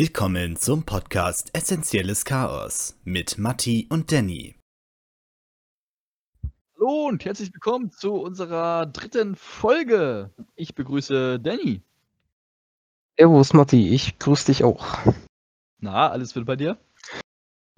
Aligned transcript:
Willkommen 0.00 0.54
zum 0.54 0.84
Podcast 0.84 1.50
Essentielles 1.54 2.24
Chaos 2.24 2.96
mit 3.02 3.36
Matti 3.36 3.88
und 3.90 4.12
Danny. 4.12 4.54
Hallo 6.76 7.08
und 7.08 7.24
herzlich 7.24 7.52
willkommen 7.52 7.90
zu 7.90 8.12
unserer 8.12 8.86
dritten 8.86 9.34
Folge. 9.34 10.30
Ich 10.54 10.76
begrüße 10.76 11.40
Danny. 11.40 11.82
Servus 13.18 13.52
Matti, 13.54 13.88
ich 13.88 14.20
grüße 14.20 14.46
dich 14.46 14.62
auch. 14.62 14.86
Na, 15.80 16.10
alles 16.10 16.32
fit 16.32 16.46
bei 16.46 16.54
dir? 16.54 16.78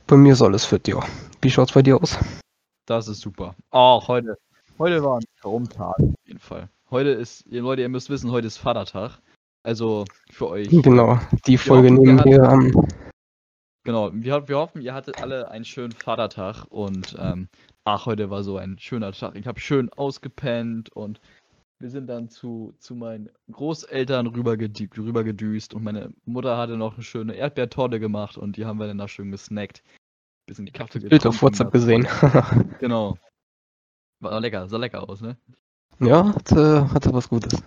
Bei 0.07 0.18
mir 0.18 0.34
ist 0.34 0.43
alles 0.43 0.66
fit, 0.66 0.89
ja. 0.89 1.02
Wie 1.41 1.50
schaut's 1.50 1.73
bei 1.73 1.81
dir 1.81 1.96
aus? 1.96 2.18
Das 2.84 3.09
ist 3.09 3.23
super. 3.23 3.54
Auch 3.71 4.09
heute. 4.09 4.37
Heute 4.79 5.03
war 5.03 5.17
ein 5.17 5.25
Traumtag 5.40 5.98
auf 5.98 6.26
jeden 6.26 6.39
Fall. 6.39 6.68
Heute 6.90 7.12
ist, 7.12 7.46
ihr 7.46 7.62
Leute, 7.62 7.81
ihr 7.81 7.89
müsst 7.89 8.11
wissen, 8.11 8.31
heute 8.31 8.46
ist 8.46 8.59
Vatertag. 8.59 9.23
Also 9.63 10.05
für 10.31 10.49
euch. 10.49 10.69
Genau, 10.69 11.19
die 11.46 11.59
Folge 11.59 11.91
hoffen, 11.91 12.03
nehmen 12.03 12.25
wir 12.25 12.43
am. 12.43 12.73
Genau, 13.85 14.11
wir, 14.13 14.49
wir 14.49 14.57
hoffen, 14.57 14.82
ihr 14.82 14.95
hattet 14.95 15.23
alle 15.23 15.51
einen 15.51 15.64
schönen 15.64 15.93
Vatertag 15.93 16.64
und 16.68 17.17
ähm, 17.18 17.49
ach, 17.85 18.07
heute 18.07 18.31
war 18.31 18.43
so 18.43 18.57
ein 18.57 18.79
schöner 18.79 19.13
Tag. 19.13 19.37
Ich 19.37 19.46
habe 19.46 19.61
schön 19.61 19.91
ausgepennt 19.91 20.91
und 20.93 21.21
wir 21.79 21.89
sind 21.89 22.07
dann 22.07 22.29
zu, 22.29 22.75
zu 22.79 22.95
meinen 22.95 23.31
Großeltern 23.51 24.27
rübergedü 24.27 24.89
rübergedüst 24.96 25.73
und 25.73 25.82
meine 25.82 26.13
Mutter 26.27 26.59
hatte 26.59 26.77
noch 26.77 26.95
eine 26.95 27.03
schöne 27.03 27.35
Erdbeertorte 27.35 27.99
gemacht 27.99 28.37
und 28.37 28.57
die 28.57 28.67
haben 28.67 28.79
wir 28.79 28.87
dann 28.87 28.99
da 28.99 29.09
schön 29.09 29.31
gesnackt. 29.31 29.82
Bisschen 30.46 30.67
die 30.67 30.73
Kaffee 30.73 31.01
Bild 31.01 31.27
auf 31.27 31.40
WhatsApp 31.43 31.73
gesehen. 31.73 32.06
Genau. 32.81 33.17
War 34.21 34.39
lecker, 34.41 34.69
sah 34.69 34.77
lecker 34.77 35.09
aus, 35.09 35.23
ne? 35.23 35.39
Ja, 36.01 36.34
hatte, 36.34 36.93
hatte 36.93 37.12
was 37.12 37.29
Gutes. 37.29 37.62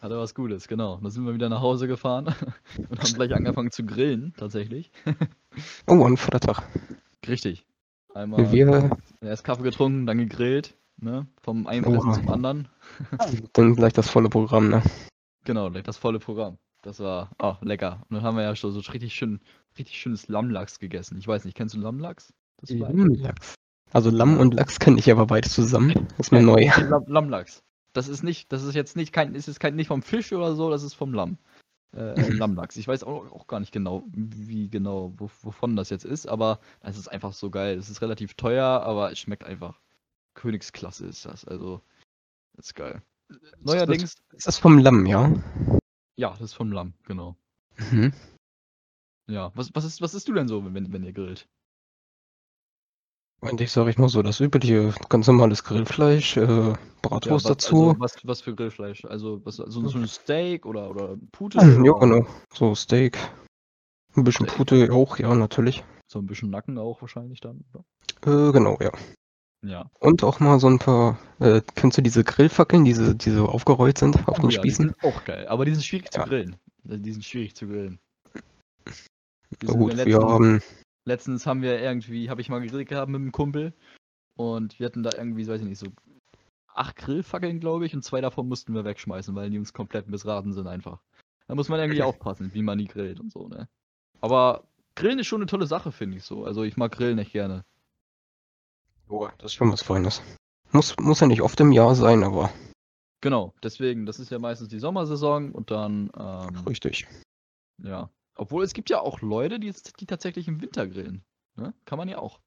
Hatte 0.00 0.18
was 0.18 0.34
Gutes, 0.34 0.68
genau. 0.68 0.98
Dann 1.02 1.10
sind 1.10 1.26
wir 1.26 1.34
wieder 1.34 1.48
nach 1.48 1.60
Hause 1.60 1.88
gefahren 1.88 2.26
und 2.90 3.02
haben 3.02 3.14
gleich 3.14 3.34
angefangen 3.34 3.70
zu 3.70 3.84
grillen, 3.84 4.34
tatsächlich. 4.36 4.90
Oh, 5.86 6.04
ein 6.04 6.16
Vatertag. 6.16 6.62
Richtig. 7.26 7.64
Einmal 8.14 8.50
Wir 8.52 8.90
erst 9.20 9.44
Kaffee 9.44 9.62
getrunken, 9.62 10.06
dann 10.06 10.18
gegrillt, 10.18 10.76
ne? 10.96 11.26
Vom 11.40 11.66
einen 11.66 11.84
Oha. 11.86 12.12
zum 12.12 12.28
anderen. 12.28 12.68
dann 13.52 13.74
gleich 13.74 13.92
das 13.92 14.08
volle 14.08 14.28
Programm, 14.28 14.68
ne? 14.68 14.82
Genau, 15.44 15.68
das 15.70 15.96
volle 15.96 16.18
Programm. 16.18 16.58
Das 16.82 17.00
war 17.00 17.30
oh, 17.40 17.54
lecker. 17.60 18.02
Und 18.08 18.16
dann 18.16 18.22
haben 18.22 18.36
wir 18.36 18.44
ja 18.44 18.54
schon 18.54 18.72
so 18.72 18.80
richtig 18.92 19.14
schön, 19.14 19.40
richtig 19.78 19.98
schönes 19.98 20.28
Lammlachs 20.28 20.78
gegessen. 20.78 21.18
Ich 21.18 21.26
weiß 21.26 21.44
nicht, 21.44 21.56
kennst 21.56 21.74
du 21.74 21.80
Lammlachs? 21.80 22.32
Das? 22.58 22.70
Lammlachs. 22.70 23.54
Also 23.92 24.10
Lamm 24.10 24.38
und 24.38 24.54
Lachs 24.54 24.78
kenne 24.78 24.98
ich 24.98 25.10
aber 25.10 25.26
beides 25.26 25.54
zusammen. 25.54 26.08
Ist 26.18 26.30
mir 26.30 26.42
neu. 26.42 26.68
Lamm, 26.88 27.04
Lammlachs. 27.06 27.62
Das 27.92 28.08
ist 28.08 28.22
nicht, 28.22 28.52
das 28.52 28.62
ist 28.62 28.74
jetzt 28.74 28.96
nicht 28.96 29.12
kein, 29.12 29.34
ist 29.34 29.46
jetzt 29.46 29.60
kein 29.60 29.76
nicht 29.76 29.88
vom 29.88 30.02
Fisch 30.02 30.32
oder 30.32 30.54
so, 30.54 30.70
das 30.70 30.82
ist 30.82 30.94
vom 30.94 31.14
Lamm. 31.14 31.38
Äh, 31.96 32.20
äh, 32.20 32.28
Lammlachs. 32.30 32.76
Ich 32.76 32.86
weiß 32.86 33.02
auch, 33.04 33.32
auch 33.32 33.46
gar 33.46 33.60
nicht 33.60 33.72
genau, 33.72 34.04
wie 34.12 34.68
genau, 34.68 35.14
wo, 35.16 35.30
wovon 35.42 35.74
das 35.74 35.90
jetzt 35.90 36.04
ist, 36.04 36.28
aber 36.28 36.60
es 36.80 36.98
ist 36.98 37.08
einfach 37.08 37.32
so 37.32 37.50
geil. 37.50 37.78
Es 37.78 37.88
ist 37.88 38.02
relativ 38.02 38.34
teuer, 38.34 38.82
aber 38.82 39.10
es 39.10 39.18
schmeckt 39.18 39.44
einfach. 39.44 39.80
Königsklasse 40.34 41.06
ist 41.06 41.24
das. 41.24 41.44
Also, 41.44 41.80
das 42.54 42.66
ist 42.66 42.74
geil. 42.74 43.02
Neuerdings, 43.60 44.16
Ist 44.32 44.46
das 44.46 44.58
vom 44.58 44.78
Lamm, 44.78 45.06
ja? 45.06 45.32
ja, 46.16 46.30
das 46.30 46.40
ist 46.40 46.54
vom 46.54 46.72
Lamm, 46.72 46.94
genau. 47.04 47.36
Mhm. 47.90 48.12
Ja, 49.26 49.52
was, 49.54 49.74
was, 49.74 49.84
ist, 49.84 50.00
was 50.00 50.14
isst 50.14 50.28
du 50.28 50.32
denn 50.32 50.48
so, 50.48 50.64
wenn, 50.64 50.92
wenn 50.92 51.04
ihr 51.04 51.12
grillt? 51.12 51.46
Und 53.40 53.60
ich 53.60 53.70
sage 53.70 53.90
ich 53.90 53.98
mal 53.98 54.08
so, 54.08 54.22
das 54.22 54.40
übliche, 54.40 54.92
ganz 55.08 55.28
normales 55.28 55.62
Grillfleisch, 55.62 56.36
äh, 56.36 56.74
Bratwurst 57.02 57.44
was, 57.44 57.56
dazu. 57.56 57.90
Also, 57.90 58.00
was, 58.00 58.16
was 58.24 58.40
für 58.40 58.54
Grillfleisch? 58.54 59.04
Also, 59.04 59.40
was, 59.44 59.56
so, 59.56 59.86
so 59.86 59.98
ein 59.98 60.08
Steak 60.08 60.66
oder, 60.66 60.90
oder 60.90 61.16
Pute? 61.30 61.58
ja, 61.58 61.92
genau. 61.92 62.26
So 62.52 62.74
Steak. 62.74 63.16
Ein 64.16 64.24
bisschen 64.24 64.46
Steak. 64.46 64.56
Pute 64.56 64.92
auch, 64.92 65.18
ja, 65.18 65.32
natürlich. 65.34 65.84
So 66.08 66.18
ein 66.18 66.26
bisschen 66.26 66.50
Nacken 66.50 66.78
auch 66.78 67.00
wahrscheinlich 67.00 67.40
dann. 67.40 67.64
Oder? 67.72 68.48
Äh, 68.48 68.52
genau, 68.52 68.76
ja. 68.80 68.90
Ja. 69.64 69.90
Und 70.00 70.22
auch 70.24 70.40
mal 70.40 70.58
so 70.58 70.68
ein 70.68 70.78
paar, 70.78 71.18
äh, 71.40 71.60
kennst 71.74 71.98
du 71.98 72.02
diese 72.02 72.24
Grillfackeln, 72.24 72.84
diese, 72.84 73.14
die 73.14 73.30
so 73.30 73.46
aufgerollt 73.46 73.98
sind 73.98 74.16
auf 74.28 74.38
Oh 74.38 74.42
den 74.42 74.50
ja, 74.50 74.60
die 74.62 74.70
Spießen? 74.70 74.86
sind 74.86 75.04
auch 75.04 75.24
geil, 75.24 75.46
aber 75.48 75.64
die 75.64 75.72
sind 75.72 75.84
schwierig 75.84 76.10
zu 76.10 76.18
Ja. 76.20 76.24
grillen. 76.26 76.56
Also, 76.88 77.02
Die 77.02 77.12
sind 77.12 77.24
schwierig 77.24 77.54
zu 77.54 77.66
grillen. 77.66 77.98
Die 79.60 79.66
Na 79.66 79.72
gut, 79.72 80.06
wir 80.06 80.18
haben, 80.18 80.60
letztens 81.08 81.46
haben 81.46 81.62
wir 81.62 81.80
irgendwie, 81.80 82.30
habe 82.30 82.40
ich 82.40 82.48
mal 82.48 82.60
gegrillt 82.60 82.88
gehabt 82.88 83.10
mit 83.10 83.20
einem 83.20 83.32
Kumpel 83.32 83.72
und 84.36 84.78
wir 84.78 84.86
hatten 84.86 85.02
da 85.02 85.10
irgendwie, 85.16 85.46
weiß 85.46 85.60
ich 85.60 85.66
nicht, 85.66 85.78
so 85.78 85.88
acht 86.74 86.96
Grillfackeln, 86.96 87.58
glaube 87.58 87.86
ich, 87.86 87.94
und 87.94 88.04
zwei 88.04 88.20
davon 88.20 88.48
mussten 88.48 88.74
wir 88.74 88.84
wegschmeißen, 88.84 89.34
weil 89.34 89.50
die 89.50 89.58
uns 89.58 89.72
komplett 89.72 90.08
missraten 90.08 90.52
sind 90.52 90.68
einfach. 90.68 91.00
Da 91.48 91.54
muss 91.54 91.68
man 91.68 91.80
irgendwie 91.80 92.02
aufpassen, 92.02 92.54
wie 92.54 92.62
man 92.62 92.78
die 92.78 92.86
grillt 92.86 93.18
und 93.18 93.32
so, 93.32 93.48
ne? 93.48 93.68
Aber 94.20 94.64
Grillen 94.94 95.18
ist 95.18 95.26
schon 95.26 95.40
eine 95.40 95.50
tolle 95.50 95.66
Sache, 95.66 95.92
finde 95.92 96.16
ich 96.16 96.24
so. 96.24 96.44
Also 96.44 96.62
ich 96.62 96.76
mag 96.76 96.92
Grillen 96.92 97.18
echt 97.18 97.32
gerne. 97.32 97.64
Boah, 99.06 99.32
das 99.38 99.52
ist 99.52 99.54
schon 99.54 99.72
was 99.72 99.82
Feines. 99.82 100.22
Muss, 100.70 100.94
muss 100.98 101.20
ja 101.20 101.26
nicht 101.26 101.42
oft 101.42 101.58
im 101.60 101.72
Jahr 101.72 101.94
sein, 101.94 102.22
aber 102.22 102.50
Genau, 103.20 103.52
deswegen, 103.62 104.06
das 104.06 104.20
ist 104.20 104.30
ja 104.30 104.38
meistens 104.38 104.68
die 104.68 104.78
Sommersaison 104.78 105.50
und 105.50 105.70
dann, 105.70 106.10
ähm, 106.16 106.56
richtig. 106.66 107.08
ja. 107.78 108.10
Obwohl 108.38 108.62
es 108.62 108.72
gibt 108.72 108.88
ja 108.88 109.00
auch 109.00 109.20
Leute, 109.20 109.58
die, 109.58 109.74
die 109.98 110.06
tatsächlich 110.06 110.48
im 110.48 110.62
Winter 110.62 110.86
grillen. 110.86 111.24
Ne? 111.56 111.74
Kann 111.84 111.98
man 111.98 112.08
ja 112.08 112.18
auch. 112.18 112.40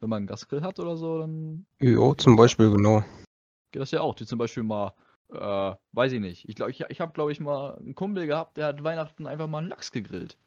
Wenn 0.00 0.10
man 0.10 0.18
einen 0.18 0.26
Gasgrill 0.26 0.62
hat 0.62 0.78
oder 0.78 0.96
so, 0.96 1.18
dann 1.18 1.66
Jo, 1.80 2.14
zum 2.14 2.36
Beispiel, 2.36 2.70
genau. 2.70 3.02
geht 3.72 3.82
das 3.82 3.90
ja 3.90 4.02
auch. 4.02 4.14
Die 4.14 4.26
zum 4.26 4.38
Beispiel 4.38 4.62
mal, 4.62 4.92
äh, 5.32 5.74
weiß 5.92 6.12
ich 6.12 6.20
nicht. 6.20 6.48
Ich 6.48 6.54
glaube, 6.54 6.70
ich, 6.70 6.84
ich 6.88 7.00
habe, 7.00 7.12
glaube 7.12 7.32
ich, 7.32 7.40
mal 7.40 7.76
einen 7.76 7.94
Kumpel 7.94 8.26
gehabt, 8.26 8.58
der 8.58 8.66
hat 8.66 8.84
Weihnachten 8.84 9.26
einfach 9.26 9.48
mal 9.48 9.58
einen 9.58 9.68
Lachs 9.68 9.90
gegrillt. 9.90 10.38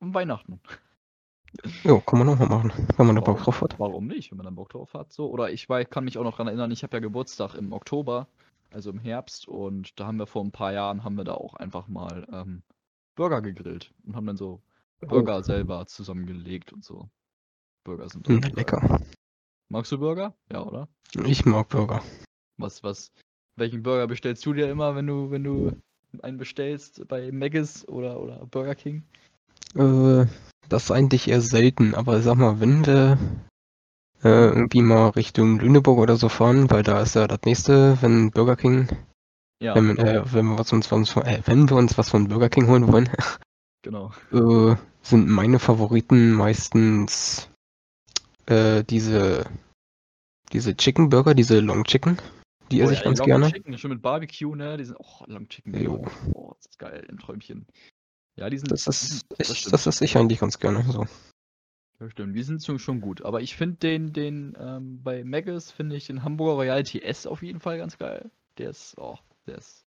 Um 0.00 0.12
Weihnachten. 0.12 0.60
Jo, 1.84 2.00
kann 2.00 2.18
man 2.18 2.28
auch 2.28 2.38
mal 2.38 2.48
machen, 2.48 2.72
wenn 2.96 3.06
man 3.06 3.14
da 3.14 3.20
Bock 3.20 3.42
drauf 3.42 3.60
hat. 3.62 3.78
Warum 3.78 4.08
nicht, 4.08 4.30
wenn 4.30 4.38
man 4.38 4.44
dann 4.44 4.56
Bock 4.56 4.70
drauf 4.70 4.92
hat? 4.94 5.12
So. 5.12 5.30
Oder 5.30 5.50
ich 5.50 5.68
weiß, 5.68 5.88
kann 5.88 6.04
mich 6.04 6.18
auch 6.18 6.24
noch 6.24 6.32
daran 6.32 6.48
erinnern, 6.48 6.70
ich 6.70 6.82
habe 6.82 6.96
ja 6.96 7.00
Geburtstag 7.00 7.54
im 7.54 7.72
Oktober, 7.72 8.26
also 8.72 8.90
im 8.90 8.98
Herbst, 8.98 9.46
und 9.46 9.98
da 10.00 10.06
haben 10.06 10.18
wir 10.18 10.26
vor 10.26 10.44
ein 10.44 10.50
paar 10.50 10.72
Jahren, 10.72 11.04
haben 11.04 11.16
wir 11.16 11.24
da 11.24 11.34
auch 11.34 11.54
einfach 11.54 11.88
mal 11.88 12.26
ähm, 12.32 12.62
Burger 13.14 13.42
gegrillt 13.42 13.92
und 14.06 14.16
haben 14.16 14.26
dann 14.26 14.36
so 14.36 14.62
Burger 15.00 15.42
selber 15.42 15.86
zusammengelegt 15.86 16.72
und 16.72 16.84
so. 16.84 17.08
Burger 17.84 18.08
sind 18.08 18.28
Oh, 18.28 18.38
geil. 18.38 18.52
lecker. 18.54 19.00
Magst 19.68 19.92
du 19.92 19.98
Burger? 19.98 20.34
Ja, 20.50 20.62
oder? 20.62 20.88
Ich 21.24 21.44
mag 21.44 21.68
Burger. 21.68 22.02
Was, 22.58 22.82
was, 22.82 23.10
welchen 23.56 23.82
Burger 23.82 24.06
bestellst 24.06 24.44
du 24.46 24.52
dir 24.52 24.70
immer, 24.70 24.94
wenn 24.94 25.06
du, 25.06 25.30
wenn 25.30 25.44
du 25.44 25.72
einen 26.22 26.38
bestellst 26.38 27.06
bei 27.08 27.32
Maggis 27.32 27.86
oder, 27.88 28.20
oder 28.20 28.46
Burger 28.46 28.74
King? 28.74 29.02
Äh, 29.74 30.26
das 30.68 30.84
ist 30.84 30.90
eigentlich 30.90 31.28
eher 31.28 31.40
selten, 31.40 31.94
aber 31.94 32.20
sag 32.22 32.36
mal, 32.36 32.60
wenn 32.60 32.86
wir 32.86 33.18
äh, 34.22 34.48
irgendwie 34.48 34.82
mal 34.82 35.08
Richtung 35.08 35.58
Lüneburg 35.58 35.98
oder 35.98 36.16
so 36.16 36.28
fahren, 36.28 36.70
weil 36.70 36.82
da 36.82 37.02
ist 37.02 37.14
ja 37.14 37.26
das 37.26 37.40
nächste, 37.44 38.00
wenn 38.02 38.30
Burger 38.30 38.56
King, 38.56 38.88
Ja, 39.62 39.74
wenn, 39.76 39.96
äh, 39.96 40.22
wenn 40.32 40.46
wir 40.46 40.58
was 40.58 40.72
uns 40.72 40.86
von, 40.86 41.04
äh, 41.04 41.40
wenn 41.46 41.70
wir 41.70 41.76
uns 41.76 41.96
was 41.96 42.10
von 42.10 42.28
Burger 42.28 42.48
King 42.48 42.66
holen 42.66 42.90
wollen, 42.92 43.08
genau. 43.82 44.12
äh, 44.32 44.76
sind 45.02 45.28
meine 45.28 45.58
Favoriten 45.58 46.32
meistens 46.32 47.48
äh, 48.46 48.82
diese 48.82 49.46
diese 50.52 50.76
Chicken 50.76 51.08
Burger, 51.08 51.34
diese 51.34 51.60
Long 51.60 51.84
Chicken. 51.84 52.18
Die 52.70 52.80
esse 52.80 52.90
Oh 52.90 52.92
ich 52.92 52.98
ja, 53.00 53.04
ganz 53.04 53.18
Long 53.18 53.26
gerne. 53.26 53.52
Chicken, 53.52 53.78
schon 53.78 53.90
mit 53.90 54.02
Barbecue, 54.02 54.54
ne? 54.54 54.76
Die 54.76 54.84
sind, 54.84 54.96
oh, 54.98 55.24
Long 55.26 55.48
Chicken. 55.48 55.74
Jo. 55.80 56.04
Oh, 56.34 56.52
das 56.56 56.66
ist 56.66 56.78
geil, 56.78 57.06
ein 57.08 57.18
Träumchen. 57.18 57.66
Ja, 58.36 58.48
die 58.50 58.58
sind, 58.58 58.70
Das 58.70 58.86
ist, 58.86 59.08
sind- 59.08 59.24
ich, 59.38 59.64
das 59.64 59.86
esse 59.86 60.04
ich 60.04 60.16
eigentlich 60.16 60.40
ganz 60.40 60.58
gerne. 60.58 60.82
So. 60.90 61.06
Ja, 62.00 62.10
stimmt, 62.10 62.34
die 62.34 62.42
sind 62.42 62.64
schon, 62.64 62.78
schon 62.78 63.00
gut. 63.00 63.22
Aber 63.22 63.40
ich 63.40 63.56
finde 63.56 63.76
den, 63.76 64.12
den 64.12 64.56
ähm, 64.58 65.02
bei 65.02 65.22
Maggis 65.24 65.70
finde 65.70 65.96
ich 65.96 66.06
den 66.06 66.24
Hamburger 66.24 66.54
Royal 66.54 66.82
TS 66.82 67.26
auf 67.26 67.42
jeden 67.42 67.60
Fall 67.60 67.78
ganz 67.78 67.98
geil. 67.98 68.30
Der 68.58 68.70
ist, 68.70 68.94
oh, 68.98 69.18
der 69.46 69.58
ist 69.58 69.86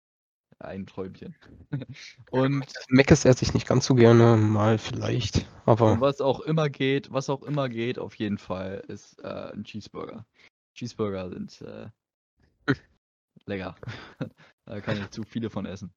ein 0.61 0.87
Träumchen. 0.87 1.37
Und, 2.31 2.67
Mc's 2.89 3.25
esse 3.25 3.45
ich 3.45 3.55
nicht 3.55 3.67
ganz 3.67 3.87
so 3.87 3.95
gerne, 3.95 4.37
mal 4.37 4.79
vielleicht. 4.79 5.47
Aber 5.67 6.01
was 6.01 6.21
auch 6.21 6.41
immer 6.41 6.69
geht, 6.69 7.13
was 7.13 7.31
auch 7.31 7.43
immer 7.43 7.69
geht, 7.69 7.99
auf 7.99 8.15
jeden 8.15 8.39
Fall, 8.39 8.83
ist 8.89 9.19
äh, 9.21 9.53
ein 9.53 9.65
Cheeseburger. 9.65 10.27
Cheeseburger 10.75 11.31
sind 11.31 11.61
äh, 11.63 11.89
lecker. 13.47 13.77
da 14.65 14.81
kann 14.81 14.99
ich 14.99 15.11
zu 15.11 15.23
viele 15.23 15.51
von 15.51 15.67
essen. 15.67 15.93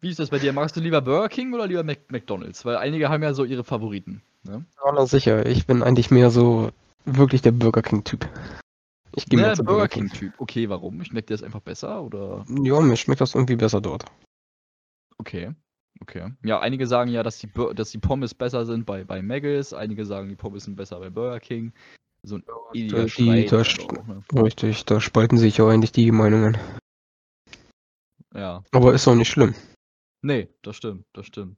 Wie 0.00 0.08
ist 0.08 0.18
das 0.18 0.30
bei 0.30 0.38
dir? 0.38 0.52
Magst 0.52 0.76
du 0.76 0.80
lieber 0.80 1.02
Burger 1.02 1.28
King 1.28 1.52
oder 1.52 1.66
lieber 1.66 1.84
Mac 1.84 2.10
McDonalds? 2.10 2.64
Weil 2.64 2.76
einige 2.76 3.10
haben 3.10 3.22
ja 3.22 3.34
so 3.34 3.44
ihre 3.44 3.64
Favoriten. 3.64 4.22
Ne? 4.42 4.64
ja, 4.82 4.92
na 4.92 5.04
sicher, 5.04 5.44
ich 5.44 5.66
bin 5.66 5.82
eigentlich 5.82 6.10
mehr 6.10 6.30
so 6.30 6.70
wirklich 7.04 7.42
der 7.42 7.52
Burger 7.52 7.82
King-Typ. 7.82 8.26
Ich 9.16 9.26
gehe 9.26 9.40
Ne, 9.40 9.54
Burger 9.56 9.88
King-Typ. 9.88 10.34
Okay, 10.38 10.68
warum? 10.68 11.02
Schmeckt 11.04 11.30
dir 11.30 11.34
das 11.34 11.42
einfach 11.42 11.60
besser 11.60 12.02
oder? 12.02 12.44
Ja, 12.62 12.80
mir 12.80 12.96
schmeckt 12.96 13.20
das 13.20 13.34
irgendwie 13.34 13.56
besser 13.56 13.80
dort. 13.80 14.04
Okay. 15.18 15.52
Okay. 16.02 16.32
Ja, 16.44 16.60
einige 16.60 16.86
sagen 16.86 17.10
ja, 17.10 17.22
dass 17.22 17.38
die, 17.38 17.50
dass 17.74 17.90
die 17.90 17.98
Pommes 17.98 18.32
besser 18.34 18.64
sind 18.64 18.86
bei, 18.86 19.04
bei 19.04 19.20
Maggis, 19.20 19.72
einige 19.74 20.06
sagen, 20.06 20.28
die 20.28 20.36
Pommes 20.36 20.64
sind 20.64 20.76
besser 20.76 20.98
bei 20.98 21.10
Burger 21.10 21.40
King. 21.40 21.72
So 22.22 22.36
ein 22.36 22.44
ewiger 22.72 23.04
die- 23.04 23.46
das- 23.46 23.76
halt 23.78 23.98
auch, 23.98 24.06
ne? 24.06 24.22
Richtig, 24.42 24.84
da 24.84 25.00
spalten 25.00 25.36
sich 25.36 25.58
ja 25.58 25.68
eigentlich 25.68 25.92
die 25.92 26.10
Meinungen. 26.10 26.56
Ja. 28.34 28.62
Aber 28.72 28.94
ist 28.94 29.08
auch 29.08 29.14
nicht 29.14 29.28
schlimm. 29.30 29.54
Nee, 30.22 30.48
das 30.62 30.76
stimmt, 30.76 31.04
das 31.12 31.26
stimmt. 31.26 31.56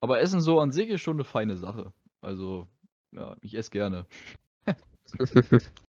Aber 0.00 0.20
Essen 0.20 0.40
so 0.40 0.60
an 0.60 0.70
sich 0.70 0.88
ist 0.88 1.00
schon 1.00 1.16
eine 1.16 1.24
feine 1.24 1.56
Sache. 1.56 1.92
Also, 2.20 2.68
ja, 3.12 3.36
ich 3.40 3.54
esse 3.56 3.70
gerne. 3.70 4.06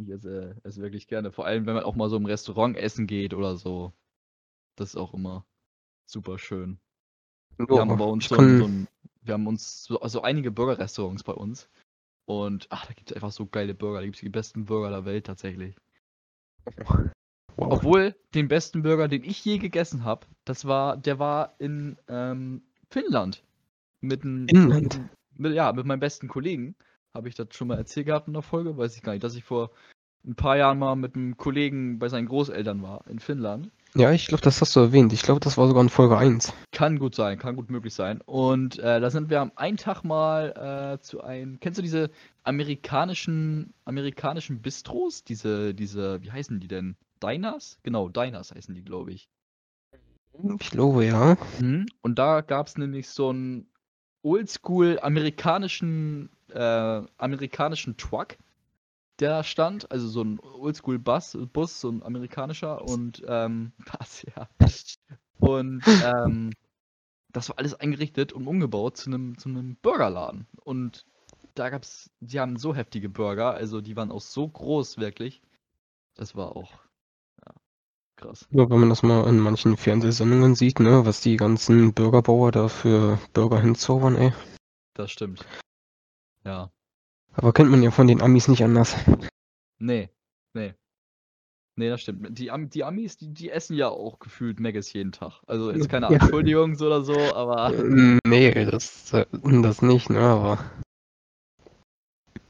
Ich 0.00 0.08
esse, 0.10 0.56
esse 0.62 0.80
wirklich 0.80 1.08
gerne. 1.08 1.32
Vor 1.32 1.44
allem, 1.44 1.66
wenn 1.66 1.74
man 1.74 1.84
auch 1.84 1.96
mal 1.96 2.08
so 2.08 2.16
im 2.16 2.26
Restaurant 2.26 2.76
essen 2.76 3.06
geht 3.06 3.34
oder 3.34 3.56
so. 3.56 3.92
Das 4.76 4.90
ist 4.90 4.96
auch 4.96 5.12
immer 5.12 5.44
super 6.06 6.38
schön. 6.38 6.78
Wir 7.56 7.66
Ja, 7.74 7.80
haben 7.80 7.98
bei 7.98 8.04
uns 8.04 8.28
so, 8.28 8.36
ein, 8.36 8.58
so 8.58 8.64
ein, 8.66 8.88
wir 9.22 9.34
haben 9.34 9.46
uns 9.48 9.84
so 9.84 10.00
also 10.00 10.22
einige 10.22 10.52
Burger-Restaurants 10.52 11.24
bei 11.24 11.32
uns. 11.32 11.68
Und 12.26 12.66
ach, 12.70 12.86
da 12.86 12.92
gibt 12.92 13.10
es 13.10 13.16
einfach 13.16 13.32
so 13.32 13.46
geile 13.46 13.74
Burger. 13.74 13.98
Da 13.98 14.04
gibt 14.04 14.16
es 14.16 14.20
die 14.20 14.28
besten 14.28 14.66
Burger 14.66 14.90
der 14.90 15.04
Welt 15.04 15.26
tatsächlich. 15.26 15.74
Wow. 16.86 17.72
Obwohl, 17.72 18.14
den 18.34 18.46
besten 18.46 18.82
Burger, 18.82 19.08
den 19.08 19.24
ich 19.24 19.44
je 19.44 19.58
gegessen 19.58 20.04
habe, 20.04 20.26
das 20.44 20.64
war, 20.64 20.96
der 20.96 21.18
war 21.18 21.56
in 21.58 21.98
ähm, 22.06 22.62
Finnland. 22.90 23.42
Mit 24.00 24.22
einem, 24.22 24.46
Finnland? 24.46 25.00
Mit, 25.34 25.54
ja, 25.54 25.72
mit 25.72 25.86
meinem 25.86 25.98
besten 25.98 26.28
Kollegen. 26.28 26.76
Habe 27.18 27.28
ich 27.28 27.34
das 27.34 27.48
schon 27.50 27.66
mal 27.66 27.76
erzählt 27.76 28.06
gehabt 28.06 28.28
in 28.28 28.34
der 28.34 28.42
Folge? 28.42 28.76
Weiß 28.76 28.94
ich 28.94 29.02
gar 29.02 29.10
nicht, 29.10 29.24
dass 29.24 29.34
ich 29.34 29.42
vor 29.42 29.72
ein 30.24 30.36
paar 30.36 30.56
Jahren 30.56 30.78
mal 30.78 30.94
mit 30.94 31.16
einem 31.16 31.36
Kollegen 31.36 31.98
bei 31.98 32.08
seinen 32.08 32.28
Großeltern 32.28 32.80
war 32.80 33.04
in 33.08 33.18
Finnland. 33.18 33.72
Ja, 33.96 34.12
ich 34.12 34.28
glaube, 34.28 34.44
das 34.44 34.60
hast 34.60 34.76
du 34.76 34.80
erwähnt. 34.80 35.12
Ich 35.12 35.22
glaube, 35.22 35.40
das 35.40 35.58
war 35.58 35.66
sogar 35.66 35.82
in 35.82 35.88
Folge 35.88 36.16
1. 36.16 36.52
Kann 36.70 37.00
gut 37.00 37.16
sein, 37.16 37.36
kann 37.36 37.56
gut 37.56 37.70
möglich 37.70 37.92
sein. 37.92 38.20
Und 38.20 38.78
äh, 38.78 39.00
da 39.00 39.10
sind 39.10 39.30
wir 39.30 39.40
am 39.40 39.50
einen 39.56 39.78
Tag 39.78 40.04
mal 40.04 40.94
äh, 40.94 41.02
zu 41.02 41.20
einem. 41.20 41.58
Kennst 41.58 41.78
du 41.78 41.82
diese 41.82 42.08
amerikanischen 42.44 43.74
amerikanischen 43.84 44.62
Bistros? 44.62 45.24
Diese, 45.24 45.74
diese, 45.74 46.22
wie 46.22 46.30
heißen 46.30 46.60
die 46.60 46.68
denn? 46.68 46.94
Diners? 47.20 47.80
Genau, 47.82 48.08
Diners 48.08 48.54
heißen 48.54 48.76
die, 48.76 48.84
glaube 48.84 49.10
ich. 49.10 49.28
Ich 50.60 50.70
glaube, 50.70 51.04
ja. 51.04 51.36
Mhm. 51.58 51.86
Und 52.00 52.16
da 52.20 52.42
gab 52.42 52.68
es 52.68 52.78
nämlich 52.78 53.08
so 53.08 53.30
einen 53.30 53.66
oldschool 54.22 54.98
amerikanischen, 55.00 56.30
äh, 56.50 57.02
amerikanischen 57.16 57.96
Truck, 57.96 58.36
der 59.20 59.30
da 59.30 59.44
stand. 59.44 59.90
Also 59.90 60.08
so 60.08 60.22
ein 60.22 60.38
oldschool 60.40 60.98
Bus, 60.98 61.36
Bus, 61.52 61.80
so 61.80 61.90
ein 61.90 62.02
amerikanischer 62.02 62.82
und 62.82 63.22
ähm, 63.26 63.72
Bus, 63.98 64.24
ja. 64.36 64.48
Und 65.40 65.82
ähm, 65.86 66.52
das 67.32 67.48
war 67.48 67.58
alles 67.58 67.74
eingerichtet 67.74 68.32
und 68.32 68.46
umgebaut 68.46 68.96
zu 68.96 69.10
einem 69.10 69.38
zu 69.38 69.48
einem 69.48 69.76
Burgerladen. 69.76 70.46
Und 70.64 71.06
da 71.54 71.70
gab's, 71.70 72.10
die 72.20 72.40
haben 72.40 72.56
so 72.56 72.74
heftige 72.74 73.08
Burger, 73.08 73.54
also 73.54 73.80
die 73.80 73.96
waren 73.96 74.12
auch 74.12 74.20
so 74.20 74.48
groß, 74.48 74.98
wirklich. 74.98 75.42
Das 76.14 76.34
war 76.34 76.56
auch 76.56 76.72
ja, 77.44 77.52
krass. 78.16 78.46
Ja, 78.50 78.68
wenn 78.70 78.80
man 78.80 78.88
das 78.88 79.02
mal 79.02 79.28
in 79.28 79.38
manchen 79.38 79.76
Fernsehsendungen 79.76 80.54
sieht, 80.54 80.80
ne, 80.80 81.04
was 81.04 81.20
die 81.20 81.36
ganzen 81.36 81.94
Burgerbauer 81.94 82.52
da 82.52 82.68
für 82.68 83.18
Burger 83.32 83.60
hinzaubern, 83.60 84.16
ey. 84.16 84.32
Das 84.94 85.10
stimmt. 85.10 85.46
Ja. 86.48 86.72
Aber 87.34 87.52
kennt 87.52 87.70
man 87.70 87.82
ja 87.82 87.90
von 87.90 88.06
den 88.06 88.22
Amis 88.22 88.48
nicht 88.48 88.64
anders. 88.64 88.96
Nee, 89.78 90.08
nee. 90.54 90.72
Nee, 91.76 91.90
das 91.90 92.00
stimmt. 92.00 92.38
Die, 92.38 92.50
Am 92.50 92.70
die 92.70 92.84
Amis, 92.84 93.18
die, 93.18 93.28
die 93.34 93.50
essen 93.50 93.76
ja 93.76 93.88
auch 93.88 94.18
gefühlt 94.18 94.58
Maggis 94.58 94.90
jeden 94.94 95.12
Tag. 95.12 95.42
Also 95.46 95.70
jetzt 95.70 95.90
keine 95.90 96.10
Ja. 96.10 96.26
Oder 96.32 97.02
so, 97.02 97.14
aber 97.34 97.70
Nee, 98.26 98.64
das, 98.64 99.12
äh, 99.12 99.26
das 99.62 99.82
nicht, 99.82 100.08
ne, 100.08 100.20
aber. 100.20 100.58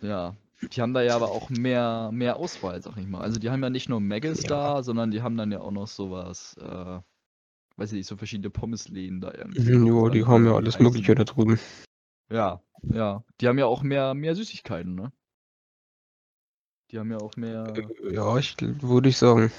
ja. 0.01 0.37
Die 0.73 0.81
haben 0.81 0.95
da 0.95 1.03
ja 1.03 1.15
aber 1.17 1.31
auch 1.33 1.51
mehr, 1.51 2.11
mehr 2.13 2.37
Auswahl, 2.37 2.81
sag 2.81 2.97
ich 2.99 3.07
mal. 3.07 3.21
Also 3.21 3.39
die 3.41 3.51
haben 3.51 3.63
ja 3.63 3.71
nicht 3.71 3.89
nur 3.89 4.01
Maggis 4.01 4.43
Ja. 4.45 4.49
da, 4.49 4.83
sondern 4.85 5.11
die 5.11 5.23
haben 5.23 5.37
dann 5.37 5.51
ja 5.53 5.61
auch 5.61 5.73
noch 5.73 5.89
sowas, 5.89 6.57
äh, 6.61 7.01
weiß 7.77 7.91
ich 7.93 7.99
nicht, 7.99 8.07
so 8.07 8.17
verschiedene 8.17 8.51
Pommesläden 8.51 9.21
da 9.21 9.33
irgendwie. 9.35 9.61
Mhm, 9.73 9.87
Jo, 9.87 10.05
Dann 10.09 10.13
die 10.19 10.25
haben 10.25 10.47
ja 10.47 10.55
alles. 10.55 10.79
Mögliche 10.79 11.15
da 11.17 11.25
drüben. 11.25 11.59
Ja, 12.31 12.63
ja. 12.83 13.25
Die 13.41 13.49
haben 13.49 13.59
ja 13.59 13.67
auch 13.67 13.83
mehr, 13.83 14.15
mehr 14.15 14.35
Süßigkeiten, 14.35 14.95
ne? 14.95 15.13
Die 16.91 16.99
haben 16.99 17.11
ja 17.11 17.19
auch 17.19 17.37
mehr 17.37 17.75
Äh, 17.77 18.15
Ja, 18.15 18.37
ich 18.39 18.57
würde 18.61 19.09
ich 19.09 19.19
sagen. 19.19 19.51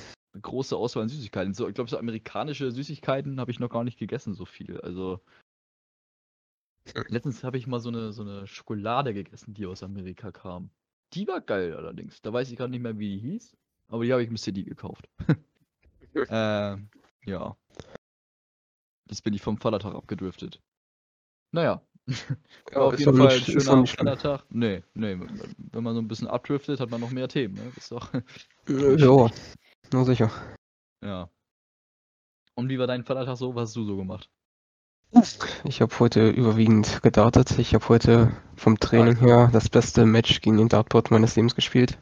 große 0.41 0.75
Auswahl 0.75 1.03
an 1.03 1.09
Süßigkeiten. 1.09 1.53
So, 1.53 1.67
ich 1.67 1.75
glaube, 1.75 1.89
so 1.89 1.97
amerikanische 1.97 2.71
Süßigkeiten 2.71 3.39
habe 3.39 3.51
ich 3.51 3.59
noch 3.59 3.69
gar 3.69 3.83
nicht 3.83 3.99
gegessen, 3.99 4.33
so 4.33 4.45
viel. 4.45 4.79
Also. 4.81 5.19
Letztens 7.07 7.43
habe 7.43 7.57
ich 7.57 7.67
mal 7.67 7.79
so 7.79 7.89
eine, 7.89 8.13
so 8.13 8.23
eine 8.23 8.47
Schokolade 8.47 9.13
gegessen, 9.13 9.53
die 9.53 9.65
aus 9.67 9.83
Amerika 9.83 10.31
kam. 10.31 10.71
Die 11.13 11.27
war 11.27 11.41
geil 11.41 11.75
allerdings. 11.75 12.21
Da 12.21 12.33
weiß 12.33 12.49
ich 12.49 12.57
gerade 12.57 12.71
nicht 12.71 12.81
mehr, 12.81 12.97
wie 12.97 13.09
die 13.09 13.19
hieß. 13.19 13.55
Aber 13.89 14.03
die 14.03 14.11
habe 14.11 14.23
ich 14.23 14.29
im 14.29 14.37
City 14.37 14.63
gekauft. 14.63 15.09
ähm, 16.29 16.89
ja. 17.25 17.57
Jetzt 19.07 19.23
bin 19.23 19.33
ich 19.33 19.41
vom 19.41 19.57
Vatertag 19.57 19.95
abgedriftet. 19.95 20.61
Naja. 21.51 21.81
War 22.71 22.81
auf 22.83 22.93
ist 22.93 22.99
jeden 23.01 23.17
Fall 23.17 23.27
ein 23.27 23.39
schöner. 23.41 23.85
Vatertag. 23.87 24.43
Nee, 24.49 24.83
nee. 24.93 25.17
Wenn 25.57 25.83
man 25.83 25.93
so 25.95 26.01
ein 26.01 26.07
bisschen 26.07 26.27
abdriftet, 26.27 26.79
hat 26.79 26.89
man 26.89 27.01
noch 27.01 27.11
mehr 27.11 27.27
Themen, 27.27 27.55
ne? 27.55 27.71
Ist 27.75 27.91
doch. 27.91 28.09
Ja, 28.67 29.29
na 29.91 30.03
sicher. 30.05 30.31
Ja. 31.03 31.29
Und 32.55 32.69
wie 32.69 32.77
war 32.77 32.85
dein 32.87 33.03
Vatertag 33.03 33.37
so? 33.37 33.55
Was 33.55 33.69
hast 33.69 33.75
du 33.75 33.85
so 33.85 33.97
gemacht? 33.97 34.29
Ich 35.63 35.81
habe 35.81 35.97
heute 35.99 36.29
überwiegend 36.29 37.01
gedartet. 37.01 37.57
Ich 37.57 37.73
habe 37.73 37.89
heute 37.89 38.31
vom 38.55 38.79
Training 38.79 39.17
cool. 39.21 39.27
her 39.27 39.49
das 39.51 39.69
beste 39.69 40.05
Match 40.05 40.41
gegen 40.41 40.57
den 40.57 40.69
Dartboard 40.69 41.09
meines 41.09 41.35
Lebens 41.35 41.55
gespielt. 41.55 41.97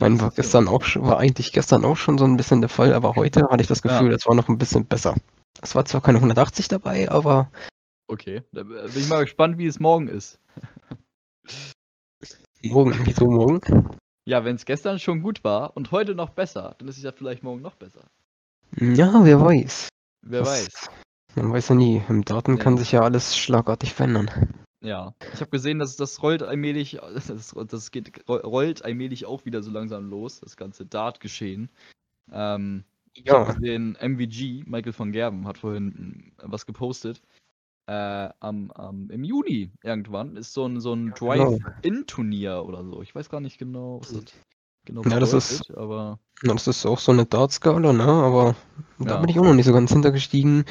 Mein 0.00 0.20
war 0.20 0.32
gestern 0.32 0.66
auch 0.66 0.82
schon, 0.82 1.02
war 1.02 1.18
eigentlich 1.18 1.52
gestern 1.52 1.84
auch 1.84 1.96
schon 1.96 2.18
so 2.18 2.24
ein 2.24 2.36
bisschen 2.36 2.60
der 2.62 2.70
Fall, 2.70 2.94
aber 2.94 3.14
heute 3.14 3.44
hatte 3.48 3.60
ich 3.62 3.68
das 3.68 3.84
Ja. 3.84 3.92
Gefühl, 3.92 4.10
das 4.10 4.26
war 4.26 4.34
noch 4.34 4.48
ein 4.48 4.58
bisschen 4.58 4.86
besser. 4.86 5.14
Es 5.60 5.76
war 5.76 5.84
zwar 5.84 6.00
keine 6.00 6.18
180 6.18 6.66
dabei, 6.66 7.08
aber 7.10 7.48
Okay. 8.12 8.42
Da 8.52 8.62
bin 8.64 8.76
ich 8.94 9.08
mal 9.08 9.22
gespannt, 9.24 9.56
wie 9.56 9.66
es 9.66 9.80
morgen 9.80 10.06
ist. 10.08 10.38
morgen, 12.62 12.94
wieso 13.06 13.30
morgen? 13.30 13.88
Ja, 14.28 14.44
wenn 14.44 14.56
es 14.56 14.66
gestern 14.66 14.98
schon 14.98 15.22
gut 15.22 15.42
war 15.44 15.74
und 15.78 15.92
heute 15.92 16.14
noch 16.14 16.28
besser, 16.30 16.74
dann 16.78 16.88
ist 16.88 16.98
es 16.98 17.02
ja 17.04 17.12
vielleicht 17.12 17.42
morgen 17.42 17.62
noch 17.62 17.74
besser. 17.74 18.04
Ja, 18.76 19.24
wer 19.24 19.40
weiß. 19.40 19.88
Wer 20.26 20.40
Das- 20.40 20.48
weiß. 20.48 20.90
Man 21.36 21.50
weiß 21.54 21.70
ja 21.70 21.74
nie. 21.74 22.02
Im 22.10 22.22
Daten 22.26 22.58
kann 22.58 22.74
Nee. 22.74 22.80
sich 22.80 22.92
ja 22.92 23.00
alles 23.00 23.34
schlagartig 23.34 23.94
verändern. 23.94 24.28
Ja. 24.84 25.14
Ich 25.32 25.40
habe 25.40 25.50
gesehen, 25.50 25.78
dass 25.78 25.96
das 25.96 26.22
rollt 26.22 26.42
allmählich, 26.42 27.00
das, 27.14 27.54
das 27.68 27.90
geht, 27.92 28.28
rollt 28.28 28.84
allmählich 28.84 29.24
auch 29.24 29.46
wieder 29.46 29.62
so 29.62 29.70
langsam 29.70 30.10
los, 30.10 30.40
das 30.40 30.56
ganze 30.58 30.84
Dart-Geschehen. 30.84 31.70
Ähm, 32.30 32.84
Ich 33.14 33.24
Ja, 33.26 33.46
habe 33.46 33.54
gesehen, 33.58 33.96
MVG, 33.98 34.64
Michael 34.66 34.92
von 34.92 35.12
Gerben, 35.12 35.46
hat 35.46 35.56
vorhin 35.56 35.86
mm, 35.86 36.32
was 36.50 36.66
gepostet. 36.66 37.22
Äh, 37.86 38.28
am, 38.40 38.70
am, 38.70 39.10
Im 39.10 39.24
Juni 39.24 39.72
irgendwann 39.82 40.36
ist 40.36 40.52
so 40.52 40.66
ein, 40.66 40.80
so 40.80 40.92
ein 40.94 41.06
genau. 41.14 41.58
Drive-In-Turnier 41.58 42.64
oder 42.64 42.84
so. 42.84 43.02
Ich 43.02 43.14
weiß 43.14 43.28
gar 43.28 43.40
nicht 43.40 43.58
genau, 43.58 44.00
was 44.00 44.12
das 44.12 44.24
genau 44.84 45.02
Ja, 45.04 45.18
das 45.18 45.32
ist- 45.32 45.70
aber 45.72 46.18
Na, 46.42 46.54
Das 46.54 46.66
ist 46.66 46.86
auch 46.86 46.98
so 46.98 47.12
eine 47.12 47.26
Dart-Skala, 47.26 47.92
ne? 47.92 48.04
Aber 48.04 48.54
da 48.98 49.14
Ja. 49.14 49.20
bin 49.20 49.28
ich 49.28 49.38
auch 49.38 49.44
noch 49.44 49.54
nicht 49.54 49.66
so 49.66 49.72
ganz 49.72 49.92
hintergestiegen, 49.92 50.64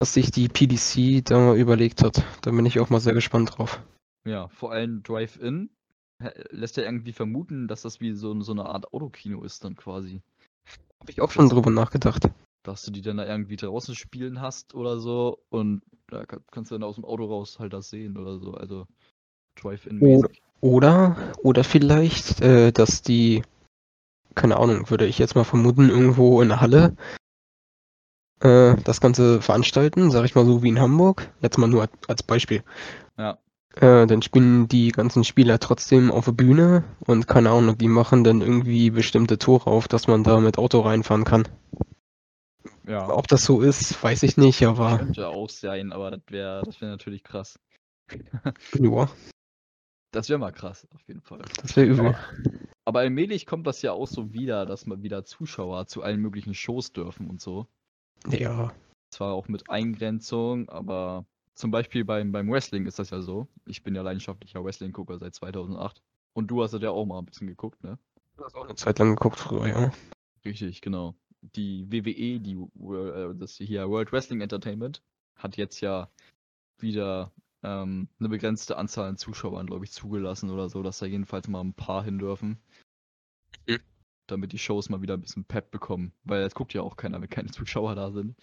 was 0.00 0.14
sich 0.14 0.30
die 0.30 0.48
PDC 0.48 1.22
da 1.24 1.54
überlegt 1.54 2.02
hat. 2.02 2.22
Da 2.42 2.50
bin 2.50 2.66
ich 2.66 2.78
auch 2.80 2.90
mal 2.90 3.00
sehr 3.00 3.14
gespannt 3.14 3.56
drauf. 3.58 3.80
ja, 4.24 4.48
vor 4.48 4.72
allem 4.72 5.02
Drive-In 5.02 5.70
lässt 6.50 6.76
ja 6.76 6.82
irgendwie 6.82 7.12
vermuten, 7.12 7.66
dass 7.66 7.82
das 7.82 8.00
wie 8.00 8.12
so, 8.12 8.38
so 8.42 8.52
eine 8.52 8.66
Art 8.66 8.92
Autokino 8.92 9.42
ist 9.42 9.64
dann 9.64 9.74
quasi. 9.74 10.20
Habe 11.00 11.10
ich 11.10 11.20
auch 11.22 11.30
schon 11.30 11.48
drüber 11.48 11.70
nachgedacht. 11.70 12.28
Dass 12.62 12.82
du 12.82 12.90
die 12.90 13.00
dann 13.00 13.16
da 13.16 13.26
irgendwie 13.26 13.56
draußen 13.56 13.94
spielen 13.94 14.40
hast 14.40 14.74
oder 14.74 14.98
so 14.98 15.38
und 15.48 15.82
da 16.08 16.26
ka- 16.26 16.40
kannst 16.50 16.70
du 16.70 16.74
dann 16.74 16.82
aus 16.82 16.96
dem 16.96 17.04
Auto 17.04 17.24
raus 17.24 17.58
halt 17.58 17.72
das 17.72 17.88
sehen 17.88 18.18
oder 18.18 18.38
so. 18.38 18.52
Also 18.52 18.86
Drive-In-mäßig. 19.60 20.42
Oder, 20.60 21.16
oder 21.42 21.64
vielleicht, 21.64 22.42
äh, 22.42 22.70
dass 22.70 23.00
die, 23.00 23.42
keine 24.34 24.58
Ahnung, 24.58 24.90
würde 24.90 25.06
ich 25.06 25.18
jetzt 25.18 25.34
mal 25.34 25.44
vermuten, 25.44 25.88
irgendwo 25.88 26.42
in 26.42 26.48
der 26.48 26.60
Halle 26.60 26.94
äh, 28.40 28.76
das 28.84 29.00
Ganze 29.00 29.40
veranstalten, 29.40 30.10
sag 30.10 30.24
ich 30.26 30.34
mal 30.34 30.44
so 30.44 30.62
wie 30.62 30.68
in 30.68 30.80
Hamburg. 30.80 31.32
Jetzt 31.40 31.56
mal 31.56 31.66
nur 31.66 31.88
als 32.08 32.22
Beispiel. 32.22 32.62
Ja. 33.16 33.38
Äh, 33.76 34.06
dann 34.06 34.20
spielen 34.20 34.68
die 34.68 34.90
ganzen 34.90 35.24
Spieler 35.24 35.58
trotzdem 35.60 36.10
auf 36.10 36.26
der 36.26 36.32
Bühne 36.32 36.84
und 37.06 37.26
keine 37.26 37.50
Ahnung, 37.50 37.78
die 37.78 37.88
machen 37.88 38.24
dann 38.24 38.40
irgendwie 38.42 38.90
bestimmte 38.90 39.38
Tore 39.38 39.70
auf, 39.70 39.88
dass 39.88 40.08
man 40.08 40.24
da 40.24 40.40
mit 40.40 40.58
Auto 40.58 40.80
reinfahren 40.80 41.24
kann. 41.24 41.48
Ja. 42.90 43.08
Ob 43.08 43.28
das 43.28 43.44
so 43.44 43.60
ist, 43.60 44.02
weiß 44.02 44.24
ich 44.24 44.36
nicht, 44.36 44.64
aber 44.64 44.98
Könnte 44.98 45.28
auch 45.28 45.48
sein, 45.48 45.92
aber 45.92 46.10
das 46.10 46.22
wäre 46.28 46.62
das 46.64 46.80
wär 46.80 46.88
natürlich 46.88 47.22
krass. 47.22 47.60
ja, 48.74 49.08
Das 50.10 50.28
wäre 50.28 50.40
mal 50.40 50.50
krass, 50.50 50.88
auf 50.92 51.00
jeden 51.06 51.20
Fall. 51.20 51.42
das 51.62 51.76
wäre 51.76 51.86
übel. 51.86 52.16
Aber 52.84 52.98
allmählich 52.98 53.46
kommt 53.46 53.68
das 53.68 53.80
ja 53.82 53.92
auch 53.92 54.08
so 54.08 54.32
wieder, 54.32 54.66
dass 54.66 54.86
mal 54.86 55.04
wieder 55.04 55.24
Zuschauer 55.24 55.86
zu 55.86 56.02
allen 56.02 56.20
möglichen 56.20 56.52
Shows 56.52 56.92
dürfen 56.92 57.30
und 57.30 57.40
so. 57.40 57.68
Ja. 58.28 58.72
Zwar 59.14 59.34
auch 59.34 59.46
mit 59.46 59.70
Eingrenzung, 59.70 60.68
aber 60.68 61.24
zum 61.54 61.70
Beispiel 61.70 62.04
beim, 62.04 62.32
beim 62.32 62.50
Wrestling 62.50 62.86
ist 62.86 62.98
das 62.98 63.10
ja 63.10 63.20
so. 63.20 63.46
Ich 63.66 63.84
bin 63.84 63.94
ja 63.94 64.02
leidenschaftlicher 64.02 64.64
Wrestling-Gucker 64.64 65.18
seit 65.20 65.36
2008. 65.36 66.02
Und 66.32 66.48
du 66.48 66.60
hast 66.60 66.72
das 66.72 66.82
ja 66.82 66.90
auch 66.90 67.06
mal 67.06 67.20
ein 67.20 67.26
bisschen 67.26 67.46
geguckt, 67.46 67.84
ne? 67.84 68.00
Du 68.36 68.44
hast 68.44 68.56
auch 68.56 68.64
eine 68.64 68.74
Zeit 68.74 68.98
lang 68.98 69.10
geguckt 69.10 69.38
früher, 69.38 69.68
ja. 69.68 69.92
Richtig, 70.44 70.80
genau. 70.80 71.14
Die 71.42 71.90
WWE, 71.90 72.40
die 72.40 72.54
äh, 72.54 73.34
das 73.34 73.56
hier 73.56 73.88
World 73.88 74.12
Wrestling 74.12 74.40
Entertainment, 74.40 75.02
hat 75.36 75.56
jetzt 75.56 75.80
ja 75.80 76.10
wieder 76.78 77.32
ähm, 77.62 78.08
eine 78.18 78.28
begrenzte 78.28 78.76
Anzahl 78.76 79.08
an 79.08 79.16
Zuschauern, 79.16 79.66
glaube 79.66 79.84
ich, 79.84 79.92
zugelassen 79.92 80.50
oder 80.50 80.68
so, 80.68 80.82
dass 80.82 80.98
da 80.98 81.06
jedenfalls 81.06 81.48
mal 81.48 81.60
ein 81.60 81.74
paar 81.74 82.04
hin 82.04 82.18
dürfen. 82.18 82.58
Mhm. 83.66 83.80
Damit 84.26 84.52
die 84.52 84.58
Shows 84.58 84.88
mal 84.88 85.02
wieder 85.02 85.14
ein 85.14 85.22
bisschen 85.22 85.44
Pep 85.44 85.70
bekommen. 85.70 86.12
Weil 86.24 86.42
es 86.42 86.54
guckt 86.54 86.72
ja 86.72 86.82
auch 86.82 86.96
keiner, 86.96 87.20
wenn 87.20 87.28
keine 87.28 87.50
Zuschauer 87.50 87.94
da 87.94 88.10
sind. 88.12 88.36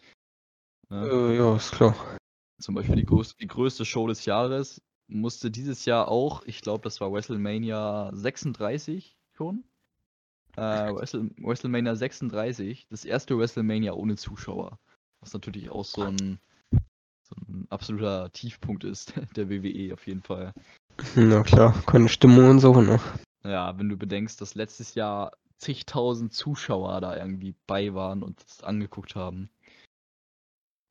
Ne? 0.89 1.07
Äh, 1.07 1.37
ja, 1.37 1.55
ist 1.55 1.71
klar. 1.71 1.95
Zum 2.59 2.75
Beispiel 2.75 2.95
die, 2.95 3.05
groß, 3.05 3.35
die 3.35 3.47
größte 3.47 3.85
Show 3.85 4.07
des 4.07 4.25
Jahres 4.25 4.81
musste 5.07 5.51
dieses 5.51 5.85
Jahr 5.85 6.09
auch, 6.09 6.43
ich 6.45 6.61
glaube, 6.61 6.83
das 6.83 6.99
war 6.99 7.11
WrestleMania 7.11 8.11
36 8.13 9.17
schon. 9.31 9.63
Äh, 10.57 10.93
Wrestle, 10.95 11.29
WrestleMania 11.37 11.95
36, 11.95 12.87
das 12.89 13.05
erste 13.05 13.37
WrestleMania 13.37 13.93
ohne 13.93 14.15
Zuschauer. 14.15 14.79
Was 15.21 15.33
natürlich 15.33 15.69
auch 15.69 15.85
so 15.85 16.01
ein, 16.01 16.39
so 17.21 17.35
ein 17.47 17.67
absoluter 17.69 18.31
Tiefpunkt 18.31 18.83
ist 18.83 19.13
der 19.35 19.49
WWE 19.49 19.93
auf 19.93 20.07
jeden 20.07 20.23
Fall. 20.23 20.53
Na 21.15 21.43
klar, 21.43 21.79
keine 21.85 22.09
Stimmung 22.09 22.49
und 22.49 22.59
so, 22.59 22.81
ne? 22.81 22.99
Ja, 23.43 23.77
wenn 23.77 23.87
du 23.87 23.97
bedenkst, 23.97 24.41
dass 24.41 24.55
letztes 24.55 24.95
Jahr 24.95 25.31
zigtausend 25.57 26.33
Zuschauer 26.33 27.01
da 27.01 27.15
irgendwie 27.15 27.53
bei 27.67 27.93
waren 27.93 28.23
und 28.23 28.43
das 28.43 28.63
angeguckt 28.63 29.15
haben. 29.15 29.49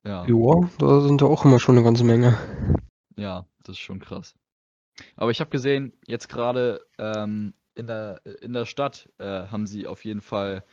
Ja. 0.04 0.24
Ja, 0.26 0.70
da 0.78 1.00
sind 1.00 1.20
ja 1.20 1.26
auch 1.26 1.44
immer 1.44 1.58
schon 1.58 1.76
eine 1.76 1.84
ganze 1.84 2.04
Menge. 2.04 2.38
Ja, 3.16 3.46
das 3.64 3.74
ist 3.74 3.80
schon 3.80 3.98
krass. 3.98 4.36
Aber 5.16 5.32
ich 5.32 5.40
habe 5.40 5.50
gesehen, 5.50 5.92
jetzt 6.06 6.28
gerade 6.28 6.86
ähm, 6.98 7.52
in, 7.76 7.86
der, 7.86 8.20
in 8.40 8.52
der 8.52 8.66
Stadt 8.66 9.08
äh, 9.18 9.46
haben 9.46 9.66
sie 9.66 9.86
auf 9.86 10.04
jeden 10.04 10.20
Fall 10.20 10.64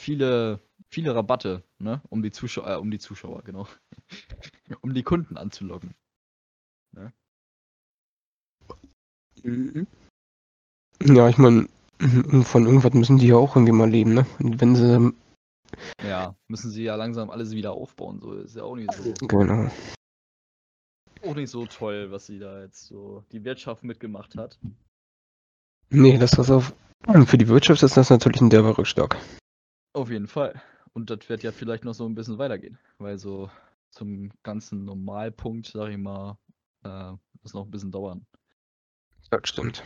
viele, 0.00 0.60
viele 0.90 1.14
Rabatte, 1.14 1.62
ne? 1.78 2.00
Um 2.08 2.22
die 2.22 2.30
Zuschauer, 2.30 2.68
äh, 2.68 2.76
um 2.76 2.90
die 2.90 2.98
Zuschauer, 2.98 3.42
genau. 3.42 3.66
um 4.82 4.94
die 4.94 5.02
Kunden 5.02 5.36
anzulocken. 5.36 5.94
Mhm. 9.42 9.86
Ja, 11.02 11.28
ich 11.28 11.38
meine, 11.38 11.66
von 12.44 12.66
irgendwas 12.66 12.92
müssen 12.92 13.18
die 13.18 13.28
ja 13.28 13.36
auch 13.36 13.56
irgendwie 13.56 13.72
mal 13.72 13.88
leben, 13.88 14.14
ne? 14.14 14.26
Und 14.38 14.60
wenn 14.60 14.76
sie, 14.76 15.12
Ja, 16.02 16.34
müssen 16.48 16.70
sie 16.70 16.82
ja 16.82 16.96
langsam 16.96 17.30
alles 17.30 17.52
wieder 17.52 17.72
aufbauen. 17.72 18.20
So 18.20 18.34
ist 18.34 18.56
ja 18.56 18.64
auch 18.64 18.76
nicht 18.76 18.92
so, 18.92 19.14
genau. 19.26 19.70
auch 21.22 21.34
nicht 21.34 21.50
so 21.50 21.64
toll, 21.66 22.10
was 22.10 22.26
sie 22.26 22.38
da 22.38 22.62
jetzt 22.62 22.86
so 22.86 23.24
die 23.32 23.44
Wirtschaft 23.44 23.82
mitgemacht 23.82 24.36
hat. 24.36 24.58
Nee, 25.90 26.18
das 26.18 26.38
was 26.38 26.50
auf, 26.50 26.72
für 27.26 27.38
die 27.38 27.48
Wirtschaft 27.48 27.82
ist 27.82 27.96
das 27.96 28.10
natürlich 28.10 28.40
ein 28.40 28.50
derber 28.50 28.78
Rückschlag. 28.78 29.16
Auf 29.92 30.10
jeden 30.10 30.28
Fall. 30.28 30.60
Und 30.92 31.10
das 31.10 31.28
wird 31.28 31.42
ja 31.42 31.52
vielleicht 31.52 31.84
noch 31.84 31.94
so 31.94 32.06
ein 32.06 32.14
bisschen 32.14 32.38
weitergehen, 32.38 32.78
weil 32.98 33.18
so 33.18 33.50
zum 33.90 34.30
ganzen 34.42 34.84
Normalpunkt, 34.84 35.66
sag 35.66 35.90
ich 35.90 35.98
mal, 35.98 36.38
äh, 36.84 37.12
das 37.42 37.54
noch 37.54 37.64
ein 37.64 37.70
bisschen 37.70 37.90
dauern, 37.90 38.24
Das 39.30 39.40
stimmt. 39.44 39.82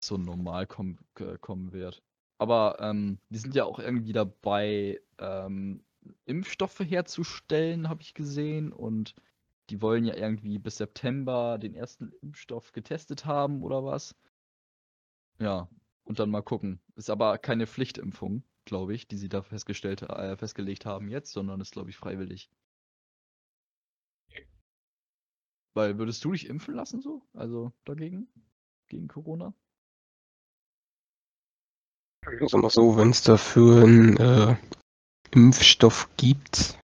so 0.00 0.16
normal 0.16 0.66
kommen, 0.66 0.98
äh, 1.18 1.38
kommen 1.40 1.72
wird. 1.72 2.02
Aber 2.38 2.76
ähm, 2.80 3.18
die 3.30 3.38
sind 3.38 3.54
ja 3.54 3.64
auch 3.64 3.78
irgendwie 3.78 4.12
dabei, 4.12 5.00
ähm, 5.18 5.84
Impfstoffe 6.26 6.80
herzustellen, 6.80 7.88
habe 7.88 8.02
ich 8.02 8.14
gesehen. 8.14 8.72
Und 8.72 9.14
die 9.70 9.80
wollen 9.80 10.04
ja 10.04 10.14
irgendwie 10.16 10.58
bis 10.58 10.76
September 10.78 11.58
den 11.58 11.74
ersten 11.74 12.12
Impfstoff 12.20 12.72
getestet 12.72 13.24
haben 13.24 13.62
oder 13.62 13.84
was. 13.84 14.14
Ja, 15.38 15.68
und 16.04 16.18
dann 16.18 16.30
mal 16.30 16.42
gucken. 16.42 16.80
Ist 16.96 17.10
aber 17.10 17.38
keine 17.38 17.66
Pflichtimpfung, 17.66 18.44
glaube 18.64 18.94
ich, 18.94 19.08
die 19.08 19.16
sie 19.16 19.28
da 19.28 19.42
festgestellt, 19.42 20.02
äh, 20.02 20.36
festgelegt 20.36 20.86
haben 20.86 21.08
jetzt, 21.08 21.32
sondern 21.32 21.60
ist, 21.60 21.72
glaube 21.72 21.90
ich, 21.90 21.96
freiwillig. 21.96 22.50
Weil 25.74 25.98
würdest 25.98 26.24
du 26.24 26.32
dich 26.32 26.48
impfen 26.48 26.74
lassen 26.74 27.00
so? 27.00 27.22
Also 27.32 27.72
dagegen? 27.84 28.28
Gegen 28.88 29.08
Corona? 29.08 29.54
Sag 32.46 32.62
mal 32.62 32.70
so, 32.70 32.96
wenn 32.96 33.10
es 33.10 33.22
dafür 33.22 33.82
einen 33.82 34.16
äh, 34.16 34.56
Impfstoff 35.32 36.08
gibt, 36.16 36.78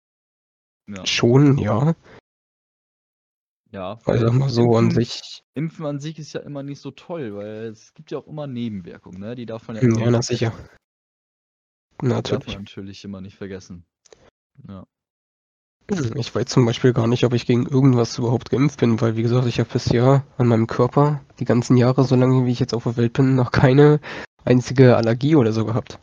Ja. 0.88 1.07
schon, 1.07 1.57
ja. 1.57 1.95
Ja, 3.72 3.98
Weil 4.04 4.18
sag 4.18 4.32
mal 4.32 4.48
so 4.48 4.76
an 4.76 4.90
sich, 4.90 5.44
Impfen 5.54 5.86
an 5.86 6.00
sich 6.00 6.18
ist 6.18 6.32
ja 6.32 6.40
immer 6.40 6.62
nicht 6.64 6.80
so 6.80 6.90
toll, 6.90 7.36
weil 7.36 7.68
es 7.68 7.94
gibt 7.94 8.10
ja 8.10 8.18
auch 8.18 8.26
immer 8.26 8.48
Nebenwirkungen, 8.48 9.20
ne? 9.20 9.36
Die 9.36 9.46
darf 9.46 9.68
man 9.68 9.76
ja, 9.76 9.82
ja, 9.82 9.88
immer 9.88 10.10
na 10.10 10.18
nicht 10.18 10.26
sicher. 10.26 10.50
vergessen. 10.50 10.76
Darf 11.98 12.08
man 12.08 12.08
Natürlich. 12.08 12.54
natürlich 12.58 13.04
immer 13.04 13.20
nicht 13.20 13.36
vergessen. 13.36 13.84
Ja. 14.66 14.86
Ich 16.14 16.34
weiß 16.34 16.46
zum 16.46 16.66
Beispiel 16.66 16.92
gar 16.92 17.08
nicht, 17.08 17.24
ob 17.24 17.32
ich 17.32 17.46
gegen 17.46 17.66
irgendwas 17.66 18.16
überhaupt 18.16 18.50
geimpft 18.50 18.78
bin, 18.78 19.00
weil 19.00 19.16
wie 19.16 19.22
gesagt, 19.22 19.46
ich 19.46 19.58
habe 19.58 19.70
bisher 19.70 20.24
an 20.38 20.46
meinem 20.46 20.68
Körper 20.68 21.20
die 21.40 21.44
ganzen 21.44 21.76
Jahre, 21.76 22.04
so 22.04 22.14
lange 22.14 22.46
wie 22.46 22.52
ich 22.52 22.60
jetzt 22.60 22.74
auf 22.74 22.84
der 22.84 22.96
Welt 22.96 23.12
bin, 23.12 23.34
noch 23.34 23.50
keine 23.50 24.00
einzige 24.44 24.96
Allergie 24.96 25.34
oder 25.34 25.52
so 25.52 25.64
gehabt. 25.64 25.98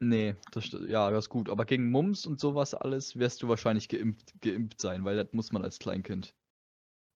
Nee, 0.00 0.34
das 0.52 0.70
ja, 0.88 1.10
das 1.10 1.26
ist 1.26 1.28
gut. 1.28 1.50
Aber 1.50 1.64
gegen 1.64 1.90
Mumps 1.90 2.26
und 2.26 2.40
sowas 2.40 2.74
alles 2.74 3.16
wirst 3.16 3.42
du 3.42 3.48
wahrscheinlich 3.48 3.88
geimpft, 3.88 4.32
geimpft 4.40 4.80
sein, 4.80 5.04
weil 5.04 5.16
das 5.16 5.32
muss 5.32 5.52
man 5.52 5.62
als 5.62 5.78
Kleinkind. 5.78 6.34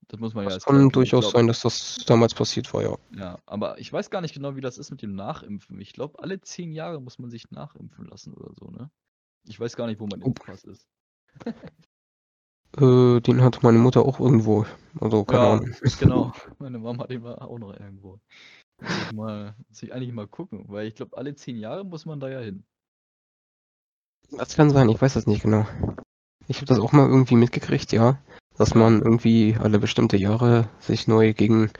Das 0.08 0.20
muss 0.20 0.34
man 0.34 0.44
ja 0.44 0.50
Das 0.50 0.64
kann 0.64 0.90
durchaus 0.90 1.30
sein, 1.30 1.46
dass 1.46 1.60
das 1.60 2.04
damals 2.06 2.34
passiert 2.34 2.72
war, 2.74 2.82
ja. 2.82 2.96
Ja, 3.16 3.38
aber 3.46 3.78
ich 3.78 3.92
weiß 3.92 4.10
gar 4.10 4.20
nicht 4.20 4.34
genau, 4.34 4.56
wie 4.56 4.60
das 4.60 4.78
ist 4.78 4.90
mit 4.90 5.02
dem 5.02 5.14
Nachimpfen. 5.14 5.80
Ich 5.80 5.92
glaube, 5.92 6.18
alle 6.18 6.40
zehn 6.40 6.72
Jahre 6.72 7.00
muss 7.00 7.18
man 7.18 7.30
sich 7.30 7.50
nachimpfen 7.50 8.06
lassen 8.06 8.34
oder 8.34 8.52
so, 8.54 8.66
ne? 8.70 8.90
Ich 9.44 9.58
weiß 9.58 9.76
gar 9.76 9.86
nicht, 9.86 10.00
wo 10.00 10.06
mein. 10.06 10.22
Impfpass 10.22 10.64
ist. 10.64 10.86
Äh, 12.78 13.20
den 13.20 13.42
hat 13.42 13.62
meine 13.62 13.76
Mutter 13.76 14.00
auch 14.02 14.18
irgendwo. 14.18 14.64
Also, 14.98 15.24
keine 15.24 15.42
Ja, 15.42 15.52
Ahnung. 15.52 15.74
Genau, 16.00 16.32
meine 16.58 16.78
Mama 16.78 17.02
hat 17.02 17.10
den 17.10 17.22
war 17.22 17.42
auch 17.42 17.58
noch 17.58 17.78
irgendwo. 17.78 18.18
Muss 18.80 18.90
ich, 18.96 19.12
mal, 19.12 19.54
muss 19.68 19.82
ich 19.82 19.92
eigentlich 19.92 20.12
mal 20.12 20.26
gucken, 20.26 20.64
weil 20.68 20.86
ich 20.86 20.94
glaube, 20.94 21.16
alle 21.16 21.34
zehn 21.34 21.58
Jahre 21.58 21.84
muss 21.84 22.06
man 22.06 22.18
da 22.18 22.30
ja 22.30 22.40
hin. 22.40 22.64
Das 24.30 24.56
kann 24.56 24.70
sein, 24.70 24.88
ich 24.88 25.00
weiß 25.00 25.12
das 25.12 25.26
nicht 25.26 25.42
genau. 25.42 25.66
Ich 26.48 26.56
habe 26.56 26.66
das 26.66 26.80
auch 26.80 26.92
mal 26.92 27.06
irgendwie 27.08 27.36
mitgekriegt, 27.36 27.92
ja. 27.92 28.18
Dass 28.62 28.76
man 28.76 29.02
irgendwie 29.02 29.56
alle 29.58 29.80
bestimmte 29.80 30.16
Jahre 30.16 30.70
sich 30.78 31.08
neu 31.08 31.34
gegen, 31.34 31.72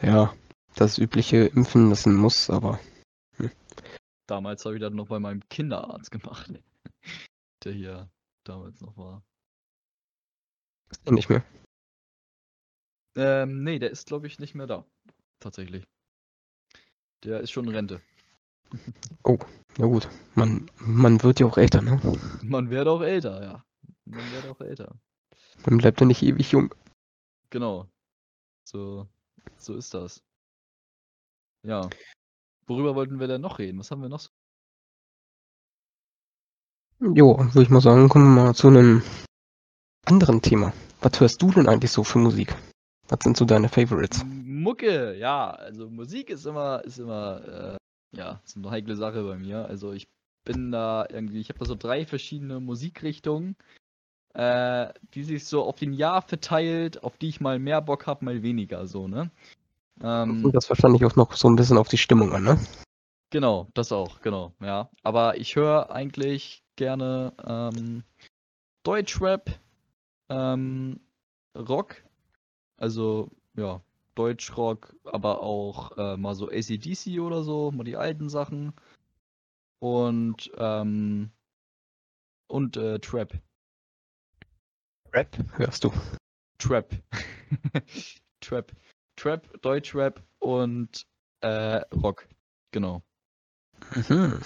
ja, 0.00 0.34
das 0.74 0.96
übliche 0.96 1.44
impfen 1.48 1.90
lassen 1.90 2.14
muss, 2.16 2.48
aber 2.48 2.80
Damals 4.26 4.64
habe 4.64 4.76
ich 4.76 4.80
das 4.80 4.94
noch 4.94 5.08
bei 5.08 5.18
meinem 5.18 5.46
Kinderarzt 5.50 6.10
gemacht, 6.10 6.50
der 7.64 7.72
hier 7.72 8.10
damals 8.44 8.80
noch 8.80 8.96
war. 8.96 9.22
ist 10.90 11.06
eh 11.06 11.10
nicht 11.10 11.28
mehr. 11.28 11.44
Ähm, 13.14 13.62
nee, 13.62 13.78
der 13.78 13.90
ist, 13.90 14.06
glaube 14.06 14.26
ich, 14.26 14.38
nicht 14.38 14.54
mehr 14.54 14.66
da. 14.66 14.86
Tatsächlich. 15.40 15.84
Der 17.22 17.40
ist 17.40 17.50
schon 17.50 17.68
in 17.68 17.74
Rente. 17.74 18.00
Ja 19.78 19.86
gut, 19.86 20.08
man, 20.34 20.70
man 20.78 21.22
wird 21.22 21.40
ja 21.40 21.46
auch 21.46 21.56
älter, 21.56 21.80
ne? 21.80 22.00
Man 22.42 22.70
wird 22.70 22.88
auch 22.88 23.00
älter, 23.02 23.42
ja. 23.42 23.64
Man 24.04 24.32
wird 24.32 24.46
auch 24.46 24.60
älter. 24.60 24.98
Man 25.66 25.78
bleibt 25.78 26.00
ja 26.00 26.06
nicht 26.06 26.22
ewig 26.22 26.52
jung. 26.52 26.74
Genau. 27.50 27.86
So, 28.64 29.06
so 29.58 29.74
ist 29.74 29.94
das. 29.94 30.22
Ja. 31.62 31.88
Worüber 32.66 32.94
wollten 32.94 33.20
wir 33.20 33.26
denn 33.26 33.40
noch 33.40 33.58
reden? 33.58 33.78
Was 33.78 33.90
haben 33.90 34.02
wir 34.02 34.08
noch 34.08 34.20
so? 34.20 34.30
Jo, 37.00 37.38
würde 37.38 37.62
ich 37.62 37.70
mal 37.70 37.80
sagen, 37.80 38.08
kommen 38.08 38.34
wir 38.34 38.44
mal 38.44 38.54
zu 38.54 38.68
einem 38.68 39.02
anderen 40.06 40.40
Thema. 40.40 40.72
Was 41.00 41.20
hörst 41.20 41.42
du 41.42 41.50
denn 41.50 41.68
eigentlich 41.68 41.90
so 41.90 42.04
für 42.04 42.18
Musik? 42.18 42.54
Was 43.08 43.18
sind 43.24 43.36
so 43.36 43.44
deine 43.44 43.68
Favorites? 43.68 44.24
Mucke, 44.24 45.16
ja, 45.18 45.50
also 45.50 45.90
Musik 45.90 46.30
ist 46.30 46.46
immer, 46.46 46.82
ist 46.84 46.98
immer, 46.98 47.76
äh, 48.14 48.16
ja, 48.16 48.40
ist 48.44 48.56
eine 48.56 48.70
heikle 48.70 48.94
Sache 48.94 49.24
bei 49.24 49.36
mir. 49.36 49.66
Also 49.66 49.92
ich 49.92 50.06
bin 50.44 50.70
da 50.70 51.06
irgendwie, 51.10 51.40
ich 51.40 51.48
habe 51.48 51.58
da 51.58 51.64
so 51.64 51.74
drei 51.74 52.06
verschiedene 52.06 52.60
Musikrichtungen, 52.60 53.56
äh, 54.34 54.92
die 55.14 55.24
sich 55.24 55.46
so 55.46 55.62
auf 55.64 55.76
den 55.76 55.92
Jahr 55.92 56.22
verteilt, 56.22 57.02
auf 57.02 57.16
die 57.18 57.28
ich 57.28 57.40
mal 57.40 57.58
mehr 57.58 57.80
Bock 57.80 58.06
habe, 58.06 58.24
mal 58.24 58.42
weniger, 58.42 58.86
so, 58.86 59.08
ne? 59.08 59.30
Ähm, 60.02 60.50
das 60.52 60.68
wahrscheinlich 60.68 61.04
auch 61.04 61.16
noch 61.16 61.34
so 61.34 61.48
ein 61.48 61.56
bisschen 61.56 61.78
auf 61.78 61.88
die 61.88 61.98
Stimmung 61.98 62.32
an, 62.32 62.44
ne? 62.44 62.58
Genau, 63.30 63.68
das 63.74 63.92
auch, 63.92 64.20
genau, 64.20 64.52
ja. 64.60 64.90
Aber 65.02 65.38
ich 65.38 65.56
höre 65.56 65.90
eigentlich 65.90 66.62
gerne 66.76 67.32
ähm, 67.46 68.02
Deutschrap, 68.82 69.50
ähm, 70.28 71.00
Rock, 71.56 71.96
also 72.76 73.30
ja, 73.54 73.80
Deutschrock, 74.14 74.94
aber 75.04 75.42
auch 75.42 75.96
äh, 75.96 76.16
mal 76.16 76.34
so 76.34 76.48
ACDC 76.48 77.20
oder 77.20 77.42
so, 77.42 77.70
mal 77.70 77.84
die 77.84 77.96
alten 77.96 78.28
Sachen. 78.28 78.72
Und, 79.78 80.50
ähm, 80.58 81.30
und 82.46 82.76
äh, 82.76 82.98
Trap. 82.98 83.32
Rap 85.14 85.36
hörst 85.56 85.84
du. 85.84 85.92
Trap. 86.58 86.90
Trap. 88.40 88.72
Trap, 89.16 89.60
Deutschrap 89.60 90.22
und 90.38 91.06
äh, 91.42 91.82
Rock. 92.02 92.26
Genau. 92.70 93.02
Mhm. 93.94 94.40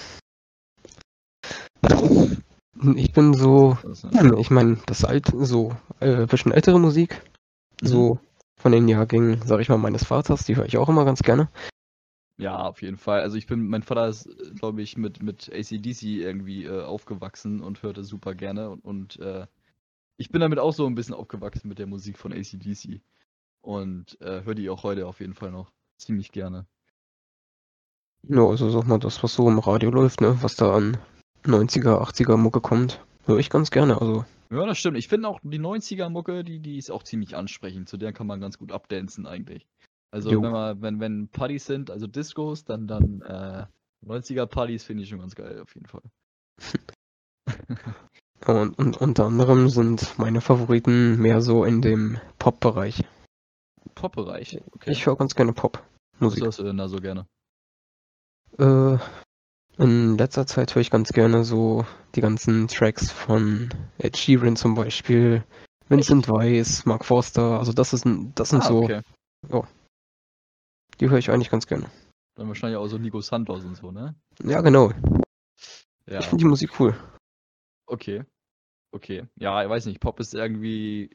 Ich 2.97 3.13
bin 3.13 3.33
so, 3.35 3.79
ich 4.39 4.51
meine, 4.51 4.79
das 4.87 4.99
ist 4.99 5.05
alt, 5.05 5.33
so 5.35 5.77
äh, 6.01 6.27
bisschen 6.27 6.53
ältere 6.53 6.81
Musik. 6.81 7.23
So 7.81 8.19
von 8.59 8.73
den 8.73 8.89
Jahrgängen, 8.89 9.41
sag 9.43 9.61
ich 9.61 9.69
mal, 9.69 9.79
meines 9.79 10.05
Vaters, 10.05 10.45
die 10.45 10.57
höre 10.57 10.67
ich 10.67 10.77
auch 10.79 10.89
immer 10.89 11.05
ganz 11.05 11.23
gerne. 11.23 11.49
Ja, 12.39 12.67
auf 12.67 12.83
jeden 12.83 12.99
Fall. 12.99 13.21
Also 13.21 13.37
ich 13.37 13.47
bin, 13.47 13.69
mein 13.69 13.83
Vater 13.83 14.09
ist, 14.09 14.29
glaube 14.59 14.83
ich, 14.83 14.97
mit, 14.99 15.23
mit 15.23 15.49
ACDC 15.51 16.03
irgendwie 16.03 16.65
äh, 16.65 16.83
aufgewachsen 16.83 17.61
und 17.61 17.83
hörte 17.83 18.05
super 18.05 18.35
gerne 18.35 18.69
und, 18.69 18.85
und 18.85 19.19
äh, 19.21 19.47
ich 20.17 20.31
bin 20.31 20.41
damit 20.41 20.59
auch 20.59 20.73
so 20.73 20.87
ein 20.87 20.95
bisschen 20.95 21.15
aufgewachsen 21.15 21.69
mit 21.69 21.79
der 21.79 21.87
Musik 21.87 22.19
von 22.19 22.33
ACDC 22.33 23.01
und 23.61 24.21
äh, 24.21 24.43
höre 24.45 24.55
die 24.55 24.71
auch 24.71 24.83
heute 24.83 25.07
auf 25.07 25.21
jeden 25.21 25.35
Fall 25.35 25.51
noch 25.51 25.73
ziemlich 25.99 26.33
gerne. 26.33 26.67
Ja, 28.29 28.45
also 28.45 28.71
sag 28.71 28.87
mal, 28.87 28.99
das, 28.99 29.23
was 29.23 29.35
so 29.35 29.49
im 29.49 29.59
Radio 29.59 29.91
läuft, 29.91 30.21
ne, 30.21 30.37
was 30.43 30.57
da 30.57 30.75
an 30.75 30.99
90er, 31.45 32.03
80er 32.03 32.37
Mucke 32.37 32.61
kommt, 32.61 33.05
höre 33.25 33.39
ich 33.39 33.51
ganz 33.51 33.71
gerne. 33.71 34.01
Also 34.01 34.25
Ja, 34.51 34.67
das 34.67 34.79
stimmt. 34.79 34.97
Ich 34.99 35.09
finde 35.09 35.29
auch 35.29 35.41
die 35.43 35.61
90er-Mucke, 35.61 36.43
die, 36.43 36.61
die 36.61 36.79
ist 36.79 36.91
auch 36.91 37.03
ziemlich 37.03 37.37
ansprechend. 37.37 37.89
Zu 37.89 37.97
der 37.97 38.13
kann 38.13 38.27
man 38.27 38.41
ganz 38.41 38.59
gut 38.59 38.73
abdancen 38.73 39.27
eigentlich. 39.27 39.69
Also 40.11 40.31
Jo. 40.31 40.43
wenn 40.43 40.53
man, 40.53 40.83
wenn, 40.83 41.01
wenn 41.01 41.29
Partys 41.29 41.67
sind, 41.67 41.91
also 41.91 42.07
Discos, 42.07 42.65
dann, 42.65 42.87
dann 42.89 43.21
äh, 43.23 43.67
90er-Partys 44.05 44.85
finde 44.85 45.03
ich 45.03 45.09
schon 45.09 45.21
ganz 45.21 45.35
geil, 45.35 45.61
auf 45.61 45.75
jeden 45.75 45.87
Fall. 45.87 46.03
und, 48.47 48.79
und 48.79 48.97
unter 49.01 49.27
anderem 49.27 49.69
sind 49.69 50.19
meine 50.19 50.41
Favoriten 50.41 51.19
mehr 51.21 51.41
so 51.41 51.65
in 51.65 51.81
dem 51.83 52.19
Pop-Bereich. 52.39 53.05
Pop-Bereich. 53.95 54.61
Okay. 54.73 54.91
Ich 54.91 55.07
höre 55.07 55.17
ganz 55.17 55.35
gerne 55.35 55.53
Was 55.53 55.63
Pop-Musik. 55.63 56.45
hörst 56.45 56.59
du 56.59 56.65
denn 56.65 56.77
da 56.77 56.89
so 56.89 56.99
gerne? 56.99 57.27
Äh, 58.59 58.99
in 59.79 60.17
letzter 60.17 60.47
Zeit 60.47 60.75
höre 60.75 60.83
ich 60.83 60.91
ganz 60.91 61.11
gerne 61.13 61.45
so 61.45 61.85
die 62.15 62.21
ganzen 62.21 62.69
Tracks 62.69 63.11
von 63.11 63.69
Ed 63.99 64.17
Sheeran 64.17 64.57
zum 64.57 64.75
Beispiel, 64.75 65.45
Vincent 65.89 66.29
Weiss, 66.29 66.87
Mark 66.87 67.05
Forster, 67.05 67.59
also 67.59 67.73
das 67.73 67.93
ist 67.93 68.05
das 68.35 68.49
sind 68.51 68.63
Ah, 68.63 68.69
so, 68.69 68.83
okay. 68.83 69.03
die 71.01 71.11
höre 71.11 71.19
ich 71.19 71.31
eigentlich 71.31 71.51
ganz 71.51 71.67
gerne. 71.67 71.87
Dann 72.37 72.49
wahrscheinlich 72.49 72.77
auch 72.79 72.87
so 72.87 72.99
Nico 72.99 73.21
Santos 73.21 73.65
und 73.65 73.77
so, 73.77 73.91
ne? 73.93 74.15
Ja, 74.43 74.61
genau. 74.61 74.93
Ja. 76.07 76.21
Ich 76.21 76.27
finde 76.27 76.43
die 76.45 76.49
Musik 76.49 76.79
cool. 76.81 76.95
Okay. 77.87 78.25
Okay. 78.93 79.25
Ja, 79.37 79.63
ich 79.63 79.69
weiß 79.69 79.87
nicht, 79.87 80.01
Pop 80.01 80.21
ist 80.21 80.35
irgendwie. 80.35 81.11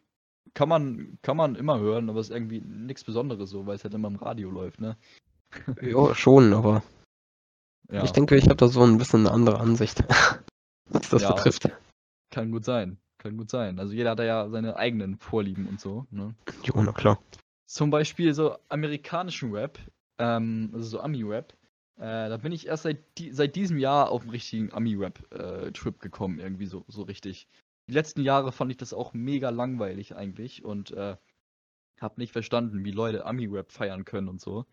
Kann 0.53 0.67
man, 0.69 1.17
kann 1.21 1.37
man 1.37 1.55
immer 1.55 1.79
hören, 1.79 2.09
aber 2.09 2.19
ist 2.19 2.31
irgendwie 2.31 2.59
nichts 2.61 3.03
Besonderes 3.03 3.49
so, 3.49 3.65
weil 3.67 3.75
es 3.75 3.83
halt 3.83 3.93
immer 3.93 4.07
im 4.07 4.15
Radio 4.17 4.49
läuft, 4.49 4.81
ne? 4.81 4.97
Ja, 5.81 6.13
schon, 6.15 6.53
aber 6.53 6.83
Ja, 7.89 8.03
ich 8.03 8.11
denke, 8.11 8.35
ich 8.35 8.45
habe 8.45 8.55
da 8.55 8.67
so 8.67 8.81
ein 8.83 8.97
bisschen 8.97 9.21
eine 9.21 9.31
andere 9.31 9.59
Ansicht, 9.59 10.03
was 10.89 11.09
das 11.09 11.21
Ja, 11.21 11.33
betrifft. 11.33 11.69
kann 12.31 12.51
gut 12.51 12.65
sein. 12.65 12.97
Kann 13.17 13.37
gut 13.37 13.49
sein. 13.51 13.79
Also 13.79 13.93
jeder 13.93 14.11
hat 14.11 14.19
da 14.19 14.23
ja 14.23 14.49
seine 14.49 14.75
eigenen 14.77 15.17
Vorlieben 15.19 15.67
und 15.67 15.79
so, 15.79 16.07
ne? 16.09 16.33
Jo, 16.63 16.81
na 16.81 16.91
klar. 16.91 17.21
Zum 17.67 17.91
Beispiel 17.91 18.33
so 18.33 18.57
amerikanischen 18.67 19.53
Rap, 19.53 19.77
ähm, 20.17 20.71
also 20.73 20.85
so 20.87 20.99
Ami-Rap, 21.01 21.53
äh, 21.97 22.29
da 22.29 22.37
bin 22.37 22.51
ich 22.51 22.67
erst 22.67 22.83
seit, 22.83 22.99
die, 23.17 23.31
seit 23.31 23.55
diesem 23.55 23.77
Jahr 23.77 24.09
auf 24.09 24.21
einen 24.21 24.31
richtigen 24.31 24.73
Ami-Rap-Trip 24.73 25.99
gekommen, 25.99 26.39
irgendwie 26.39 26.65
so, 26.65 26.83
so 26.87 27.03
richtig. 27.03 27.47
Die 27.87 27.93
letzten 27.93 28.21
Jahre 28.21 28.51
fand 28.51 28.71
ich 28.71 28.77
das 28.77 28.93
auch 28.93 29.13
mega 29.13 29.49
langweilig 29.49 30.15
eigentlich 30.15 30.63
und 30.63 30.91
äh, 30.91 31.17
hab 31.99 32.17
nicht 32.17 32.31
verstanden, 32.31 32.83
wie 32.85 32.91
Leute 32.91 33.25
Ami-Rap 33.25 33.71
feiern 33.71 34.05
können 34.05 34.27
und 34.27 34.41
so. 34.41 34.65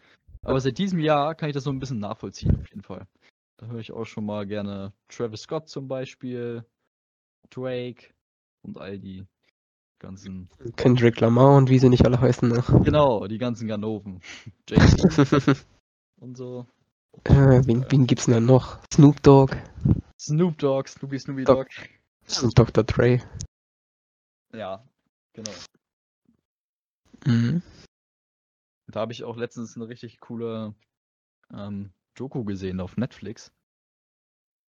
Aber 0.43 0.61
seit 0.61 0.79
diesem 0.79 1.01
Jahr 1.01 1.35
kann 1.35 1.49
ich 1.49 1.55
das 1.55 1.65
so 1.65 1.71
ein 1.71 1.81
bisschen 1.81 1.99
nachvollziehen, 1.99 2.61
auf 2.61 2.69
jeden 2.71 2.83
Fall. 2.83 3.07
Da 3.59 3.67
höre 3.67 3.81
ich 3.81 3.93
auch 3.93 4.05
schon 4.05 4.25
mal 4.25 4.47
gerne 4.47 4.93
Travis 5.09 5.43
Scott 5.43 5.69
zum 5.69 5.89
Beispiel, 5.89 6.65
Drake 7.51 8.15
und 8.63 8.79
all 8.79 8.99
die 8.99 9.27
ganzen 9.99 10.49
Kendrick 10.77 11.21
Lamar 11.21 11.57
und 11.57 11.69
wie 11.69 11.79
sie 11.79 11.89
nicht 11.89 12.07
alle 12.07 12.21
heißen. 12.21 12.49
Ne? 12.49 12.63
Genau, 12.85 13.27
die 13.27 13.39
ganzen 13.39 13.67
Ganoven. 13.67 14.21
Und 16.21 16.37
so. 16.37 16.67
Äh, 17.25 17.67
wen, 17.67 17.85
wen 17.91 18.07
gibt's 18.07 18.27
denn 18.27 18.35
da 18.35 18.41
noch? 18.41 18.79
Snoop 18.93 19.23
Dogg, 19.23 19.57
Snoop 20.19 20.59
Dogg, 20.59 20.89
Snoopy 20.89 21.19
Snoopy 21.19 21.45
Dog. 21.45 21.69
Dogg. 21.69 22.43
und 22.45 22.59
Dr. 22.59 22.85
Dre. 22.85 23.23
Ja, 24.53 24.85
genau. 25.33 25.53
Mhm. 27.25 27.63
Da 28.89 29.01
habe 29.01 29.13
ich 29.13 29.25
auch 29.25 29.37
letztens 29.37 29.77
eine 29.77 29.89
richtig 29.89 30.21
coole 30.21 30.75
ähm, 31.53 31.93
Doku 32.15 32.45
gesehen 32.45 32.81
auf 32.81 32.97
Netflix. 32.97 33.53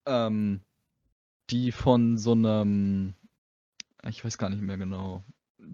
Ähm, 0.05 0.61
die 1.49 1.71
von 1.71 2.17
so 2.17 2.31
einem, 2.31 3.15
ich 4.03 4.23
weiß 4.23 4.37
gar 4.37 4.49
nicht 4.49 4.61
mehr 4.61 4.77
genau. 4.77 5.23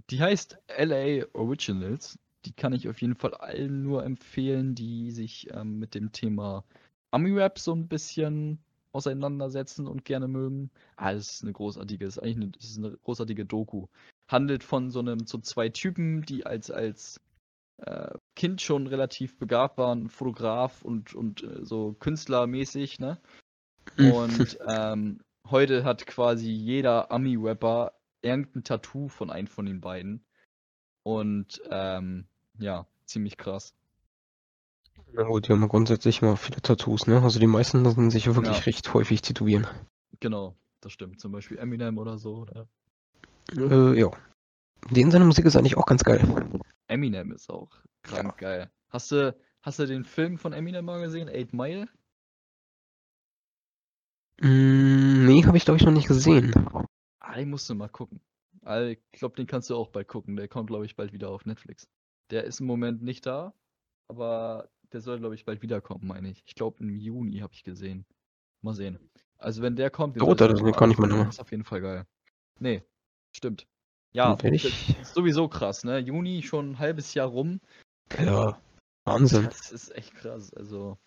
Die 0.09 0.21
heißt 0.21 0.57
LA 0.67 1.25
Originals. 1.33 2.17
Die 2.47 2.53
kann 2.53 2.71
ich 2.71 2.87
auf 2.87 3.01
jeden 3.01 3.15
Fall 3.15 3.33
allen 3.33 3.83
nur 3.83 4.05
empfehlen, 4.05 4.73
die 4.73 5.11
sich 5.11 5.49
ähm, 5.51 5.79
mit 5.79 5.95
dem 5.95 6.13
Thema 6.13 6.63
Ami-Rap 7.11 7.59
so 7.59 7.73
ein 7.73 7.89
bisschen 7.89 8.59
auseinandersetzen 8.93 9.85
und 9.85 10.05
gerne 10.05 10.29
mögen. 10.29 10.71
Ah, 10.95 11.11
das 11.11 11.33
ist 11.33 11.43
eine 11.43 11.51
großartige, 11.51 12.05
ist 12.05 12.19
eigentlich 12.19 12.37
eine, 12.37 12.51
ist 12.57 12.77
eine 12.77 12.97
großartige 13.03 13.45
Doku. 13.45 13.87
Handelt 14.29 14.63
von 14.63 14.91
so 14.91 14.99
einem, 14.99 15.27
so 15.27 15.39
zwei 15.39 15.67
Typen, 15.67 16.21
die 16.21 16.45
als, 16.45 16.71
als 16.71 17.19
äh, 17.79 18.15
Kind 18.37 18.61
schon 18.61 18.87
relativ 18.87 19.37
begabt 19.37 19.77
waren, 19.77 20.07
Fotograf 20.07 20.83
und, 20.83 21.13
und 21.13 21.43
äh, 21.43 21.65
so 21.65 21.97
künstlermäßig, 21.99 22.99
ne? 22.99 23.19
Und 23.97 24.57
ähm, 24.69 25.19
heute 25.49 25.83
hat 25.83 26.07
quasi 26.07 26.49
jeder 26.49 27.11
Ami-Rapper 27.11 27.91
irgendein 28.21 28.63
Tattoo 28.63 29.09
von 29.09 29.29
einem 29.29 29.47
von 29.47 29.65
den 29.65 29.81
beiden. 29.81 30.23
Und 31.03 31.61
ähm, 31.69 32.25
ja, 32.59 32.85
ziemlich 33.05 33.37
krass. 33.37 33.73
Na 35.11 35.23
gut, 35.23 35.47
die 35.47 35.51
haben 35.51 35.59
ja 35.59 35.67
grundsätzlich 35.67 36.21
mal 36.21 36.37
viele 36.37 36.61
Tattoos, 36.61 37.07
ne? 37.07 37.21
Also 37.21 37.39
die 37.41 37.47
meisten 37.47 37.83
lassen 37.83 38.09
sich 38.09 38.23
ja 38.27 38.35
wirklich 38.35 38.59
Ja. 38.59 38.63
recht 38.65 38.93
häufig 38.93 39.21
tätowieren. 39.21 39.67
Genau, 40.19 40.55
das 40.81 40.91
stimmt. 40.91 41.19
Zum 41.19 41.31
Beispiel 41.31 41.57
Eminem 41.57 41.97
oder 41.97 42.17
so. 42.19 42.35
Oder? 42.41 42.67
Äh, 43.57 43.99
ja. 43.99 44.11
Den 44.91 45.11
seine 45.11 45.25
Musik 45.25 45.45
ist 45.45 45.55
eigentlich 45.57 45.77
auch 45.77 45.85
ganz 45.87 46.03
geil. 46.03 46.21
Eminem 46.87 47.31
ist 47.31 47.49
auch 47.49 47.69
krank 48.01 48.37
geil. 48.37 48.69
Hast 48.89 49.11
du, 49.11 49.35
hast 49.61 49.79
du 49.79 49.85
den 49.87 50.03
Film 50.03 50.37
von 50.37 50.53
Eminem 50.53 50.85
mal 50.85 51.01
gesehen? 51.01 51.29
Eight 51.29 51.53
Mile? 51.53 51.87
Mm, 54.41 55.25
nee, 55.25 55.43
habe 55.45 55.57
ich 55.57 55.65
glaube 55.65 55.77
ich 55.77 55.85
noch 55.85 55.93
nicht 55.93 56.07
gesehen. 56.07 56.53
Ah, 57.19 57.35
den 57.35 57.49
musst 57.51 57.69
du 57.69 57.75
mal 57.75 57.89
gucken. 57.89 58.21
Ah, 58.63 58.81
Ich 58.81 58.99
glaube, 59.11 59.35
den 59.35 59.45
kannst 59.47 59.69
du 59.69 59.75
auch 59.75 59.89
bald 59.89 60.07
gucken. 60.07 60.35
Der 60.35 60.47
kommt, 60.47 60.67
glaube 60.69 60.85
ich, 60.85 60.95
bald 60.95 61.13
wieder 61.13 61.29
auf 61.29 61.45
Netflix. 61.45 61.87
Der 62.31 62.43
ist 62.43 62.59
im 62.59 62.65
Moment 62.65 63.01
nicht 63.01 63.25
da, 63.25 63.53
aber 64.07 64.69
der 64.91 65.01
soll, 65.01 65.19
glaube 65.19 65.35
ich, 65.35 65.45
bald 65.45 65.61
wiederkommen, 65.61 66.07
meine 66.07 66.29
ich. 66.29 66.43
Ich 66.45 66.55
glaube, 66.55 66.77
im 66.79 66.95
Juni 66.95 67.39
habe 67.39 67.53
ich 67.53 67.63
gesehen. 67.63 68.05
Mal 68.61 68.73
sehen. 68.73 68.99
Also, 69.37 69.61
wenn 69.61 69.75
der 69.75 69.89
kommt, 69.89 70.15
den 70.15 70.19
solltest 70.21 70.41
du 70.41 70.47
da- 70.47 70.53
dir 70.53 70.55
den 70.55 70.65
mal 70.71 70.77
kann 70.77 70.91
ich 70.91 70.97
mal. 70.97 71.09
Das 71.09 71.35
ist 71.35 71.39
auf 71.39 71.51
jeden 71.51 71.63
Fall 71.63 71.81
geil. 71.81 72.05
Nee, 72.59 72.83
stimmt. 73.35 73.67
Ja, 74.13 74.35
das 74.35 74.51
ich- 74.51 74.99
ist 74.99 75.13
sowieso 75.13 75.47
krass, 75.47 75.83
ne? 75.83 75.99
Juni 75.99 76.41
schon 76.41 76.71
ein 76.71 76.79
halbes 76.79 77.13
Jahr 77.13 77.27
rum. 77.27 77.59
Ja, 78.17 78.59
Wahnsinn. 79.05 79.45
Das 79.45 79.71
ist 79.71 79.93
echt 79.95 80.15
krass. 80.15 80.53
Also, 80.53 80.97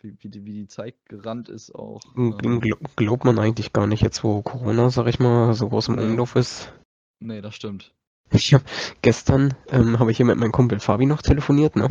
wie, 0.00 0.16
wie, 0.20 0.28
die, 0.28 0.44
wie 0.44 0.52
die 0.52 0.66
Zeit 0.68 0.94
gerannt 1.06 1.48
ist 1.48 1.74
auch. 1.74 2.00
Ähm, 2.16 2.60
gl 2.60 2.76
glaubt 2.96 3.24
man 3.24 3.38
eigentlich 3.38 3.72
gar 3.72 3.86
nicht 3.86 4.02
jetzt, 4.02 4.22
wo 4.22 4.42
Corona, 4.42 4.90
sag 4.90 5.06
ich 5.08 5.18
mal, 5.18 5.54
so 5.54 5.68
groß 5.68 5.88
im. 5.88 5.98
Umlauf 5.98 6.36
ist. 6.36 6.72
nee, 7.20 7.40
das 7.40 7.54
stimmt. 7.54 7.94
Ich 8.32 8.54
hab, 8.54 8.62
gestern 9.02 9.54
ähm, 9.68 9.98
habe 9.98 10.10
ich 10.10 10.16
hier 10.16 10.26
mit 10.26 10.38
meinem 10.38 10.52
Kumpel 10.52 10.80
Fabi 10.80 11.06
noch 11.06 11.22
telefoniert, 11.22 11.76
ne? 11.76 11.88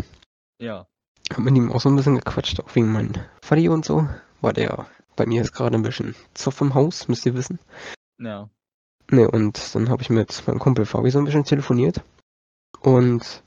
Ja, 0.59 0.87
Hab 1.31 1.39
mit 1.39 1.55
ihm 1.55 1.71
auch 1.71 1.81
so 1.81 1.89
ein 1.89 1.95
bisschen 1.95 2.15
gequatscht, 2.15 2.59
auch 2.59 2.75
wegen 2.75 2.91
meinem 2.91 3.13
Vati 3.41 3.69
und 3.69 3.85
so. 3.85 4.07
Weil 4.41 4.53
der 4.53 4.87
bei 5.15 5.25
mir 5.25 5.41
ist 5.41 5.53
gerade 5.53 5.75
ein 5.75 5.83
bisschen 5.83 6.15
Zoff 6.33 6.61
im 6.61 6.73
Haus, 6.73 7.07
müsst 7.07 7.25
ihr 7.25 7.35
wissen. 7.35 7.59
ja. 8.19 8.49
Ne, 9.09 9.29
und 9.29 9.75
dann 9.75 9.89
habe 9.89 10.01
ich 10.01 10.09
mit 10.09 10.47
meinem 10.47 10.59
Kumpel 10.59 10.85
Fabi 10.85 11.11
so 11.11 11.19
ein 11.19 11.25
bisschen 11.25 11.43
telefoniert. 11.43 12.01
Und 12.79 13.43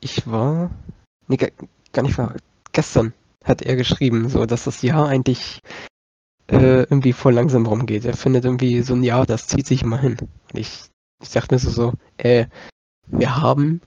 ich 0.00 0.30
war. 0.30 0.70
Nee, 1.26 1.38
gar, 1.38 1.48
gar 1.92 2.02
nicht 2.02 2.18
war. 2.18 2.34
Gestern 2.72 3.14
hat 3.42 3.62
er 3.62 3.76
geschrieben, 3.76 4.28
so 4.28 4.44
dass 4.44 4.64
das 4.64 4.82
Jahr 4.82 5.08
eigentlich 5.08 5.60
äh, 6.48 6.82
irgendwie 6.82 7.14
voll 7.14 7.32
langsam 7.32 7.64
rumgeht. 7.64 8.04
Er 8.04 8.14
findet 8.14 8.44
irgendwie 8.44 8.82
so 8.82 8.94
ein 8.94 9.02
Jahr, 9.02 9.24
das 9.24 9.46
zieht 9.46 9.66
sich 9.66 9.82
immer 9.82 9.98
hin. 9.98 10.18
Und 10.20 10.58
ich, 10.60 10.90
ich 11.22 11.30
dachte 11.30 11.54
mir 11.54 11.58
so, 11.58 11.70
so, 11.70 11.92
äh, 12.18 12.46
wir 13.06 13.36
haben 13.36 13.80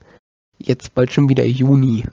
jetzt 0.58 0.94
bald 0.94 1.12
schon 1.12 1.28
wieder 1.28 1.44
Juni. 1.44 2.04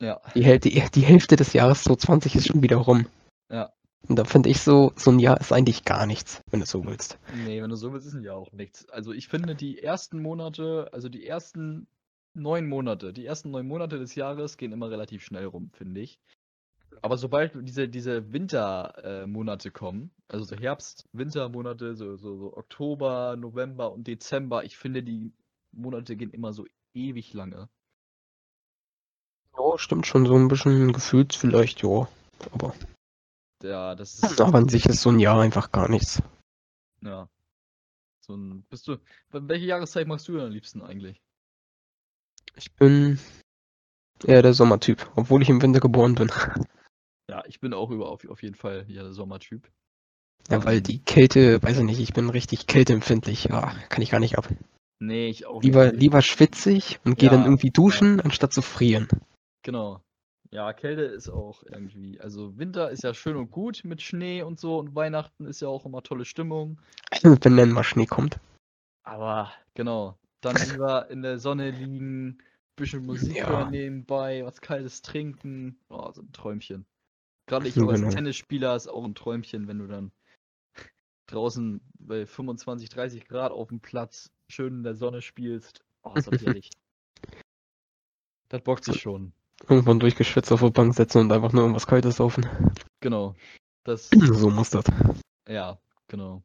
Ja, 0.00 0.20
Die 0.34 0.44
Hälfte, 0.44 0.68
die 0.68 1.00
Hälfte 1.00 1.36
des 1.36 1.52
Jahres 1.52 1.84
2020 1.84 2.36
ist 2.36 2.48
schon 2.48 2.62
wieder 2.62 2.76
rum. 2.76 3.06
Ja. 3.50 3.72
Und 4.08 4.16
da 4.16 4.24
finde 4.24 4.50
ich 4.50 4.60
so, 4.60 4.92
so 4.96 5.10
ein 5.10 5.18
Jahr 5.18 5.40
ist 5.40 5.52
eigentlich 5.52 5.84
gar 5.84 6.06
nichts, 6.06 6.42
wenn 6.50 6.60
du 6.60 6.66
so 6.66 6.84
willst. 6.84 7.18
nee, 7.44 7.60
wenn 7.60 7.70
du 7.70 7.76
so 7.76 7.92
willst, 7.92 8.06
ist 8.06 8.14
es 8.14 8.24
ja 8.24 8.34
auch 8.34 8.52
nichts. 8.52 8.88
Also 8.90 9.12
ich 9.12 9.28
finde 9.28 9.54
die 9.54 9.82
ersten 9.82 10.20
Monate, 10.20 10.88
also 10.92 11.08
die 11.08 11.26
ersten 11.26 11.88
neun 12.34 12.68
Monate, 12.68 13.12
die 13.12 13.26
ersten 13.26 13.50
neun 13.50 13.66
Monate 13.66 13.98
des 13.98 14.14
Jahres 14.14 14.58
gehen 14.58 14.72
immer 14.72 14.90
relativ 14.90 15.24
schnell 15.24 15.46
rum, 15.46 15.70
finde 15.72 16.02
ich. 16.02 16.20
Aber 17.02 17.18
sobald 17.18 17.52
diese, 17.54 17.88
diese 17.88 18.32
Wintermonate 18.32 19.68
äh, 19.68 19.72
kommen, 19.72 20.10
also 20.28 20.44
so 20.44 20.56
Herbst, 20.56 21.08
Wintermonate, 21.12 21.94
so, 21.94 22.16
so, 22.16 22.36
so 22.36 22.56
Oktober, 22.56 23.36
November 23.36 23.92
und 23.92 24.06
Dezember, 24.06 24.64
ich 24.64 24.76
finde, 24.76 25.02
die 25.02 25.32
Monate 25.72 26.16
gehen 26.16 26.30
immer 26.30 26.52
so 26.52 26.66
ewig 26.94 27.32
lange. 27.34 27.68
Ja, 29.56 29.78
stimmt 29.78 30.06
schon 30.06 30.26
so 30.26 30.34
ein 30.34 30.48
bisschen 30.48 30.92
gefühlt 30.92 31.34
vielleicht, 31.34 31.82
ja. 31.82 32.08
Aber, 32.52 32.74
Ja, 33.62 33.94
das 33.94 34.18
ist. 34.22 34.40
aber 34.40 34.58
an 34.58 34.68
sich 34.68 34.86
ist 34.86 35.02
so 35.02 35.10
ein 35.10 35.18
Jahr 35.18 35.40
einfach 35.40 35.72
gar 35.72 35.88
nichts. 35.88 36.22
Ja. 37.02 37.28
So 38.20 38.34
ein. 38.34 38.64
Bist 38.64 38.88
du. 38.88 38.98
Welche 39.30 39.66
Jahreszeit 39.66 40.06
magst 40.08 40.26
du 40.28 40.32
denn 40.32 40.46
am 40.46 40.50
liebsten 40.50 40.82
eigentlich? 40.82 41.22
Ich 42.56 42.72
bin 42.74 43.18
eher 44.24 44.42
der 44.42 44.54
Sommertyp, 44.54 45.10
obwohl 45.16 45.42
ich 45.42 45.48
im 45.48 45.62
Winter 45.62 45.80
geboren 45.80 46.14
bin. 46.14 46.30
Ja, 47.28 47.42
ich 47.48 47.58
bin 47.58 47.74
auch 47.74 47.90
über 47.90 48.08
auf, 48.08 48.24
auf 48.28 48.40
jeden 48.44 48.54
Fall 48.54 48.84
ja 48.86 49.02
der 49.02 49.12
Sommertyp. 49.12 49.68
Ja, 50.48 50.64
weil 50.64 50.80
die 50.80 51.00
Kälte, 51.00 51.60
weiß 51.60 51.78
ich 51.78 51.82
nicht, 51.84 51.98
ich 51.98 52.12
bin 52.12 52.30
richtig 52.30 52.68
kälteempfindlich. 52.68 53.46
Ja, 53.46 53.74
kann 53.88 54.00
ich 54.00 54.10
gar 54.12 54.20
nicht 54.20 54.38
ab. 54.38 54.48
Nee, 55.00 55.26
ich 55.26 55.44
auch 55.44 55.60
Lieber, 55.60 55.86
nicht. 55.90 56.00
lieber 56.00 56.22
schwitzig 56.22 57.00
und 57.04 57.18
gehe 57.18 57.28
dann 57.28 57.40
Ja, 57.40 57.46
irgendwie 57.46 57.70
duschen, 57.70 58.20
anstatt 58.20 58.52
zu 58.52 58.62
frieren. 58.62 59.08
Genau. 59.62 60.00
Ja, 60.52 60.72
Kälte 60.72 61.02
ist 61.02 61.28
auch 61.28 61.64
irgendwie. 61.64 62.20
Also 62.20 62.56
Winter 62.56 62.90
ist 62.90 63.02
ja 63.02 63.12
schön 63.12 63.36
und 63.36 63.50
gut 63.50 63.82
mit 63.84 64.00
Schnee 64.00 64.42
und 64.42 64.60
so 64.60 64.78
und 64.78 64.94
Weihnachten 64.94 65.46
ist 65.46 65.60
ja 65.60 65.68
auch 65.68 65.84
immer 65.84 66.02
tolle 66.02 66.24
Stimmung. 66.24 66.80
Wenn 67.22 67.56
dann 67.56 67.72
mal 67.72 67.82
Schnee 67.82 68.06
kommt. 68.06 68.38
Aber 69.02 69.52
genau, 69.74 70.16
dann 70.40 70.56
lieber 70.70 71.10
in 71.10 71.22
der 71.22 71.38
Sonne 71.38 71.72
liegen, 71.72 72.38
bisschen 72.76 73.04
Musik 73.06 73.36
Ja. 73.36 73.48
hören 73.48 73.70
nebenbei, 73.70 74.44
was 74.44 74.60
Kaltes 74.60 75.02
trinken. 75.02 75.78
Oh, 75.88 76.10
so 76.12 76.22
ein 76.22 76.32
Träumchen. 76.32 76.86
Gerade 77.46 77.68
ich 77.68 77.80
auch 77.80 77.88
als 77.88 78.00
genau. 78.00 78.10
Tennisspieler 78.10 78.76
ist 78.76 78.88
auch 78.88 79.04
ein 79.04 79.14
Träumchen, 79.14 79.68
wenn 79.68 79.78
du 79.78 79.86
dann 79.86 80.12
draußen 81.26 81.80
bei 81.98 82.26
25, 82.26 82.88
30 82.88 83.26
Grad 83.26 83.52
auf 83.52 83.68
dem 83.68 83.80
Platz 83.80 84.30
schön 84.50 84.74
in 84.78 84.82
der 84.82 84.94
Sonne 84.94 85.22
spielst. 85.22 85.84
Oh, 86.02 86.14
ist 86.14 86.26
das 86.26 86.40
herrlich. 86.42 86.70
Das 88.48 88.62
bockt 88.62 88.84
sich 88.84 89.00
schon. 89.00 89.32
Irgendwann 89.68 89.98
durchgeschwitzt 89.98 90.52
auf 90.52 90.60
der 90.60 90.70
Bank 90.70 90.94
setzen 90.94 91.22
und 91.22 91.32
einfach 91.32 91.52
nur 91.52 91.62
irgendwas 91.62 91.86
Kaltes 91.86 92.16
saufen. 92.16 92.46
Genau. 93.00 93.34
Das, 93.84 94.10
So 94.10 94.50
muss 94.50 94.70
das. 94.70 94.84
ja, 95.48 95.78
genau. 96.08 96.42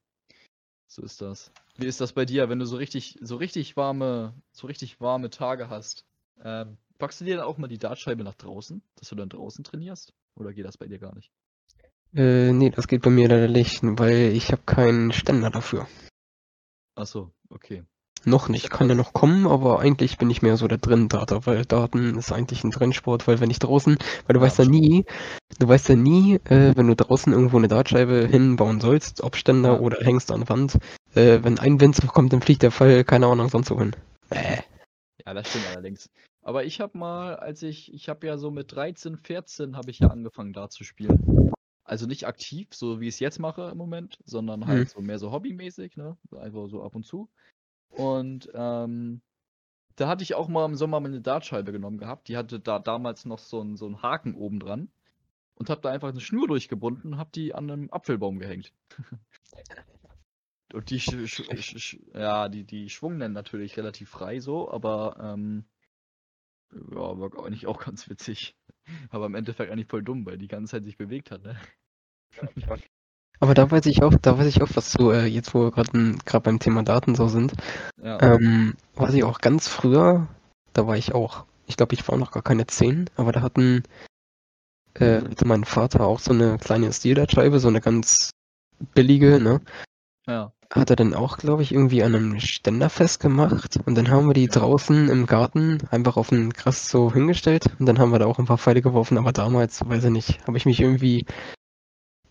So 0.87 1.03
ist 1.03 1.21
das. 1.21 1.51
Wie 1.77 1.85
ist 1.85 2.01
das 2.01 2.13
bei 2.13 2.25
dir, 2.25 2.49
wenn 2.49 2.59
du 2.59 2.65
so 2.65 2.77
richtig, 2.77 3.17
so 3.21 3.37
richtig 3.37 3.77
warme, 3.77 4.33
so 4.51 4.67
richtig 4.67 4.99
warme 4.99 5.29
Tage 5.29 5.69
hast? 5.69 6.05
Ähm, 6.43 6.77
packst 6.97 7.21
du 7.21 7.25
dir 7.25 7.37
dann 7.37 7.45
auch 7.45 7.57
mal 7.57 7.67
die 7.67 7.77
Dartscheibe 7.77 8.23
nach 8.23 8.35
draußen, 8.35 8.81
dass 8.95 9.09
du 9.09 9.15
dann 9.15 9.29
draußen 9.29 9.63
trainierst? 9.63 10.13
Oder 10.39 10.53
geht 10.53 10.65
das 10.65 10.77
bei 10.77 10.87
dir 10.87 10.99
gar 10.99 11.13
nicht? 11.15 11.31
Äh, 12.15 12.51
nee, 12.51 12.69
das 12.69 12.87
geht 12.87 13.01
bei 13.03 13.09
mir 13.09 13.27
leider 13.27 13.47
nicht, 13.47 13.81
weil 13.83 14.33
ich 14.33 14.51
habe 14.51 14.61
keinen 14.65 15.11
Ständer 15.11 15.49
dafür. 15.49 15.87
Ach 16.95 17.05
so, 17.05 17.31
okay. 17.49 17.83
Noch 18.23 18.49
nicht, 18.49 18.69
kann 18.69 18.87
ja 18.87 18.93
noch 18.93 19.13
kommen, 19.13 19.47
aber 19.47 19.79
eigentlich 19.79 20.19
bin 20.19 20.29
ich 20.29 20.43
mehr 20.43 20.55
so 20.55 20.67
der 20.67 20.77
Drin-Darter, 20.77 21.47
weil 21.47 21.65
Darten 21.65 22.15
ist 22.19 22.31
eigentlich 22.31 22.63
ein 22.63 22.69
Trennsport, 22.69 23.27
weil 23.27 23.39
wenn 23.39 23.49
ich 23.49 23.57
draußen, 23.57 23.97
weil 24.27 24.33
du 24.35 24.41
weißt 24.41 24.59
ja 24.59 24.65
nie, 24.65 25.05
du 25.57 25.67
weißt 25.67 25.89
ja 25.89 25.95
nie, 25.95 26.35
äh, 26.45 26.75
wenn 26.75 26.87
du 26.87 26.95
draußen 26.95 27.33
irgendwo 27.33 27.57
eine 27.57 27.67
Dartscheibe 27.67 28.27
hinbauen 28.27 28.79
sollst, 28.79 29.21
ob 29.21 29.35
Ständer 29.35 29.73
Ja. 29.73 29.79
oder 29.79 30.05
hängst 30.05 30.31
an 30.31 30.47
Wand, 30.49 30.77
äh, 31.15 31.39
wenn 31.41 31.57
ein 31.57 31.81
Wind 31.81 31.99
kommt, 32.09 32.31
dann 32.31 32.41
fliegt 32.41 32.61
der 32.61 32.71
Pfeil, 32.71 33.03
keine 33.03 33.25
Ahnung, 33.25 33.49
sonst 33.49 33.71
wohin. 33.71 33.95
Äh, 34.29 34.61
Ja, 35.25 35.33
das 35.33 35.49
stimmt 35.49 35.65
allerdings. 35.67 36.09
Aber 36.41 36.65
ich 36.65 36.81
habe 36.81 36.97
mal, 36.97 37.35
als 37.35 37.63
ich, 37.63 37.93
ich 37.93 38.09
habe 38.09 38.25
ja 38.27 38.37
so 38.37 38.51
mit 38.51 38.71
13, 38.73 39.17
14 39.17 39.77
habe 39.77 39.91
ich 39.91 39.99
ja 39.99 40.09
angefangen 40.09 40.53
da 40.53 40.69
zu 40.69 40.83
spielen. 40.83 41.53
Also 41.83 42.07
nicht 42.07 42.25
aktiv, 42.25 42.69
so 42.73 42.99
wie 42.99 43.07
ich 43.07 43.15
es 43.15 43.19
jetzt 43.19 43.39
mache 43.39 43.69
im 43.71 43.77
Moment, 43.77 44.19
sondern 44.25 44.65
halt 44.67 44.87
Mhm. 44.87 44.87
so 44.89 45.01
mehr 45.01 45.19
so 45.19 45.31
hobbymäßig, 45.31 45.97
ne? 45.97 46.17
Einfach 46.37 46.67
so 46.67 46.83
ab 46.83 46.95
und 46.95 47.05
zu. 47.05 47.29
Und 47.89 48.49
ähm, 48.53 49.21
da 49.95 50.07
hatte 50.07 50.23
ich 50.23 50.35
auch 50.35 50.47
mal 50.47 50.65
im 50.65 50.75
Sommer 50.75 50.99
meine 50.99 51.21
Dartscheibe 51.21 51.71
genommen 51.71 51.97
gehabt. 51.97 52.27
Die 52.27 52.37
hatte 52.37 52.59
da 52.59 52.79
damals 52.79 53.25
noch 53.25 53.39
so 53.39 53.61
einen 53.61 53.77
so 53.77 53.85
einen 53.85 54.01
Haken 54.01 54.35
oben 54.35 54.59
dran. 54.59 54.91
Und 55.55 55.69
habe 55.69 55.81
da 55.81 55.89
einfach 55.91 56.09
eine 56.09 56.21
Schnur 56.21 56.47
durchgebunden 56.47 57.13
und 57.13 57.19
habe 57.19 57.31
die 57.35 57.53
an 57.53 57.69
einem 57.69 57.89
Apfelbaum 57.91 58.39
gehängt. 58.39 58.73
Und 60.73 60.89
die, 60.89 60.99
sch 60.99 61.27
sch 61.27 61.77
sch 61.77 61.97
ja, 62.13 62.47
die, 62.49 62.63
die 62.63 62.89
schwungen 62.89 63.19
dann 63.19 63.33
natürlich 63.33 63.77
relativ 63.77 64.09
frei 64.09 64.39
so, 64.39 64.71
aber 64.71 65.17
ähm, 65.21 65.65
ja, 66.71 67.19
war 67.19 67.45
eigentlich 67.45 67.67
auch 67.67 67.79
ganz 67.79 68.09
witzig. 68.09 68.55
Aber 69.09 69.25
im 69.27 69.35
Endeffekt 69.35 69.71
eigentlich 69.71 69.87
voll 69.87 70.03
dumm, 70.03 70.25
weil 70.25 70.37
die 70.37 70.47
ganze 70.47 70.71
Zeit 70.71 70.83
sich 70.83 70.97
bewegt 70.97 71.31
hat, 71.31 71.43
ne? 71.43 71.59
aber 73.39 73.53
da 73.53 73.69
weiß 73.69 73.85
ich 73.87 74.03
auch, 74.03 74.13
da 74.21 74.37
weiß 74.37 74.47
ich 74.47 74.61
auch 74.61 74.69
was 74.75 74.91
zu, 74.91 75.11
äh, 75.11 75.25
jetzt 75.25 75.53
wo 75.53 75.63
wir 75.63 75.71
gerade 75.71 76.15
gerade 76.25 76.43
beim 76.43 76.59
Thema 76.59 76.83
Daten 76.83 77.15
so 77.15 77.27
sind. 77.27 77.53
Ja. 78.01 78.21
Ähm, 78.21 78.75
weiß 78.95 79.13
ich 79.13 79.23
auch 79.23 79.39
ganz 79.39 79.67
früher, 79.67 80.27
da 80.73 80.87
war 80.87 80.97
ich 80.97 81.13
auch, 81.13 81.45
ich 81.67 81.77
glaube, 81.77 81.93
ich 81.93 82.07
war 82.07 82.17
noch 82.17 82.31
gar 82.31 82.43
keine 82.43 82.67
10, 82.67 83.09
aber 83.15 83.31
da 83.31 83.41
hatten, 83.41 83.83
äh, 84.95 85.21
hatte 85.21 85.45
mein 85.45 85.65
Vater 85.65 86.05
auch 86.05 86.19
so 86.19 86.31
eine 86.31 86.57
kleine 86.57 86.91
Stildartscheibe, 86.91 87.59
so 87.59 87.67
eine 87.67 87.81
ganz 87.81 88.31
billige, 88.93 89.39
ne? 89.39 89.61
ja. 90.27 90.51
Hat 90.71 90.89
er 90.89 90.95
dann 90.95 91.13
auch, 91.13 91.37
glaube 91.37 91.63
ich, 91.63 91.73
irgendwie 91.73 92.01
an 92.01 92.15
einem 92.15 92.39
Ständer 92.39 92.89
festgemacht 92.89 93.77
und 93.85 93.95
dann 93.95 94.09
haben 94.09 94.27
wir 94.27 94.33
die 94.33 94.47
draußen 94.47 95.09
im 95.09 95.25
Garten 95.25 95.79
einfach 95.91 96.15
auf 96.15 96.29
den 96.29 96.51
Gras 96.51 96.87
so 96.87 97.13
hingestellt 97.13 97.65
und 97.77 97.85
dann 97.85 97.99
haben 97.99 98.11
wir 98.11 98.19
da 98.19 98.25
auch 98.25 98.39
ein 98.39 98.45
paar 98.45 98.57
Pfeile 98.57 98.81
geworfen, 98.81 99.17
aber 99.17 99.33
damals, 99.33 99.87
weiß 99.87 100.05
ich 100.05 100.11
nicht, 100.11 100.47
habe 100.47 100.57
ich 100.57 100.65
mich 100.65 100.79
irgendwie 100.79 101.25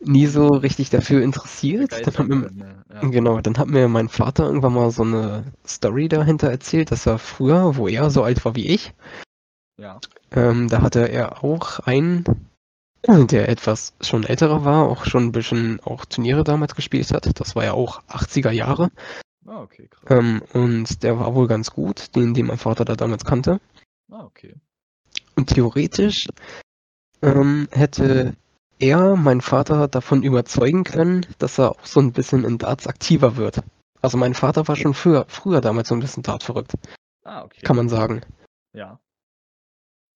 nie 0.01 0.27
so 0.27 0.49
richtig 0.49 0.91
dafür 0.91 1.23
interessiert. 1.23 1.93
Dann 1.93 2.17
hat 2.17 2.29
mir? 2.29 2.51
Ja. 2.93 3.09
Genau, 3.09 3.41
dann 3.41 3.59
hat 3.59 3.69
mir 3.69 3.89
mein 3.89 4.09
Vater 4.09 4.47
irgendwann 4.47 4.75
mal 4.75 4.91
so 4.91 5.03
eine 5.03 5.53
Story 5.67 6.09
dahinter 6.09 6.51
erzählt, 6.51 6.91
dass 6.91 7.07
er 7.07 7.19
früher, 7.19 7.77
wo 7.77 7.89
er 7.89 8.11
so 8.11 8.23
alt 8.23 8.45
war 8.45 8.57
wie 8.57 8.69
ich, 8.69 8.95
ja. 9.79 10.01
ähm, 10.33 10.69
da 10.69 10.83
hatte 10.83 11.09
er 11.09 11.45
auch 11.45 11.81
einen, 11.81 12.25
der 13.07 13.49
etwas 13.49 13.95
schon 14.01 14.25
älterer 14.25 14.65
war, 14.65 14.89
auch 14.89 15.05
schon 15.05 15.25
ein 15.25 15.33
bisschen 15.33 15.81
auch 15.81 16.05
Turniere 16.05 16.45
damals 16.45 16.75
gespielt 16.75 17.11
hat. 17.13 17.41
Das 17.41 17.57
war 17.57 17.65
ja 17.65 17.73
auch 17.73 18.03
80er 18.05 18.51
Jahre. 18.51 18.91
Ah, 19.47 19.63
okay, 19.63 19.89
krass. 19.89 20.05
Ähm, 20.11 20.43
und 20.53 21.03
der 21.03 21.19
war 21.19 21.35
wohl 21.35 21.49
ganz 21.49 21.71
gut, 21.71 22.15
den, 22.15 22.35
den 22.35 22.47
mein 22.47 22.59
Vater 22.59 22.85
da 22.85 22.95
damals 22.95 23.25
kannte. 23.25 23.61
Ah, 24.11 24.25
okay. 24.25 24.55
Und 25.35 25.49
theoretisch 25.49 26.29
ähm, 27.23 27.69
hätte 27.73 28.37
er 28.79 29.17
meinen 29.17 29.41
Vater 29.41 29.89
davon 29.89 30.23
überzeugen 30.23 30.85
können, 30.85 31.27
dass 31.39 31.59
er 31.59 31.71
auch 31.73 31.85
so 31.87 32.01
ein 32.01 32.13
bisschen 32.13 32.45
in 32.45 32.59
Darts 32.59 32.87
aktiver 32.87 33.37
wird. 33.37 33.63
Also 34.03 34.17
mein 34.19 34.35
Vater 34.35 34.69
war 34.69 34.77
schon 34.77 34.95
früher, 34.95 35.25
früher 35.29 35.61
damals 35.61 35.89
so 35.89 35.95
ein 35.95 36.01
bisschen 36.01 36.23
Dart 36.23 36.43
verrückt, 36.43 36.73
Ah, 37.25 37.43
okay. 37.45 37.61
kann 37.63 37.77
man 37.77 37.89
sagen. 37.89 38.23
Ja. 38.73 38.99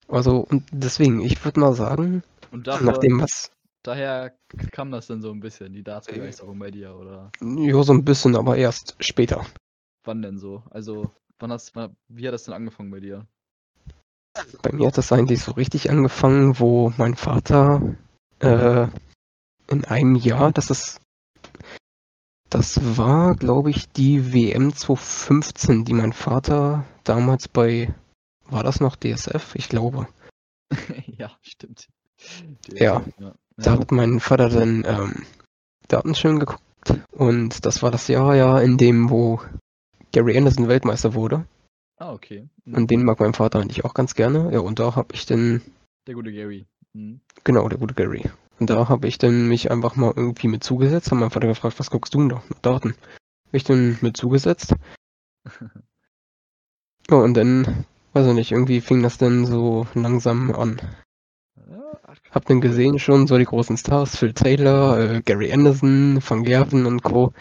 Also 0.08 0.38
und 0.38 0.64
deswegen, 0.70 1.20
ich 1.20 1.44
würde 1.44 1.60
mal 1.60 1.74
sagen, 1.74 2.22
Und 2.54 2.68
davon, 2.68 2.86
nach 2.86 2.98
dem 2.98 3.20
was, 3.20 3.50
daher 3.82 4.38
kam 4.70 4.92
das 4.92 5.08
dann 5.08 5.20
so 5.20 5.32
ein 5.32 5.40
bisschen, 5.40 5.72
die 5.72 5.82
Darts-Begeisterung 5.82 6.56
bei 6.56 6.70
dir, 6.70 6.94
oder 6.94 7.32
ja 7.40 7.82
so 7.82 7.92
ein 7.92 8.04
bisschen, 8.04 8.36
aber 8.36 8.56
erst 8.56 8.94
später. 9.00 9.44
wann 10.04 10.22
denn 10.22 10.38
so? 10.38 10.62
Also, 10.70 11.10
wann 11.40 11.50
hast 11.50 11.74
wann- 11.74 11.96
wie 12.06 12.28
hat 12.28 12.32
das 12.32 12.44
denn 12.44 12.54
angefangen 12.54 12.92
bei 12.92 13.00
dir? 13.00 13.26
Bei 14.62 14.70
mir 14.70 14.86
hat 14.86 14.96
das 14.98 15.10
eigentlich 15.10 15.42
so 15.42 15.50
richtig 15.50 15.90
angefangen, 15.90 16.60
wo 16.60 16.92
mein 16.96 17.16
Vater 17.16 17.96
äh, 18.38 18.86
in 19.66 19.84
einem 19.86 20.14
Jahr, 20.14 20.52
das 20.52 20.70
ist, 20.70 21.00
das 22.50 22.96
war, 22.96 23.34
glaube 23.34 23.70
ich, 23.70 23.88
die 23.88 24.32
WM 24.32 24.72
2015, 24.72 25.84
die 25.84 25.92
mein 25.92 26.12
Vater 26.12 26.84
damals 27.02 27.48
bei, 27.48 27.92
war 28.44 28.62
das 28.62 28.78
noch 28.78 28.94
DSF? 28.94 29.56
Ich 29.56 29.68
glaube. 29.68 30.06
ja, 31.18 31.36
stimmt. 31.42 31.88
Ja. 32.72 33.04
ja. 33.18 33.34
Da 33.56 33.72
hat 33.72 33.92
mein 33.92 34.20
Vater 34.20 34.48
dann 34.48 34.84
ähm, 34.86 35.26
Daten 35.88 36.14
schön 36.14 36.40
geguckt 36.40 36.62
und 37.12 37.64
das 37.64 37.82
war 37.82 37.90
das 37.90 38.08
Jahr 38.08 38.34
ja, 38.34 38.58
in 38.60 38.76
dem, 38.76 39.10
wo 39.10 39.40
Gary 40.12 40.36
Anderson 40.36 40.68
Weltmeister 40.68 41.14
wurde. 41.14 41.46
Ah, 41.96 42.12
okay. 42.12 42.48
Mhm. 42.64 42.74
Und 42.74 42.90
den 42.90 43.04
mag 43.04 43.20
mein 43.20 43.34
Vater 43.34 43.60
eigentlich 43.60 43.84
auch 43.84 43.94
ganz 43.94 44.14
gerne. 44.14 44.52
Ja, 44.52 44.60
und 44.60 44.78
da 44.78 44.96
habe 44.96 45.14
ich 45.14 45.26
dann 45.26 45.62
Der 46.06 46.14
gute 46.14 46.32
Gary. 46.32 46.66
Mhm. 46.92 47.20
Genau, 47.44 47.68
der 47.68 47.78
gute 47.78 47.94
Gary. 47.94 48.24
Und 48.58 48.70
da 48.70 48.88
habe 48.88 49.08
ich 49.08 49.18
dann 49.18 49.48
mich 49.48 49.70
einfach 49.70 49.96
mal 49.96 50.12
irgendwie 50.14 50.48
mit 50.48 50.62
zugesetzt, 50.64 51.10
habe 51.10 51.20
meinen 51.20 51.30
Vater 51.30 51.48
gefragt, 51.48 51.78
was 51.78 51.90
guckst 51.90 52.14
du 52.14 52.18
denn 52.18 52.28
da? 52.30 52.42
Na, 52.48 52.56
Daten. 52.62 52.94
Hab 53.46 53.54
ich 53.54 53.64
dann 53.64 53.98
mit 54.00 54.16
zugesetzt. 54.16 54.74
Ja, 57.10 57.18
und 57.18 57.34
dann, 57.34 57.84
weiß 58.14 58.28
ich 58.28 58.32
nicht, 58.32 58.52
irgendwie 58.52 58.80
fing 58.80 59.02
das 59.02 59.18
dann 59.18 59.44
so 59.44 59.86
langsam 59.92 60.54
an. 60.54 60.80
Hab 62.34 62.46
dann 62.46 62.60
gesehen 62.60 62.98
schon 62.98 63.28
so 63.28 63.38
die 63.38 63.44
großen 63.44 63.76
Stars, 63.76 64.16
Phil 64.16 64.32
Taylor, 64.32 64.98
äh, 64.98 65.22
Gary 65.22 65.52
Anderson, 65.52 66.18
Van 66.20 66.42
Gerven 66.42 66.84
und 66.84 67.02
Co. 67.02 67.32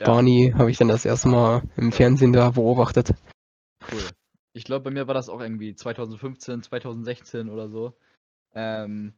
ja, 0.00 0.06
Barney 0.06 0.54
habe 0.56 0.70
ich 0.70 0.78
dann 0.78 0.88
das 0.88 1.04
erste 1.04 1.28
Mal 1.28 1.62
im 1.76 1.92
Fernsehen 1.92 2.32
da 2.32 2.50
beobachtet. 2.50 3.12
cool. 3.92 4.00
Ich 4.54 4.64
glaube, 4.64 4.84
bei 4.84 4.90
mir 4.90 5.06
war 5.06 5.14
das 5.14 5.28
auch 5.28 5.40
irgendwie 5.40 5.74
2015, 5.74 6.62
2016 6.62 7.50
oder 7.50 7.68
so. 7.68 7.94
Ähm, 8.54 9.12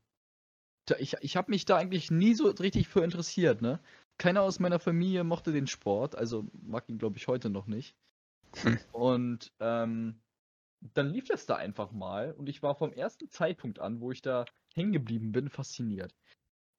ich 0.98 1.14
ich 1.20 1.36
habe 1.36 1.50
mich 1.52 1.64
da 1.64 1.76
eigentlich 1.76 2.10
nie 2.10 2.34
so 2.34 2.48
richtig 2.48 2.88
für 2.88 3.04
interessiert, 3.04 3.62
ne? 3.62 3.78
Keiner 4.18 4.42
aus 4.42 4.58
meiner 4.58 4.80
Familie 4.80 5.22
mochte 5.22 5.52
den 5.52 5.68
Sport, 5.68 6.16
also 6.16 6.44
mag 6.52 6.88
ihn, 6.88 6.98
glaube 6.98 7.16
ich, 7.16 7.28
heute 7.28 7.48
noch 7.48 7.68
nicht. 7.68 7.94
Hm. 8.62 8.78
Und 8.92 9.52
ähm, 9.60 10.20
dann 10.80 11.10
lief 11.10 11.28
das 11.28 11.46
da 11.46 11.54
einfach 11.54 11.92
mal 11.92 12.32
und 12.32 12.48
ich 12.48 12.62
war 12.62 12.74
vom 12.74 12.92
ersten 12.92 13.30
Zeitpunkt 13.30 13.78
an, 13.78 14.00
wo 14.00 14.10
ich 14.10 14.22
da 14.22 14.44
hängen 14.74 14.92
geblieben 14.92 15.32
bin, 15.32 15.48
fasziniert. 15.48 16.14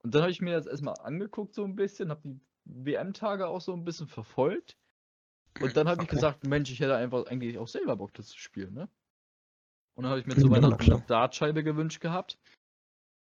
Und 0.03 0.15
dann 0.15 0.23
habe 0.23 0.31
ich 0.31 0.41
mir 0.41 0.55
das 0.55 0.65
erstmal 0.65 0.95
angeguckt 1.01 1.53
so 1.53 1.63
ein 1.63 1.75
bisschen, 1.75 2.09
habe 2.09 2.21
die 2.23 2.39
WM-Tage 2.65 3.47
auch 3.47 3.61
so 3.61 3.73
ein 3.73 3.83
bisschen 3.83 4.07
verfolgt. 4.07 4.77
Und 5.59 5.75
dann 5.75 5.87
habe 5.87 6.03
ich 6.03 6.09
gesagt, 6.09 6.45
Mensch, 6.45 6.71
ich 6.71 6.79
hätte 6.79 6.95
einfach 6.95 7.25
eigentlich 7.25 7.57
auch 7.57 7.67
selber 7.67 7.97
Bock, 7.97 8.13
das 8.13 8.27
zu 8.27 8.39
spielen, 8.39 8.73
ne? 8.73 8.89
Und 9.95 10.03
dann 10.03 10.11
habe 10.11 10.21
ich 10.21 10.25
mir 10.25 10.35
zu 10.35 10.47
na 10.47 10.55
Weihnachten 10.55 10.91
eine 10.91 11.01
Dartscheibe 11.01 11.63
gewünscht 11.63 11.99
gehabt. 11.99 12.39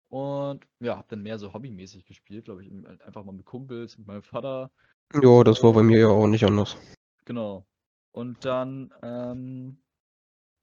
Und 0.09 0.65
ja, 0.79 0.97
habe 0.97 1.07
dann 1.09 1.21
mehr 1.21 1.37
so 1.37 1.53
hobbymäßig 1.53 2.05
gespielt, 2.05 2.45
glaube 2.45 2.63
ich, 2.63 2.71
einfach 3.03 3.23
mal 3.23 3.31
mit 3.31 3.45
Kumpels, 3.45 3.97
mit 3.97 4.07
meinem 4.07 4.23
Vater. 4.23 4.71
Ja, 5.13 5.43
das 5.43 5.63
war 5.63 5.73
bei 5.73 5.83
mir 5.83 5.99
ja 5.99 6.07
auch 6.07 6.27
nicht 6.27 6.45
anders. 6.45 6.77
Genau. 7.25 7.65
Und 8.11 8.45
dann, 8.45 8.93
ähm, 9.01 9.81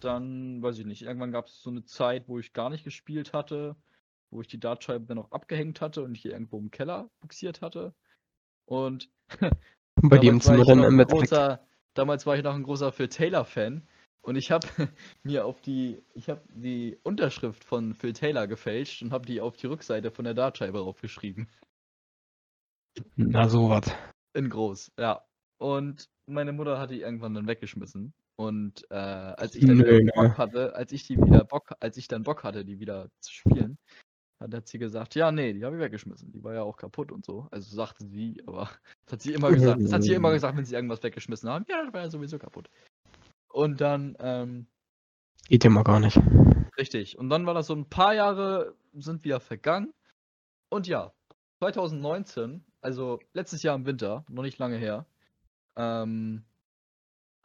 dann, 0.00 0.62
weiß 0.62 0.78
ich 0.78 0.86
nicht, 0.86 1.02
irgendwann 1.02 1.32
gab 1.32 1.46
es 1.46 1.62
so 1.62 1.70
eine 1.70 1.84
Zeit, 1.84 2.28
wo 2.28 2.38
ich 2.38 2.52
gar 2.52 2.70
nicht 2.70 2.84
gespielt 2.84 3.32
hatte, 3.32 3.76
wo 4.30 4.40
ich 4.40 4.48
die 4.48 4.60
Dartscheibe 4.60 5.06
dann 5.06 5.18
auch 5.18 5.30
abgehängt 5.32 5.80
hatte 5.80 6.02
und 6.02 6.16
hier 6.16 6.32
irgendwo 6.32 6.58
im 6.58 6.70
Keller 6.70 7.10
buxiert 7.20 7.62
hatte. 7.62 7.94
Und 8.66 9.10
Bei 10.02 10.16
war 10.16 10.40
Zimmer 10.40 10.58
ich 10.60 10.66
dann 10.66 10.78
noch 10.78 10.88
im 10.88 10.98
großer, 10.98 11.66
damals 11.94 12.26
war 12.26 12.36
ich 12.36 12.42
noch 12.42 12.54
ein 12.54 12.62
großer 12.62 12.92
Phil 12.92 13.08
Taylor-Fan 13.08 13.86
und 14.26 14.34
ich 14.34 14.50
habe 14.50 14.66
mir 15.22 15.46
auf 15.46 15.60
die, 15.60 16.02
ich 16.14 16.28
habe 16.28 16.42
die 16.48 16.98
Unterschrift 17.04 17.64
von 17.64 17.94
Phil 17.94 18.12
Taylor 18.12 18.46
gefälscht 18.48 19.02
und 19.02 19.12
habe 19.12 19.24
die 19.24 19.40
auf 19.40 19.56
die 19.56 19.68
Rückseite 19.68 20.10
von 20.10 20.24
der 20.24 20.34
Dartscheibe 20.34 20.78
draufgeschrieben. 20.78 21.48
Na 23.14 23.48
sowas. 23.48 23.86
In 24.34 24.50
groß, 24.50 24.92
ja. 24.98 25.24
Und 25.58 26.10
meine 26.26 26.52
Mutter 26.52 26.78
hat 26.78 26.90
die 26.90 27.00
irgendwann 27.00 27.34
dann 27.34 27.46
weggeschmissen. 27.46 28.12
Und 28.36 28.84
äh, 28.90 28.94
als 28.94 29.54
ich 29.54 29.64
dann 29.64 29.78
Nö, 29.78 30.00
wieder 30.00 30.12
Bock 30.12 30.24
ne. 30.24 30.38
hatte, 30.38 30.74
als 30.74 30.92
ich 30.92 31.06
die 31.06 31.16
wieder 31.16 31.44
Bock, 31.44 31.72
als 31.80 31.96
ich 31.96 32.08
dann 32.08 32.24
Bock 32.24 32.42
hatte, 32.42 32.64
die 32.64 32.80
wieder 32.80 33.08
zu 33.20 33.32
spielen, 33.32 33.78
dann 34.38 34.54
hat 34.54 34.68
sie 34.68 34.78
gesagt, 34.78 35.14
ja, 35.14 35.32
nee, 35.32 35.52
die 35.52 35.64
habe 35.64 35.76
ich 35.76 35.82
weggeschmissen. 35.82 36.30
Die 36.32 36.44
war 36.44 36.54
ja 36.54 36.62
auch 36.62 36.76
kaputt 36.76 37.10
und 37.10 37.24
so. 37.24 37.48
Also 37.50 37.74
sagte 37.74 38.06
sie, 38.06 38.42
aber 38.46 38.70
das 39.04 39.12
hat 39.12 39.22
sie 39.22 39.32
immer 39.32 39.50
gesagt. 39.50 39.82
Das 39.82 39.92
hat 39.92 40.02
sie 40.02 40.14
immer 40.14 40.32
gesagt, 40.32 40.56
wenn 40.56 40.64
sie 40.64 40.74
irgendwas 40.74 41.02
weggeschmissen 41.02 41.48
haben. 41.48 41.64
Ja, 41.68 41.84
das 41.84 41.92
war 41.92 42.02
ja 42.02 42.10
sowieso 42.10 42.38
kaputt. 42.38 42.68
Und 43.48 43.80
dann, 43.80 44.16
ähm, 44.20 44.66
Geht 45.48 45.64
ja 45.64 45.70
mal 45.70 45.84
gar 45.84 46.00
nicht. 46.00 46.18
Richtig. 46.76 47.18
Und 47.18 47.30
dann 47.30 47.46
war 47.46 47.54
das 47.54 47.68
so 47.68 47.74
ein 47.74 47.88
paar 47.88 48.14
Jahre 48.14 48.74
sind 48.92 49.24
wieder 49.24 49.40
vergangen. 49.40 49.94
Und 50.68 50.86
ja, 50.86 51.12
2019, 51.60 52.64
also 52.80 53.20
letztes 53.32 53.62
Jahr 53.62 53.76
im 53.76 53.86
Winter, 53.86 54.24
noch 54.28 54.42
nicht 54.42 54.58
lange 54.58 54.76
her, 54.76 55.06
ähm, 55.76 56.44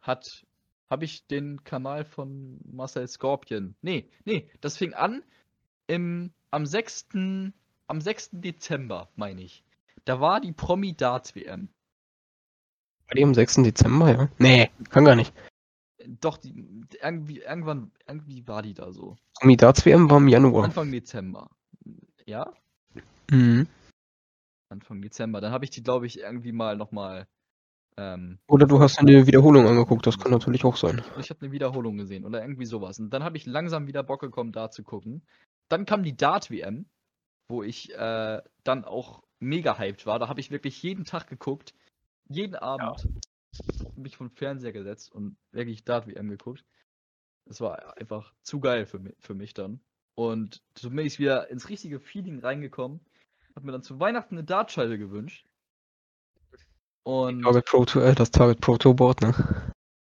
hat 0.01 0.45
habe 0.89 1.05
ich 1.05 1.25
den 1.27 1.63
Kanal 1.63 2.03
von 2.03 2.59
Marcel 2.65 3.07
Scorpion. 3.07 3.75
Nee, 3.81 4.09
nee, 4.25 4.49
das 4.59 4.77
fing 4.77 4.93
an 4.93 5.23
im 5.87 6.33
am 6.51 6.65
6. 6.65 7.07
am 7.87 8.01
6. 8.01 8.29
Dezember, 8.33 9.09
meine 9.15 9.41
ich. 9.41 9.63
Da 10.05 10.19
war 10.19 10.39
die 10.41 10.51
Promi 10.51 10.95
Darts 10.95 11.35
WM. 11.35 11.69
Bei 13.07 13.15
dir 13.15 13.25
am 13.25 13.33
6. 13.33 13.55
Dezember, 13.63 14.11
ja? 14.11 14.29
Nee, 14.37 14.69
kann 14.89 15.05
gar 15.05 15.15
nicht. 15.15 15.33
Doch, 16.07 16.37
die, 16.37 16.53
irgendwie, 17.01 17.39
irgendwann, 17.39 17.91
irgendwie 18.07 18.47
war 18.47 18.61
die 18.61 18.73
da 18.73 18.91
so. 18.91 19.17
Promi 19.39 19.57
Darts 19.57 19.85
WM 19.85 20.09
war 20.09 20.17
im 20.17 20.27
Januar. 20.27 20.65
Anfang 20.65 20.91
Dezember. 20.91 21.49
Ja? 22.25 22.53
Mhm. 23.29 23.67
Anfang 24.69 25.01
Dezember. 25.01 25.41
Dann 25.41 25.51
habe 25.51 25.65
ich 25.65 25.71
die, 25.71 25.83
glaube 25.83 26.07
ich, 26.07 26.19
irgendwie 26.19 26.51
mal 26.51 26.77
nochmal. 26.77 27.27
Ähm, 27.97 28.39
Oder 28.47 28.67
du 28.67 28.79
hast 28.79 28.99
eine 28.99 29.27
Wiederholung 29.27 29.67
angeguckt, 29.67 30.07
das 30.07 30.17
kann 30.17 30.31
natürlich 30.31 30.63
auch 30.63 30.77
sein. 30.77 31.01
ich 31.19 31.29
habe 31.29 31.41
eine 31.41 31.51
Wiederholung 31.51 31.97
gesehen 31.97 32.25
oder 32.25 32.41
irgendwie 32.41 32.65
sowas. 32.65 32.99
Und 32.99 33.09
dann 33.11 33.23
habe 33.23 33.37
ich 33.37 33.45
langsam 33.45 33.87
wieder 33.87 34.03
Bock 34.03 34.21
bekommen, 34.21 34.51
da 34.51 34.71
zu 34.71 34.83
gucken. 34.83 35.23
Dann 35.69 35.85
kam 35.85 36.03
die 36.03 36.15
Dart-WM, 36.15 36.85
wo 37.49 37.63
ich 37.63 37.93
äh, 37.93 38.41
dann 38.63 38.85
auch 38.85 39.23
mega 39.39 39.77
hyped 39.77 40.05
war. 40.05 40.19
Da 40.19 40.27
habe 40.27 40.39
ich 40.39 40.51
wirklich 40.51 40.81
jeden 40.81 41.05
Tag 41.05 41.27
geguckt. 41.27 41.73
Jeden 42.29 42.55
Abend 42.55 43.07
mich 43.95 44.15
vom 44.15 44.31
Fernseher 44.31 44.71
gesetzt 44.71 45.11
und 45.11 45.37
wirklich 45.51 45.83
Dart-WM 45.83 46.29
geguckt. 46.29 46.63
Das 47.45 47.59
war 47.59 47.97
einfach 47.97 48.33
zu 48.43 48.59
geil 48.59 48.85
für 48.85 48.99
mich, 48.99 49.15
für 49.19 49.33
mich 49.33 49.53
dann. 49.53 49.81
Und 50.15 50.61
so 50.77 50.89
bin 50.89 51.05
ich 51.05 51.19
wieder 51.19 51.49
ins 51.49 51.69
richtige 51.69 51.99
Feeling 51.99 52.39
reingekommen. 52.39 53.01
Hab 53.55 53.63
mir 53.63 53.71
dann 53.71 53.83
zu 53.83 53.99
Weihnachten 53.99 54.35
eine 54.35 54.45
Dartscheibe 54.45 54.97
gewünscht. 54.97 55.45
Und 57.03 57.43
Target 57.43 57.65
Pro 57.65 57.85
Tour, 57.85 58.03
äh, 58.03 58.15
das 58.15 58.31
Target 58.31 58.61
Pro 58.61 58.77
Tour 58.77 58.95
Board, 58.95 59.21
ne? 59.21 59.33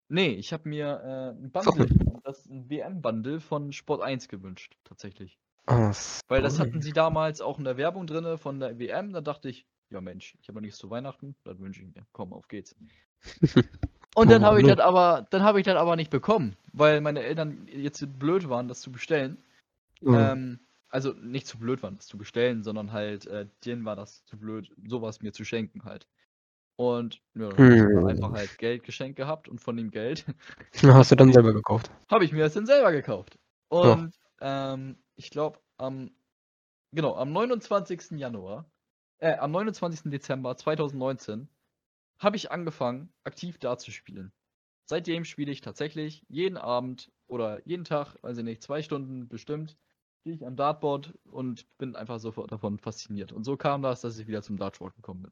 nee, 0.10 0.30
ich 0.34 0.54
habe 0.54 0.68
mir 0.70 0.88
äh, 1.04 1.30
ein 1.44 1.52
So. 1.60 1.72
Bundle, 1.72 1.96
das 2.24 2.46
ein 2.48 2.70
WM-Bundle 2.70 3.40
von 3.40 3.72
Sport 3.74 4.02
1 4.02 4.28
gewünscht, 4.28 4.78
tatsächlich. 4.84 5.40
Ah, 5.66 5.94
Weil 6.28 6.42
das 6.42 6.58
so. 6.58 6.60
hatten 6.60 6.82
sie 6.82 6.94
damals 6.94 7.42
auch 7.42 7.58
in 7.58 7.66
der 7.66 7.78
Werbung 7.78 8.08
drinne 8.08 8.38
von 8.38 8.60
der 8.60 8.80
WM. 8.80 9.14
Da 9.14 9.22
dachte 9.22 9.50
ich, 9.50 9.68
ja 9.90 10.02
Mensch, 10.02 10.38
ich 10.42 10.48
habe 10.48 10.56
noch 10.58 10.62
nichts 10.62 10.78
zu 10.80 10.90
Weihnachten, 10.90 11.36
dann 11.44 11.60
wünsche 11.60 11.82
ich 11.84 11.88
mir. 11.96 12.06
Komm, 12.14 12.34
auf 12.34 12.48
geht's. 12.48 12.76
Und 14.16 14.32
dann 14.32 14.44
Oh, 14.44 14.46
habe 14.46 14.60
ich 14.62 14.66
das 14.68 14.80
aber, 14.80 15.28
dann 15.30 15.44
habe 15.44 15.60
ich 15.60 15.66
das 15.66 15.76
aber 15.76 15.96
nicht 15.96 16.10
bekommen, 16.10 16.56
weil 16.74 17.02
meine 17.02 17.22
Eltern 17.24 17.68
jetzt 17.68 18.00
so 18.00 18.08
blöd 18.08 18.50
waren, 18.50 18.68
das 18.68 18.82
zu 18.82 18.92
bestellen. 18.92 19.38
Ja. 20.02 20.34
Ähm, 20.34 20.60
also 20.90 21.14
nicht 21.14 21.48
zu 21.48 21.60
blöd 21.60 21.84
waren, 21.84 21.98
das 21.98 22.08
zu 22.08 22.18
bestellen, 22.18 22.64
sondern 22.64 22.92
halt, 22.94 23.28
äh, 23.28 23.48
denen 23.66 23.86
war 23.86 23.96
das 23.96 24.26
zu 24.26 24.38
blöd, 24.38 24.72
sowas 24.88 25.22
mir 25.22 25.34
zu 25.34 25.46
schenken 25.46 25.84
halt. 25.84 26.08
Und 26.78 27.22
ja, 27.36 27.50
dann 27.54 27.98
Hm. 27.98 28.08
einfach 28.08 28.32
halt 28.32 28.58
Geld 28.60 28.84
geschenkt 28.84 29.18
gehabt 29.18 29.50
und 29.50 29.60
von 29.62 29.78
dem 29.78 29.92
Geld 29.92 30.26
Ja, 30.82 30.94
hast 30.96 31.12
du 31.12 31.16
dann 31.16 31.34
selber 31.34 31.54
gekauft. 31.54 31.92
habe 32.10 32.26
ich 32.26 32.32
mir 32.32 32.44
das 32.44 32.54
dann 32.54 32.66
selber 32.66 32.92
gekauft. 32.92 33.40
Ja. 33.82 33.98
Und 33.98 34.14
ähm, 34.42 34.98
ich 35.16 35.30
glaube, 35.30 35.60
am, 35.78 36.12
genau, 36.94 37.16
am 37.16 37.32
29. 37.34 38.20
Januar, 38.20 38.72
äh, 39.20 39.36
am 39.38 39.52
29. 39.52 40.12
Dezember 40.12 40.58
2019 40.58 41.50
habe 42.20 42.38
ich 42.38 42.52
angefangen, 42.52 43.14
aktiv 43.26 43.60
da 43.60 43.78
zu 43.78 43.92
spielen. 43.92 44.34
Seitdem 44.90 45.26
spiele 45.26 45.52
ich 45.52 45.62
tatsächlich 45.62 46.26
jeden 46.30 46.58
Abend 46.58 47.12
oder 47.28 47.66
jeden 47.68 47.86
Tag, 47.86 48.18
weiß 48.24 48.38
ich 48.40 48.44
nicht, 48.46 48.64
zwei 48.64 48.82
Stunden 48.84 49.28
bestimmt, 49.30 49.78
stehe 50.22 50.36
ich 50.36 50.46
am 50.48 50.56
Dartboard 50.58 51.18
und 51.26 51.68
bin 51.78 51.96
einfach 51.96 52.20
sofort 52.20 52.52
davon 52.52 52.80
fasziniert. 52.80 53.32
Und 53.34 53.44
so 53.46 53.58
kam 53.58 53.82
das, 53.84 54.02
dass 54.02 54.20
ich 54.20 54.28
wieder 54.28 54.44
zum 54.44 54.58
Dartsport 54.58 54.96
gekommen 54.96 55.24
bin. 55.24 55.32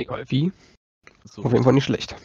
Egal 0.00 0.24
wie. 0.30 0.52
So. 1.24 1.42
Auf 1.42 1.52
jeden 1.52 1.64
Fall 1.64 1.72
nicht 1.72 1.84
schlecht. 1.84 2.16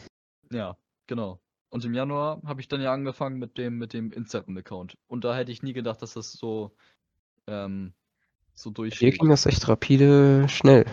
Ja, 0.50 0.76
genau. 1.06 1.40
Und 1.68 1.84
im 1.84 1.94
Januar 1.94 2.40
habe 2.46 2.60
ich 2.60 2.68
dann 2.68 2.80
ja 2.80 2.92
angefangen 2.92 3.38
mit 3.38 3.58
dem, 3.58 3.76
mit 3.78 3.92
dem 3.92 4.12
Instagram-Account. 4.12 4.94
Und 5.08 5.24
da 5.24 5.36
hätte 5.36 5.52
ich 5.52 5.62
nie 5.62 5.72
gedacht, 5.72 6.00
dass 6.00 6.14
das 6.14 6.32
so, 6.32 6.74
ähm, 7.46 7.92
so 8.54 8.70
Hier 8.70 8.74
durchschlägt. 8.74 9.18
ging 9.20 9.28
das 9.28 9.46
echt 9.46 9.68
rapide 9.68 10.48
schnell. 10.48 10.86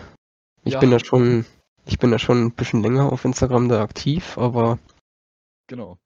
Ich 0.64 0.74
Ja. 0.74 0.80
bin 0.80 0.90
da 0.90 0.98
schon, 0.98 1.46
ich 1.86 1.98
bin 1.98 2.10
da 2.10 2.18
schon 2.18 2.42
ein 2.44 2.52
bisschen 2.52 2.82
länger 2.82 3.10
auf 3.12 3.24
Instagram 3.24 3.68
da 3.68 3.82
aktiv, 3.82 4.36
aber 4.36 4.78
Genau. 5.68 5.98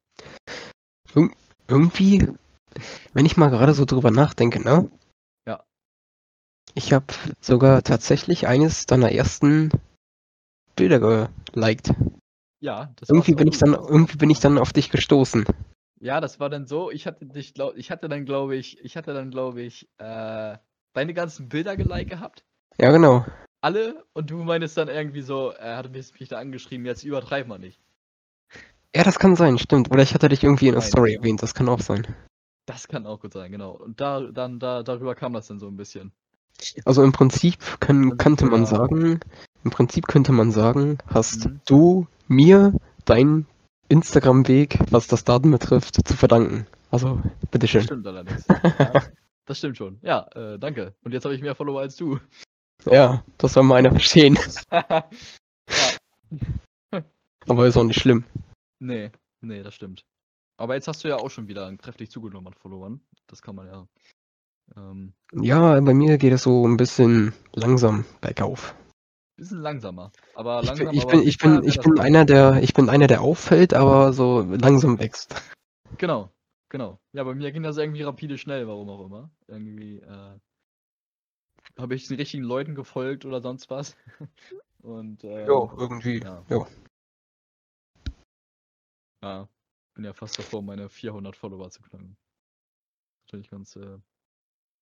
irgendwie, 1.67 2.29
wenn 3.13 3.27
ich 3.27 3.37
mal 3.37 3.51
gerade 3.51 3.75
so 3.75 3.85
drüber 3.85 4.11
nachdenke, 4.11 4.63
ne? 4.63 4.91
Ja. 5.47 5.65
Ich 6.75 6.93
habe 6.93 7.07
sogar 7.41 7.83
tatsächlich 7.83 8.47
eines 8.47 8.87
deiner 8.87 9.11
ersten 9.13 9.71
Bilder 10.79 11.29
geliked. 11.53 11.93
Ja, 12.61 12.93
das 12.97 13.11
Irgendwie 13.11 13.35
bin 13.35 13.49
ich 13.49 13.59
dann, 13.59 13.75
irgendwie 13.75 14.17
bin 14.17 14.31
ich 14.31 14.41
dann 14.41 14.59
auf 14.59 14.73
dich 14.73 14.91
gestoßen. 14.91 15.45
Ja, 16.01 16.21
das 16.21 16.41
war 16.41 16.49
dann 16.49 16.67
so, 16.67 16.91
ich 16.91 17.07
hatte 17.07 17.27
dich, 17.27 17.55
glaub, 17.55 17.77
ich 17.77 17.91
hatte 17.91 18.09
dann, 18.09 18.25
glaube 18.25 18.57
ich, 18.57 18.83
ich 18.85 18.97
hatte 18.97 19.15
dann, 19.15 19.31
glaube 19.31 19.63
ich, 19.63 19.89
äh, 19.99 20.57
deine 20.93 21.15
ganzen 21.15 21.49
Bilder 21.49 21.77
geliked 21.77 22.11
gehabt. 22.11 22.45
Ja, 22.81 22.91
genau. 22.93 23.27
Alle. 23.61 24.05
Und 24.13 24.31
du 24.31 24.43
meinst 24.45 24.77
dann 24.77 24.89
irgendwie 24.89 25.23
so, 25.23 25.51
er 25.51 25.77
hatte 25.77 25.91
mich, 25.91 26.19
mich 26.19 26.29
da 26.29 26.39
angeschrieben, 26.39 26.87
jetzt 26.87 27.05
übertreib 27.05 27.49
mal 27.49 27.59
nicht. 27.59 27.81
Ja, 28.95 29.03
das 29.03 29.19
kann 29.19 29.37
sein, 29.37 29.59
stimmt. 29.59 29.91
Oder 29.91 30.03
ich 30.03 30.15
hatte 30.15 30.29
dich 30.29 30.45
irgendwie 30.45 30.69
in 30.69 30.75
der 30.75 30.83
Nein, 30.83 30.91
Story 30.91 31.13
ja. 31.13 31.19
erwähnt, 31.19 31.43
das 31.43 31.55
kann 31.55 31.69
auch 31.69 31.81
sein. 31.81 32.07
Das 32.67 32.87
kann 32.87 33.07
auch 33.07 33.21
gut 33.21 33.33
sein, 33.33 33.51
genau. 33.51 33.73
Und 33.73 34.01
da, 34.01 34.21
dann, 34.21 34.59
da, 34.61 34.83
darüber 34.83 35.15
kam 35.15 35.33
das 35.33 35.49
dann 35.49 35.59
so 35.59 35.67
ein 35.67 35.77
bisschen. 35.77 36.13
Also 36.85 37.03
im 37.05 37.13
Prinzip 37.13 37.59
Und, 37.89 38.19
könnte 38.19 38.47
man 38.47 38.67
sagen, 38.67 39.21
im 39.65 39.71
Prinzip 39.71 40.07
könnte 40.07 40.33
man 40.33 40.51
sagen, 40.51 40.99
hast 41.07 41.47
Mhm. 41.47 41.61
du 41.67 42.07
mir 42.29 42.73
deinen 43.05 43.47
Instagram-Weg, 43.89 44.79
was 44.91 45.07
das 45.07 45.25
Daten 45.25 45.51
betrifft, 45.51 46.07
zu 46.07 46.15
verdanken. 46.17 46.67
Also, 46.91 47.21
Das 47.41 47.51
bitteschön. 47.51 47.83
stimmt 47.83 48.07
allerdings. 48.07 48.47
ja, 48.49 49.03
das 49.47 49.59
stimmt 49.59 49.77
schon. 49.77 49.99
Ja, 50.03 50.27
äh, 50.35 50.59
danke. 50.59 50.95
Und 51.05 51.13
jetzt 51.13 51.25
habe 51.25 51.35
ich 51.35 51.41
mehr 51.43 51.55
Follower 51.55 51.81
als 51.81 51.97
du. 51.97 52.19
Ja, 52.85 53.25
das 53.39 53.55
soll 53.55 53.63
mal 53.65 53.77
einer 53.77 53.91
verstehen. 53.91 54.39
Aber 57.47 57.67
ist 57.67 57.77
auch 57.77 57.85
nicht 57.85 58.01
schlimm. 58.01 58.25
Nee, 58.79 59.11
nee, 59.41 59.63
das 59.63 59.75
stimmt. 59.75 60.05
Aber 60.59 60.75
jetzt 60.75 60.89
hast 60.89 61.03
du 61.05 61.09
ja 61.09 61.17
auch 61.17 61.31
schon 61.31 61.49
wieder 61.49 61.75
kräftig 61.77 62.11
zugenommen 62.11 62.49
an 62.49 62.55
Followern. 62.55 63.01
Das 63.27 63.43
kann 63.43 63.55
man 63.55 63.67
ja. 63.67 63.87
Ähm, 64.77 65.15
Ja, 65.33 65.81
bei 65.81 65.95
mir 65.95 66.19
geht 66.19 66.33
es 66.33 66.43
so 66.43 66.67
ein 66.67 66.77
bisschen 66.77 67.33
langsam 67.55 68.05
bergauf. 68.21 68.75
Bisschen 69.39 69.61
langsamer. 69.61 70.11
Aber 70.35 70.65
Ich 70.65 70.73
bin, 70.75 70.93
ich 70.93 71.07
bin, 71.07 71.23
ich 71.23 71.39
bin, 71.39 71.63
ich 71.63 71.79
bin 71.79 72.01
einer, 72.01 72.25
der, 72.25 72.61
ich 72.61 72.75
bin 72.75 72.91
einer, 72.91 73.07
der 73.07 73.21
auffällt, 73.21 73.73
aber 73.73 74.13
so 74.13 74.41
langsam 74.41 74.99
wächst. 74.99 75.41
Genau, 75.97 76.33
genau. 76.69 76.99
Ja, 77.13 77.23
bei 77.23 77.37
mir 77.37 77.53
ging 77.53 77.63
das 77.63 77.77
irgendwie 77.77 78.03
rapide 78.03 78.37
schnell, 78.37 78.67
warum 78.67 78.91
auch 78.91 79.07
immer. 79.07 79.31
Irgendwie 79.47 80.01
äh, 80.01 80.41
habe 81.79 81.95
ich 81.95 82.09
den 82.09 82.17
richtigen 82.17 82.43
Leuten 82.43 82.75
gefolgt 82.75 83.25
oder 83.25 83.41
sonst 83.41 83.71
was. 83.71 83.97
Und 84.83 85.23
äh, 85.23 85.47
Ja, 85.47 85.73
irgendwie. 85.77 86.19
ja. 86.19 86.45
Ja. 86.49 86.67
ja, 89.23 89.49
bin 89.95 90.05
ja 90.05 90.15
fast 90.15 90.37
davor, 90.37 90.63
meine 90.63 90.89
400 90.89 91.37
Follower 91.37 91.71
zu 91.71 91.81
knacken. 91.83 92.17
Natürlich 93.27 93.51
ganz, 93.51 93.77
äh, 93.77 93.99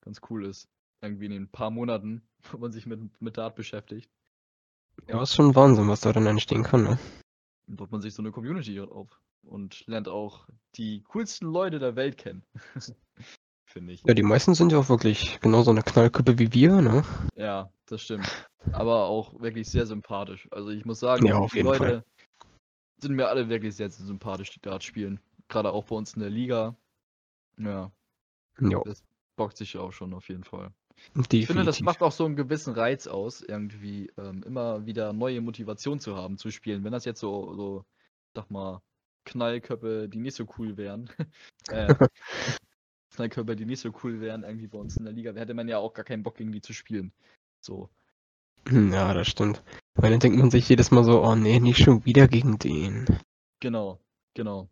ganz 0.01 0.23
cool 0.31 0.47
ist. 0.47 0.67
Irgendwie 1.03 1.27
in 1.27 1.33
ein 1.33 1.51
paar 1.51 1.71
Monaten, 1.71 2.27
wo 2.53 2.57
man 2.57 2.73
sich 2.73 2.87
mit, 2.87 3.21
mit 3.21 3.37
Dart 3.37 3.55
beschäftigt, 3.55 4.11
Ja, 5.09 5.23
ist 5.23 5.35
schon 5.35 5.55
Wahnsinn, 5.55 5.89
was 5.89 6.01
da 6.01 6.13
dann 6.13 6.27
entstehen 6.27 6.63
kann, 6.63 6.83
ne? 6.83 6.99
baut 7.67 7.91
man 7.91 8.01
sich 8.01 8.15
so 8.15 8.23
eine 8.23 8.33
Community 8.33 8.81
auf 8.81 9.21
und 9.43 9.87
lernt 9.87 10.09
auch 10.09 10.49
die 10.77 11.03
coolsten 11.09 11.47
Leute 11.47 11.79
der 11.79 11.97
Welt 11.97 12.17
kennen. 12.17 12.45
Finde 13.65 13.93
ich. 13.93 14.03
Ja, 14.05 14.15
die 14.15 14.23
meisten 14.23 14.55
sind 14.55 14.73
ja 14.73 14.79
auch 14.79 14.89
wirklich 14.89 15.41
genauso 15.41 15.71
eine 15.71 15.83
Knallköppe 15.83 16.39
wie 16.39 16.53
wir, 16.53 16.81
ne? 16.81 17.05
Ja, 17.35 17.71
das 17.87 18.03
stimmt. 18.03 18.27
Aber 18.73 19.07
auch 19.07 19.41
wirklich 19.41 19.69
sehr 19.69 19.87
sympathisch. 19.87 20.49
Also 20.53 20.71
ich 20.71 20.85
muss 20.85 21.01
sagen, 21.01 21.27
Ja, 21.27 21.37
auf 21.37 21.53
die 21.53 21.59
jeden 21.59 21.75
Fall. 21.75 21.79
Leute 21.79 22.05
sind 22.99 23.15
mir 23.15 23.29
alle 23.29 23.49
wirklich 23.49 23.75
sehr, 23.77 23.91
sehr 23.91 24.07
sympathisch, 24.07 24.51
die 24.51 24.61
Dart 24.61 24.83
spielen. 24.83 25.21
Gerade 25.49 25.73
auch 25.73 25.85
bei 25.85 25.97
uns 25.97 26.15
in 26.15 26.21
der 26.21 26.31
Liga. 26.31 26.77
Ja, 27.59 27.91
Ja, 28.61 28.81
das 28.85 29.03
bockt 29.37 29.57
sich 29.57 29.77
auch 29.77 29.93
schon 29.93 30.15
auf 30.15 30.29
jeden 30.29 30.45
Fall. 30.45 30.73
Definitiv. 31.09 31.41
Ich 31.41 31.47
finde, 31.47 31.65
das 31.65 31.81
macht 31.81 32.03
auch 32.03 32.13
so 32.13 32.25
einen 32.25 32.37
gewissen 32.37 32.75
Reiz 32.75 33.07
aus, 33.07 33.43
irgendwie 33.43 34.11
ähm, 34.17 34.43
immer 34.45 34.87
wieder 34.87 35.13
neue 35.13 35.41
Motivation 35.41 36.01
zu 36.01 36.17
haben, 36.17 36.39
zu 36.39 36.51
spielen. 36.51 36.85
Wenn 36.85 36.93
das 36.93 37.05
jetzt 37.05 37.21
so, 37.21 37.55
so 37.55 37.85
sag 38.35 38.51
mal, 38.51 38.83
Knallköpfe, 39.25 40.09
die 40.09 40.21
nicht 40.21 40.37
so 40.37 40.47
cool 40.59 40.77
wären, 40.77 41.11
äh, 41.69 41.95
Knallköpfe, 43.15 43.57
die 43.57 43.67
nicht 43.67 43.81
so 43.81 43.93
cool 44.03 44.21
wären, 44.21 44.45
irgendwie 44.45 44.69
bei 44.69 44.79
uns 44.79 44.97
in 44.97 45.05
der 45.05 45.13
Liga, 45.13 45.33
hätte 45.33 45.55
man 45.55 45.69
ja 45.69 45.79
auch 45.79 45.95
gar 45.95 46.05
keinen 46.05 46.23
Bock, 46.23 46.37
gegen 46.37 46.53
die 46.53 46.61
zu 46.61 46.73
spielen. 46.73 47.13
So. 47.61 47.91
Hm, 48.69 48.93
Ja, 48.93 49.13
das 49.15 49.29
stimmt. 49.29 49.63
Weil 49.95 50.11
dann 50.11 50.21
denkt 50.21 50.39
man 50.39 50.51
sich 50.51 50.69
jedes 50.69 50.91
Mal 50.91 51.05
so, 51.05 51.23
oh 51.23 51.35
nee, 51.35 51.61
nicht 51.61 51.83
schon 51.83 52.05
wieder 52.05 52.29
gegen 52.29 52.59
den. 52.59 53.07
Genau, 53.61 54.01
genau. 54.35 54.69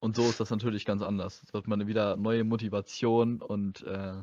Und 0.00 0.16
so 0.16 0.22
ist 0.22 0.40
das 0.40 0.50
natürlich 0.50 0.86
ganz 0.86 1.02
anders. 1.02 1.42
Da 1.52 1.58
hat 1.58 1.68
man 1.68 1.86
wieder 1.86 2.16
neue 2.16 2.44
Motivation 2.44 3.42
und 3.42 3.82
äh, 3.82 4.22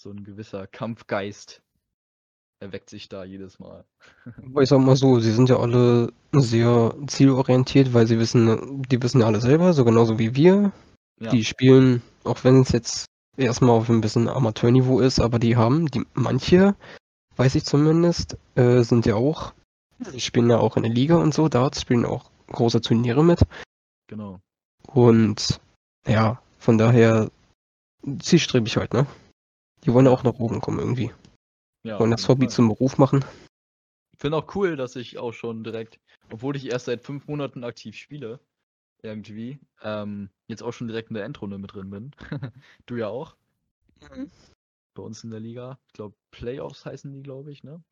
so 0.00 0.10
ein 0.10 0.24
gewisser 0.24 0.66
Kampfgeist 0.66 1.60
erweckt 2.58 2.88
sich 2.88 3.10
da 3.10 3.22
jedes 3.24 3.58
Mal. 3.58 3.84
Ich 4.60 4.68
sag 4.70 4.80
mal 4.80 4.96
so, 4.96 5.20
sie 5.20 5.32
sind 5.32 5.50
ja 5.50 5.58
alle 5.58 6.12
sehr 6.32 6.94
zielorientiert, 7.06 7.92
weil 7.92 8.06
sie 8.06 8.18
wissen, 8.18 8.82
die 8.84 9.02
wissen 9.02 9.20
ja 9.20 9.26
alle 9.26 9.40
selber, 9.42 9.74
so 9.74 9.84
genauso 9.84 10.18
wie 10.18 10.34
wir. 10.34 10.72
Ja, 11.20 11.30
Die 11.30 11.44
spielen, 11.44 12.02
auch 12.24 12.44
wenn 12.44 12.62
es 12.62 12.72
jetzt 12.72 13.04
erstmal 13.36 13.76
auf 13.76 13.90
ein 13.90 14.00
bisschen 14.00 14.28
Amateurniveau 14.28 15.00
ist, 15.00 15.20
aber 15.20 15.38
die 15.38 15.56
haben, 15.56 15.86
die 15.86 16.06
manche, 16.14 16.74
weiß 17.36 17.54
ich 17.56 17.64
zumindest, 17.64 18.38
äh, 18.54 18.82
sind 18.82 19.04
ja 19.04 19.16
auch, 19.16 19.52
die 20.14 20.20
spielen 20.20 20.48
ja 20.48 20.58
auch 20.58 20.78
in 20.78 20.82
der 20.82 20.92
Liga 20.92 21.16
und 21.16 21.34
so, 21.34 21.48
Darts 21.50 21.82
spielen 21.82 22.06
auch 22.06 22.30
große 22.46 22.80
Turniere 22.80 23.22
mit. 23.22 23.40
genau. 24.08 24.40
Und 24.86 25.60
ja, 26.06 26.40
von 26.58 26.78
daher 26.78 27.30
zielstrebig 28.18 28.78
halt, 28.78 28.94
ne? 28.94 29.06
Die 29.84 29.92
wollen 29.92 30.06
ja 30.06 30.12
auch 30.12 30.22
nach 30.22 30.38
oben 30.38 30.60
kommen 30.60 30.78
irgendwie. 30.78 31.10
Ja, 31.82 31.98
Wollen 31.98 32.10
das 32.10 32.28
Hobby 32.28 32.46
Fall. 32.46 32.50
zum 32.50 32.68
Beruf 32.68 32.98
machen. 32.98 33.24
Ich 34.12 34.20
finde 34.20 34.36
auch 34.36 34.54
cool, 34.54 34.76
dass 34.76 34.96
ich 34.96 35.18
auch 35.18 35.32
schon 35.32 35.64
direkt, 35.64 35.98
obwohl 36.30 36.56
ich 36.56 36.66
erst 36.66 36.86
seit 36.86 37.02
fünf 37.02 37.26
Monaten 37.26 37.64
aktiv 37.64 37.96
spiele, 37.96 38.38
irgendwie, 39.02 39.58
ähm, 39.82 40.28
jetzt 40.46 40.62
auch 40.62 40.72
schon 40.72 40.88
direkt 40.88 41.08
in 41.08 41.14
der 41.14 41.24
Endrunde 41.24 41.56
mit 41.56 41.72
drin 41.72 41.88
bin. 41.88 42.10
du 42.86 42.96
ja 42.96 43.08
auch. 43.08 43.36
Bei 44.94 45.02
uns 45.02 45.24
in 45.24 45.30
der 45.30 45.40
Liga. 45.40 45.78
Ich 45.86 45.94
glaube, 45.94 46.14
Playoffs 46.30 46.84
heißen 46.84 47.12
die, 47.12 47.22
glaube 47.22 47.50
ich, 47.50 47.62
ne? 47.62 47.82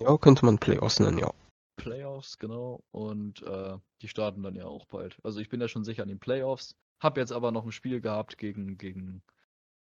Ja, 0.00 0.16
könnte 0.16 0.46
man 0.46 0.58
Playoffs 0.58 1.00
nennen, 1.00 1.18
ja. 1.18 1.32
Playoffs, 1.76 2.38
genau. 2.38 2.82
Und 2.92 3.42
äh, 3.42 3.76
die 4.00 4.08
starten 4.08 4.42
dann 4.42 4.54
ja 4.54 4.64
auch 4.64 4.86
bald. 4.86 5.18
Also 5.22 5.40
ich 5.40 5.48
bin 5.48 5.60
ja 5.60 5.68
schon 5.68 5.84
sicher 5.84 6.02
an 6.02 6.08
den 6.08 6.20
Playoffs. 6.20 6.76
Hab 7.00 7.18
jetzt 7.18 7.32
aber 7.32 7.52
noch 7.52 7.64
ein 7.64 7.72
Spiel 7.72 8.00
gehabt 8.00 8.38
gegen, 8.38 8.78
gegen 8.78 9.22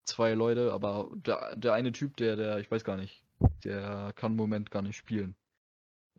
zwei 0.04 0.34
Leute, 0.34 0.72
aber 0.72 1.10
der, 1.14 1.56
der 1.56 1.74
eine 1.74 1.92
Typ, 1.92 2.16
der, 2.16 2.36
der, 2.36 2.58
ich 2.58 2.70
weiß 2.70 2.84
gar 2.84 2.96
nicht, 2.96 3.22
der 3.64 4.12
kann 4.14 4.32
im 4.32 4.36
Moment 4.36 4.70
gar 4.70 4.82
nicht 4.82 4.96
spielen. 4.96 5.34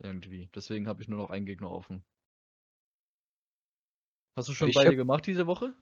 Irgendwie. 0.02 0.48
Deswegen 0.54 0.88
habe 0.88 1.02
ich 1.02 1.08
nur 1.08 1.18
noch 1.18 1.30
einen 1.30 1.46
Gegner 1.46 1.70
offen. 1.70 2.02
Hast 4.36 4.48
du 4.48 4.52
schon 4.52 4.68
Ich 4.68 4.74
beide 4.74 4.90
hab- 4.90 4.96
gemacht 4.96 5.26
diese 5.26 5.46
Woche? 5.46 5.74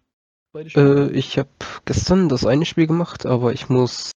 Beide? 0.52 0.68
Äh, 0.74 1.10
ich 1.12 1.38
habe 1.38 1.48
gestern 1.86 2.28
das 2.28 2.44
eine 2.44 2.66
Spiel 2.66 2.86
gemacht, 2.86 3.24
aber 3.24 3.52
ich 3.52 3.68
muss 3.70 4.12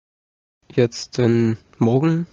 jetzt 0.73 1.17
denn 1.19 1.57
morgen 1.77 2.25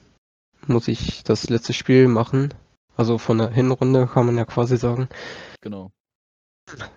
muss 0.66 0.88
ich 0.88 1.22
das 1.24 1.50
letzte 1.50 1.72
Spiel 1.74 2.08
machen. 2.08 2.54
Also 2.96 3.18
von 3.18 3.38
der 3.38 3.50
Hinrunde 3.50 4.06
kann 4.06 4.26
man 4.26 4.36
ja 4.36 4.44
quasi 4.44 4.76
sagen. 4.76 5.08
Genau. 5.60 5.90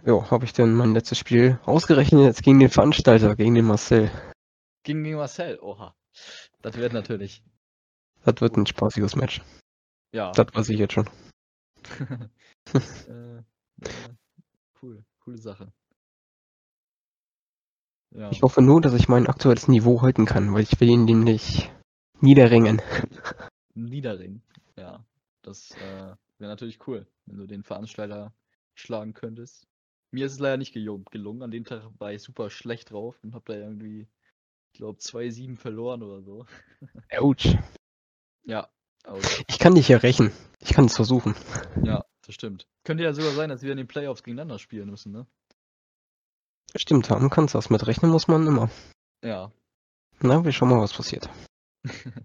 Ja, 0.06 0.30
habe 0.32 0.46
ich 0.46 0.54
dann 0.54 0.76
mein 0.76 0.94
letztes 0.94 1.18
Spiel 1.18 1.60
ausgerechnet 1.66 2.22
jetzt 2.22 2.44
gegen 2.44 2.60
den 2.60 2.70
Veranstalter, 2.70 3.36
gegen 3.36 3.56
den 3.56 3.66
Marcel. 3.66 4.12
Gegen, 4.84 5.04
gegen 5.04 5.18
Marcel, 5.18 5.60
oha. 5.62 5.96
Das 6.62 6.76
wird 6.76 6.94
natürlich. 6.94 7.44
Das 8.24 8.40
wird 8.42 8.58
ein 8.58 8.66
spaßiges 8.66 9.16
Match. 9.16 9.42
Ja. 10.14 10.32
Das 10.32 10.54
weiß 10.54 10.70
ich 10.70 10.80
jetzt 10.80 10.94
schon. 10.94 11.10
äh, 13.10 13.36
ja, 13.36 13.44
cool, 14.82 15.04
coole 15.20 15.38
Sache. 15.38 15.74
Ja. 18.12 18.30
Ich 18.32 18.42
hoffe 18.44 18.62
nur, 18.62 18.80
dass 18.80 18.94
ich 18.94 19.08
mein 19.08 19.28
aktuelles 19.28 19.68
Niveau 19.68 20.02
halten 20.02 20.26
kann, 20.26 20.54
weil 20.54 20.64
ich 20.64 20.80
will 20.80 20.90
ihn 20.90 21.06
nämlich 21.06 21.72
niederringen. 22.20 22.82
Niederring. 23.74 24.44
Ja, 24.78 25.04
das 25.42 25.72
äh, 25.72 26.16
wäre 26.38 26.52
natürlich 26.52 26.88
cool, 26.88 27.08
wenn 27.26 27.38
du 27.38 27.48
den 27.48 27.64
Veranstalter 27.64 28.32
schlagen 28.76 29.14
könntest. 29.14 29.68
Mir 30.12 30.28
ist 30.28 30.34
es 30.34 30.40
leider 30.40 30.58
nicht 30.58 30.74
gelungen. 30.74 31.42
An 31.42 31.50
dem 31.50 31.66
Tag 31.66 31.90
war 31.98 32.14
ich 32.14 32.22
super 32.22 32.52
schlecht 32.52 32.92
drauf 32.92 33.18
und 33.24 33.34
hab 33.34 33.46
da 33.46 33.56
irgendwie, 33.56 34.08
ich 34.74 34.78
glaube, 34.80 35.00
2-7 35.00 35.56
verloren 35.58 36.02
oder 36.02 36.22
so. 36.24 36.46
Autsch. 37.18 37.56
Ja, 38.44 38.70
aber, 39.04 39.20
Ich 39.48 39.60
kann 39.60 39.76
dich 39.76 39.88
ja 39.88 39.98
rächen. 39.98 40.32
Ich 40.60 40.74
kann 40.74 40.86
es 40.86 40.96
versuchen. 40.96 41.36
ja, 41.84 42.04
das 42.26 42.34
stimmt. 42.34 42.68
Könnte 42.84 43.04
ja 43.04 43.14
sogar 43.14 43.32
sein, 43.34 43.50
dass 43.50 43.62
wir 43.62 43.72
in 43.72 43.78
den 43.78 43.88
Playoffs 43.88 44.24
gegeneinander 44.24 44.58
spielen 44.60 44.90
müssen, 44.90 45.12
ne? 45.12 45.28
Stimmt, 46.76 47.10
haben 47.12 47.30
kannst 47.30 47.54
das. 47.54 47.70
Mit 47.70 47.86
rechnen 47.86 48.10
muss 48.12 48.28
man 48.28 48.48
immer. 48.48 48.70
Ja. 49.24 49.52
Na, 50.22 50.44
wir 50.44 50.52
schauen 50.52 50.70
mal, 50.70 50.82
was 50.82 50.94
passiert. 50.94 51.30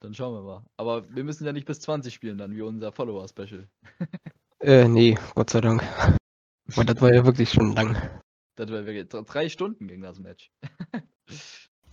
Dann 0.00 0.14
schauen 0.14 0.34
wir 0.34 0.42
mal. 0.42 0.64
Aber 0.78 1.08
wir 1.14 1.22
müssen 1.22 1.44
ja 1.44 1.52
nicht 1.52 1.66
bis 1.66 1.80
20 1.80 2.12
spielen 2.14 2.38
dann, 2.38 2.56
wie 2.56 2.62
unser 2.62 2.92
Follower-Special. 2.92 3.68
Äh, 4.60 4.86
nee, 4.86 5.18
Gott 5.34 5.50
sei 5.50 5.60
Dank. 5.60 5.82
Weil 6.66 6.84
das 6.84 7.00
war 7.00 7.12
ja 7.12 7.24
wirklich 7.26 7.50
schon 7.50 7.72
lang. 7.74 7.96
Das 8.54 8.68
wäre 8.70 8.86
wirklich 8.86 9.08
dr- 9.08 9.24
drei 9.24 9.48
Stunden 9.48 9.88
gegen 9.88 10.02
das 10.02 10.20
Match. 10.20 10.52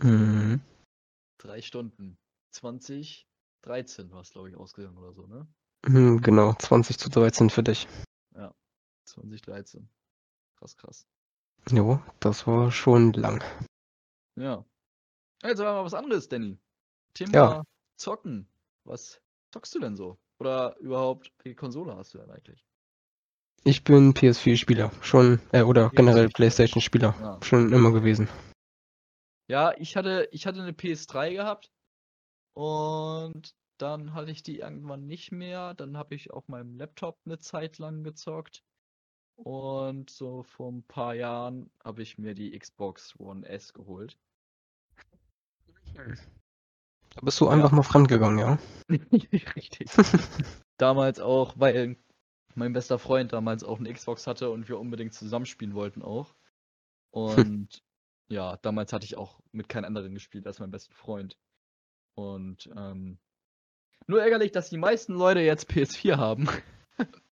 Mhm. 0.01 0.61
Drei 1.37 1.61
Stunden. 1.61 2.17
20, 2.51 3.27
13 3.61 4.11
war 4.11 4.21
es, 4.21 4.31
glaube 4.31 4.49
ich, 4.49 4.55
ausgegangen 4.55 4.97
oder 4.97 5.13
so, 5.13 5.27
ne? 5.27 5.47
Mhm, 5.87 6.21
Genau, 6.21 6.53
20 6.53 6.97
zu 6.97 7.09
13 7.09 7.49
für 7.49 7.63
dich. 7.63 7.87
2013. 9.05 9.89
Krass, 10.57 10.77
krass. 10.77 11.07
Jo, 11.71 11.99
das 12.19 12.45
war 12.45 12.71
schon 12.71 13.11
lang. 13.13 13.43
Ja. 14.35 14.63
Jetzt 15.43 15.59
aber 15.61 15.73
mal 15.73 15.83
was 15.85 15.95
anderes, 15.95 16.29
Danny. 16.29 16.59
Thema 17.15 17.33
Ja. 17.33 17.63
Zocken. 17.97 18.47
Was 18.83 19.19
zockst 19.51 19.73
du 19.73 19.79
denn 19.79 19.95
so? 19.95 20.19
Oder 20.39 20.77
überhaupt, 20.77 21.31
welche 21.43 21.55
Konsole 21.55 21.95
hast 21.95 22.13
du 22.13 22.19
denn 22.19 22.29
eigentlich? 22.29 22.63
Ich 23.63 23.83
bin 23.83 24.13
PS4-Spieler. 24.13 24.91
Schon, 25.01 25.41
äh, 25.51 25.63
oder 25.63 25.89
generell 25.89 26.27
PS4-Spieler. 26.27 26.33
PlayStation-Spieler. 26.35 27.15
Ja. 27.19 27.39
Schon 27.43 27.73
immer 27.73 27.91
gewesen. 27.91 28.29
Ja, 29.49 29.73
ich 29.77 29.95
hatte, 29.95 30.29
ich 30.31 30.45
hatte 30.45 30.61
eine 30.61 30.73
PS3 30.73 31.33
gehabt 31.33 31.71
und 32.53 33.55
dann 33.77 34.13
hatte 34.13 34.31
ich 34.31 34.43
die 34.43 34.59
irgendwann 34.59 35.07
nicht 35.07 35.31
mehr. 35.31 35.73
Dann 35.73 35.97
habe 35.97 36.13
ich 36.15 36.31
auf 36.31 36.47
meinem 36.47 36.75
Laptop 36.77 37.17
eine 37.25 37.39
Zeit 37.39 37.77
lang 37.79 38.03
gezockt. 38.03 38.63
Und 39.37 40.09
so 40.09 40.43
vor 40.43 40.71
ein 40.71 40.83
paar 40.83 41.15
Jahren 41.15 41.71
habe 41.83 42.01
ich 42.03 42.17
mir 42.17 42.35
die 42.35 42.57
Xbox 42.57 43.17
One 43.19 43.47
S 43.47 43.73
geholt. 43.73 44.19
Da 45.95 47.21
bist 47.21 47.39
du 47.39 47.45
Ja. 47.45 47.51
einfach 47.51 47.71
mal 47.71 47.83
fremdgegangen, 47.83 48.37
ja? 48.39 48.59
Richtig. 49.55 49.89
damals 50.77 51.19
auch, 51.19 51.53
weil 51.57 51.97
mein 52.55 52.73
bester 52.73 52.99
Freund 52.99 53.33
damals 53.33 53.63
auch 53.63 53.79
eine 53.79 53.93
Xbox 53.93 54.27
hatte 54.27 54.51
und 54.51 54.67
wir 54.69 54.79
unbedingt 54.79 55.13
zusammenspielen 55.13 55.73
wollten 55.73 56.01
auch. 56.01 56.35
Und 57.11 57.81
ja, 58.29 58.57
damals 58.57 58.93
hatte 58.93 59.05
ich 59.05 59.17
auch 59.17 59.39
mit 59.51 59.67
keinem 59.69 59.85
anderen 59.85 60.13
gespielt 60.13 60.47
als 60.47 60.59
meinem 60.59 60.71
besten 60.71 60.93
Freund. 60.93 61.37
Und 62.15 62.69
ähm, 62.75 63.17
Nur 64.07 64.21
ärgerlich, 64.21 64.51
dass 64.51 64.69
die 64.69 64.77
meisten 64.77 65.13
Leute 65.13 65.39
jetzt 65.41 65.69
PS4 65.69 66.17
haben. 66.17 66.47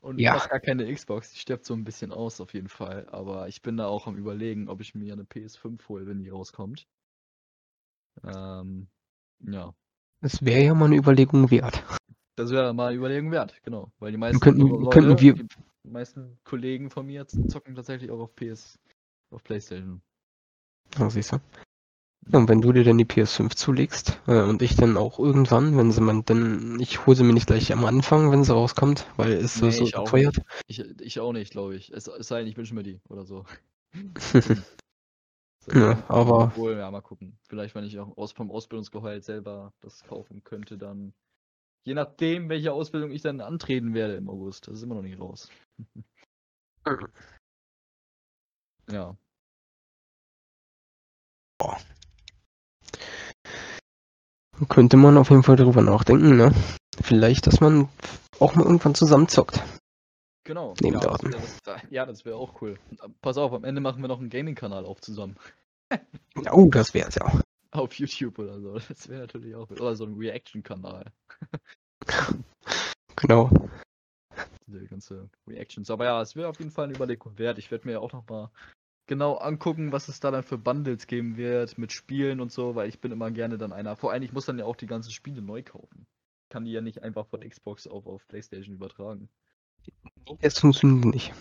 Und 0.00 0.18
Ja. 0.20 0.34
fast 0.34 0.50
gar 0.50 0.60
keine 0.60 0.92
Xbox. 0.92 1.32
Die 1.32 1.38
stirbt 1.38 1.64
so 1.64 1.74
ein 1.74 1.84
bisschen 1.84 2.12
aus 2.12 2.40
auf 2.40 2.54
jeden 2.54 2.68
Fall. 2.68 3.08
Aber 3.10 3.48
ich 3.48 3.62
bin 3.62 3.76
da 3.76 3.86
auch 3.86 4.06
am 4.06 4.16
überlegen, 4.16 4.68
ob 4.68 4.80
ich 4.80 4.94
mir 4.94 5.12
eine 5.12 5.24
PS5 5.24 5.88
hole, 5.88 6.06
wenn 6.06 6.20
die 6.20 6.28
rauskommt. 6.28 6.86
Ähm, 8.24 8.88
ja. 9.40 9.74
Das 10.20 10.44
wäre 10.44 10.64
ja 10.64 10.74
mal 10.74 10.86
eine 10.86 10.96
Überlegung 10.96 11.50
wert. 11.50 11.82
Das 12.36 12.50
wäre 12.50 12.72
mal 12.74 12.88
eine 12.88 12.96
Überlegung 12.96 13.30
wert, 13.32 13.60
genau. 13.62 13.92
Weil 13.98 14.12
die 14.12 14.18
meisten 14.18 14.40
könnten- 14.40 14.68
Leute, 14.68 14.90
könnten 14.90 15.20
wir- 15.20 15.34
die 15.34 15.90
meisten 15.90 16.38
Kollegen 16.44 16.90
von 16.90 17.06
mir 17.06 17.26
zocken 17.26 17.74
tatsächlich 17.74 18.10
auch 18.10 18.20
auf 18.20 18.34
PS, 18.34 18.78
auf 19.30 19.42
Playstation. 19.42 20.02
Ja, 20.98 21.10
siehst 21.10 21.32
du. 21.32 21.36
Ja, 22.30 22.38
und 22.40 22.48
wenn 22.48 22.60
du 22.60 22.72
dir 22.72 22.84
dann 22.84 22.98
die 22.98 23.06
PS5 23.06 23.54
zulegst 23.56 24.20
äh, 24.26 24.42
und 24.42 24.60
ich 24.60 24.76
dann 24.76 24.96
auch 24.98 25.18
irgendwann, 25.18 25.78
wenn 25.78 25.92
sie 25.92 26.02
man 26.02 26.24
dann, 26.26 26.78
ich 26.78 27.06
hole 27.06 27.16
sie 27.16 27.22
mir 27.24 27.32
nicht 27.32 27.46
gleich 27.46 27.72
am 27.72 27.84
Anfang, 27.86 28.30
wenn 28.30 28.44
sie 28.44 28.52
rauskommt, 28.52 29.06
weil 29.16 29.32
es 29.32 29.54
so 29.54 29.66
Nee, 29.66 29.72
so 29.72 29.84
ich 29.84 29.96
auch 29.96 30.04
teuer. 30.04 30.30
Ich, 30.66 30.80
ich 31.00 31.20
auch 31.20 31.32
nicht, 31.32 31.52
glaube 31.52 31.74
ich. 31.76 31.90
Es, 31.92 32.06
es 32.06 32.28
sei 32.28 32.40
denn, 32.40 32.48
ich 32.48 32.56
wünsche 32.58 32.74
mir 32.74 32.82
die 32.82 33.00
oder 33.08 33.24
so. 33.24 33.44
Ja, 35.72 36.02
aber- 36.08 36.44
Obwohl, 36.44 36.76
ja, 36.78 36.90
mal 36.90 37.02
gucken. 37.02 37.38
Vielleicht, 37.48 37.74
wenn 37.74 37.84
ich 37.84 37.98
auch 37.98 38.16
aus, 38.16 38.32
vom 38.32 38.50
Ausbildungsgehalt 38.50 39.22
selber 39.24 39.74
das 39.80 40.02
kaufen 40.04 40.42
könnte, 40.42 40.78
dann. 40.78 41.12
Je 41.84 41.92
nachdem, 41.94 42.48
welche 42.48 42.72
Ausbildung 42.72 43.10
ich 43.10 43.20
dann 43.22 43.40
antreten 43.42 43.92
werde 43.94 44.14
im 44.16 44.30
August. 44.30 44.66
Das 44.66 44.74
ist 44.76 44.82
immer 44.82 44.94
noch 44.94 45.02
nicht 45.02 45.20
raus. 45.20 45.50
ja. 48.90 49.16
Könnte 54.68 54.96
man 54.96 55.16
auf 55.16 55.30
jeden 55.30 55.42
Fall 55.42 55.56
darüber 55.56 55.82
nachdenken, 55.82 56.36
ne? 56.36 56.52
Vielleicht, 57.00 57.46
dass 57.46 57.60
man 57.60 57.88
auch 58.40 58.54
mal 58.54 58.64
irgendwann 58.64 58.94
zusammen 58.94 59.28
zockt. 59.28 59.62
Genau. 60.44 60.74
Neben 60.80 60.94
ja, 60.98 61.00
das 61.00 61.10
Daten. 61.20 61.32
wär- 61.32 61.40
das, 61.64 61.82
ja, 61.90 62.06
das 62.06 62.24
wäre 62.24 62.36
auch 62.36 62.60
cool. 62.62 62.78
Pass 63.20 63.38
auf, 63.38 63.52
am 63.52 63.64
Ende 63.64 63.80
machen 63.80 64.02
wir 64.02 64.08
noch 64.08 64.18
einen 64.18 64.30
Gaming-Kanal 64.30 64.84
auf 64.84 65.00
zusammen. 65.00 65.36
Oh, 66.52 66.68
das 66.70 66.94
wär's 66.94 67.16
ja. 67.16 67.40
Auf 67.72 67.94
YouTube 67.94 68.38
oder 68.38 68.60
so. 68.60 68.78
Das 68.88 69.08
wäre 69.08 69.22
natürlich 69.22 69.54
auch. 69.56 69.68
Oder 69.70 69.96
so 69.96 70.04
ein 70.04 70.14
Reaction-Kanal. 70.14 71.10
Genau. 73.16 73.50
diese 74.68 74.86
ganze 74.86 75.28
Reactions. 75.48 75.90
Aber 75.90 76.04
ja, 76.04 76.22
es 76.22 76.36
wäre 76.36 76.48
auf 76.48 76.58
jeden 76.60 76.70
Fall 76.70 76.84
eine 76.84 76.94
Überlegung 76.94 77.36
wert. 77.36 77.58
Ich 77.58 77.72
werde 77.72 77.84
mir 77.88 77.94
ja 77.94 77.98
auch 77.98 78.12
nochmal 78.12 78.48
genau 79.08 79.36
angucken, 79.38 79.90
was 79.90 80.06
es 80.06 80.20
da 80.20 80.30
dann 80.30 80.44
für 80.44 80.56
Bundles 80.58 81.08
geben 81.08 81.36
wird 81.36 81.76
mit 81.78 81.90
Spielen 81.92 82.40
und 82.40 82.52
so, 82.52 82.76
weil 82.76 82.88
ich 82.88 83.00
bin 83.00 83.10
immer 83.10 83.30
gerne 83.32 83.58
dann 83.58 83.72
einer. 83.72 83.96
Vor 83.96 84.12
allem, 84.12 84.22
ich 84.22 84.32
muss 84.32 84.46
dann 84.46 84.58
ja 84.58 84.64
auch 84.64 84.76
die 84.76 84.86
ganzen 84.86 85.10
Spiele 85.10 85.42
neu 85.42 85.62
kaufen. 85.64 86.06
Ich 86.44 86.50
kann 86.50 86.64
die 86.64 86.72
ja 86.72 86.80
nicht 86.80 87.02
einfach 87.02 87.26
von 87.26 87.40
Xbox 87.40 87.86
auf, 87.88 88.06
auf 88.06 88.26
Playstation 88.28 88.76
übertragen. 88.76 89.28
Das 90.40 90.58
funktioniert 90.60 91.06
nicht. 91.14 91.32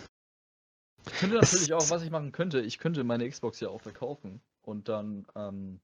Ich 1.05 1.13
könnte 1.19 1.37
Es- 1.37 1.51
natürlich 1.53 1.73
auch, 1.73 1.89
was 1.89 2.01
ich 2.01 2.09
machen 2.09 2.31
könnte, 2.31 2.59
ich 2.61 2.79
könnte 2.79 3.03
meine 3.03 3.29
Xbox 3.29 3.59
ja 3.59 3.69
auch 3.69 3.81
verkaufen 3.81 4.41
und 4.63 4.89
dann 4.89 5.25
ähm, 5.35 5.79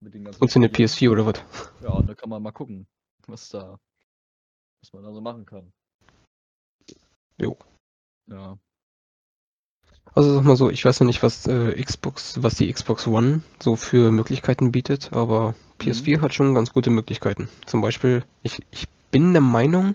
mit 0.00 0.14
den 0.14 0.24
ganzen 0.24 0.38
Funktioniert 0.38 0.72
Spielen- 0.74 0.88
PS4 0.88 1.10
oder 1.12 1.26
was? 1.26 1.72
Ja, 1.82 1.90
und 1.90 2.06
da 2.08 2.14
kann 2.14 2.28
man 2.28 2.42
mal 2.42 2.52
gucken, 2.52 2.86
was 3.26 3.48
da, 3.48 3.78
was 4.82 4.92
man 4.92 5.02
da 5.02 5.12
so 5.12 5.20
machen 5.20 5.46
kann. 5.46 5.72
Jo. 7.40 7.56
Ja. 8.30 8.58
Also 10.18 10.34
sag 10.34 10.42
mal 10.42 10.56
so, 10.56 10.68
ich 10.68 10.84
weiß 10.84 10.98
noch 10.98 11.06
nicht, 11.06 11.22
was 11.22 11.46
äh, 11.46 11.80
Xbox, 11.80 12.42
was 12.42 12.56
die 12.56 12.72
Xbox 12.72 13.06
One 13.06 13.42
so 13.62 13.76
für 13.76 14.10
Möglichkeiten 14.10 14.72
bietet, 14.72 15.12
aber 15.12 15.54
PS4 15.78 16.20
hat 16.20 16.34
schon 16.34 16.56
ganz 16.56 16.72
gute 16.72 16.90
Möglichkeiten. 16.90 17.48
Zum 17.66 17.82
Beispiel, 17.82 18.24
ich, 18.42 18.60
ich 18.72 18.88
bin 19.12 19.32
der 19.32 19.42
Meinung, 19.42 19.94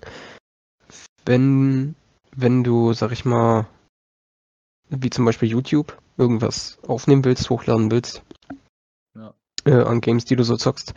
wenn, 1.25 1.95
wenn 2.33 2.63
du, 2.63 2.93
sag 2.93 3.11
ich 3.11 3.25
mal, 3.25 3.67
wie 4.87 5.09
zum 5.09 5.25
Beispiel 5.25 5.49
YouTube, 5.49 5.97
irgendwas 6.15 6.79
aufnehmen 6.87 7.25
willst, 7.25 7.49
hochladen 7.49 7.91
willst, 7.91 8.23
Ja. 9.17 9.33
äh, 9.65 9.73
an 9.83 9.99
Games, 9.99 10.23
die 10.23 10.37
du 10.37 10.45
so 10.45 10.55
zockst. 10.55 10.93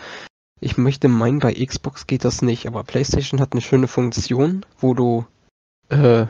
Ich 0.60 0.78
möchte 0.78 1.08
meinen, 1.08 1.40
bei 1.40 1.52
Xbox 1.52 2.06
geht 2.06 2.24
das 2.24 2.42
nicht, 2.42 2.68
aber 2.68 2.84
PlayStation 2.84 3.40
hat 3.40 3.54
eine 3.54 3.60
schöne 3.60 3.88
Funktion, 3.88 4.64
wo 4.78 4.94
du 4.94 5.26
äh, 5.88 6.26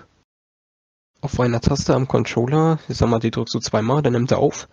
auf 1.20 1.40
einer 1.40 1.60
Taste 1.60 1.94
am 1.94 2.08
Controller, 2.08 2.78
ich 2.88 2.96
sag 2.96 3.08
mal, 3.08 3.18
die 3.18 3.30
drückst 3.30 3.54
du 3.54 3.60
zweimal, 3.60 4.02
dann 4.02 4.12
nimmt 4.12 4.30
er 4.30 4.38
auf. 4.38 4.68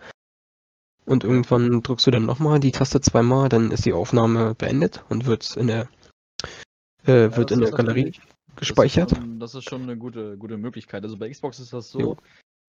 Und 1.06 1.24
irgendwann 1.24 1.82
drückst 1.82 2.06
du 2.06 2.10
dann 2.10 2.24
nochmal 2.24 2.60
die 2.60 2.72
Taste 2.72 3.00
zweimal, 3.00 3.48
dann 3.48 3.70
ist 3.70 3.84
die 3.84 3.92
Aufnahme 3.92 4.54
beendet 4.54 5.04
und 5.08 5.26
wird 5.26 5.56
in 5.56 5.66
der 5.66 5.88
äh, 7.06 7.24
Ja, 7.24 7.36
wird 7.36 7.50
in 7.50 7.60
der 7.60 7.70
Galerie 7.70 8.14
gespeichert. 8.56 9.10
Das 9.10 9.18
ist, 9.18 9.22
schon, 9.22 9.40
das 9.40 9.54
ist 9.54 9.68
schon 9.68 9.82
eine 9.82 9.96
gute, 9.96 10.38
gute 10.38 10.56
Möglichkeit. 10.56 11.02
Also 11.02 11.18
bei 11.18 11.28
Xbox 11.30 11.60
ist 11.60 11.72
das 11.72 11.90
so, 11.90 12.00
Jo. 12.00 12.16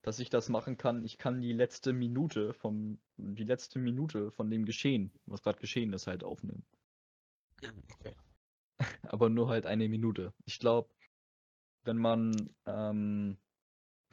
dass 0.01 0.19
ich 0.19 0.29
das 0.29 0.49
machen 0.49 0.77
kann. 0.77 1.05
Ich 1.05 1.17
kann 1.17 1.41
die 1.41 1.53
letzte 1.53 1.93
Minute 1.93 2.53
vom, 2.53 2.99
die 3.17 3.43
letzte 3.43 3.79
Minute 3.79 4.31
von 4.31 4.49
dem 4.49 4.65
Geschehen, 4.65 5.11
was 5.25 5.41
gerade 5.41 5.59
geschehen 5.59 5.93
ist, 5.93 6.07
halt 6.07 6.23
aufnehmen. 6.23 6.65
Aber 9.03 9.29
nur 9.29 9.47
halt 9.47 9.65
eine 9.65 9.87
Minute. 9.87 10.33
Ich 10.45 10.59
glaube, 10.59 10.89
wenn 11.85 11.97
man, 11.97 12.49
ähm, 12.65 13.37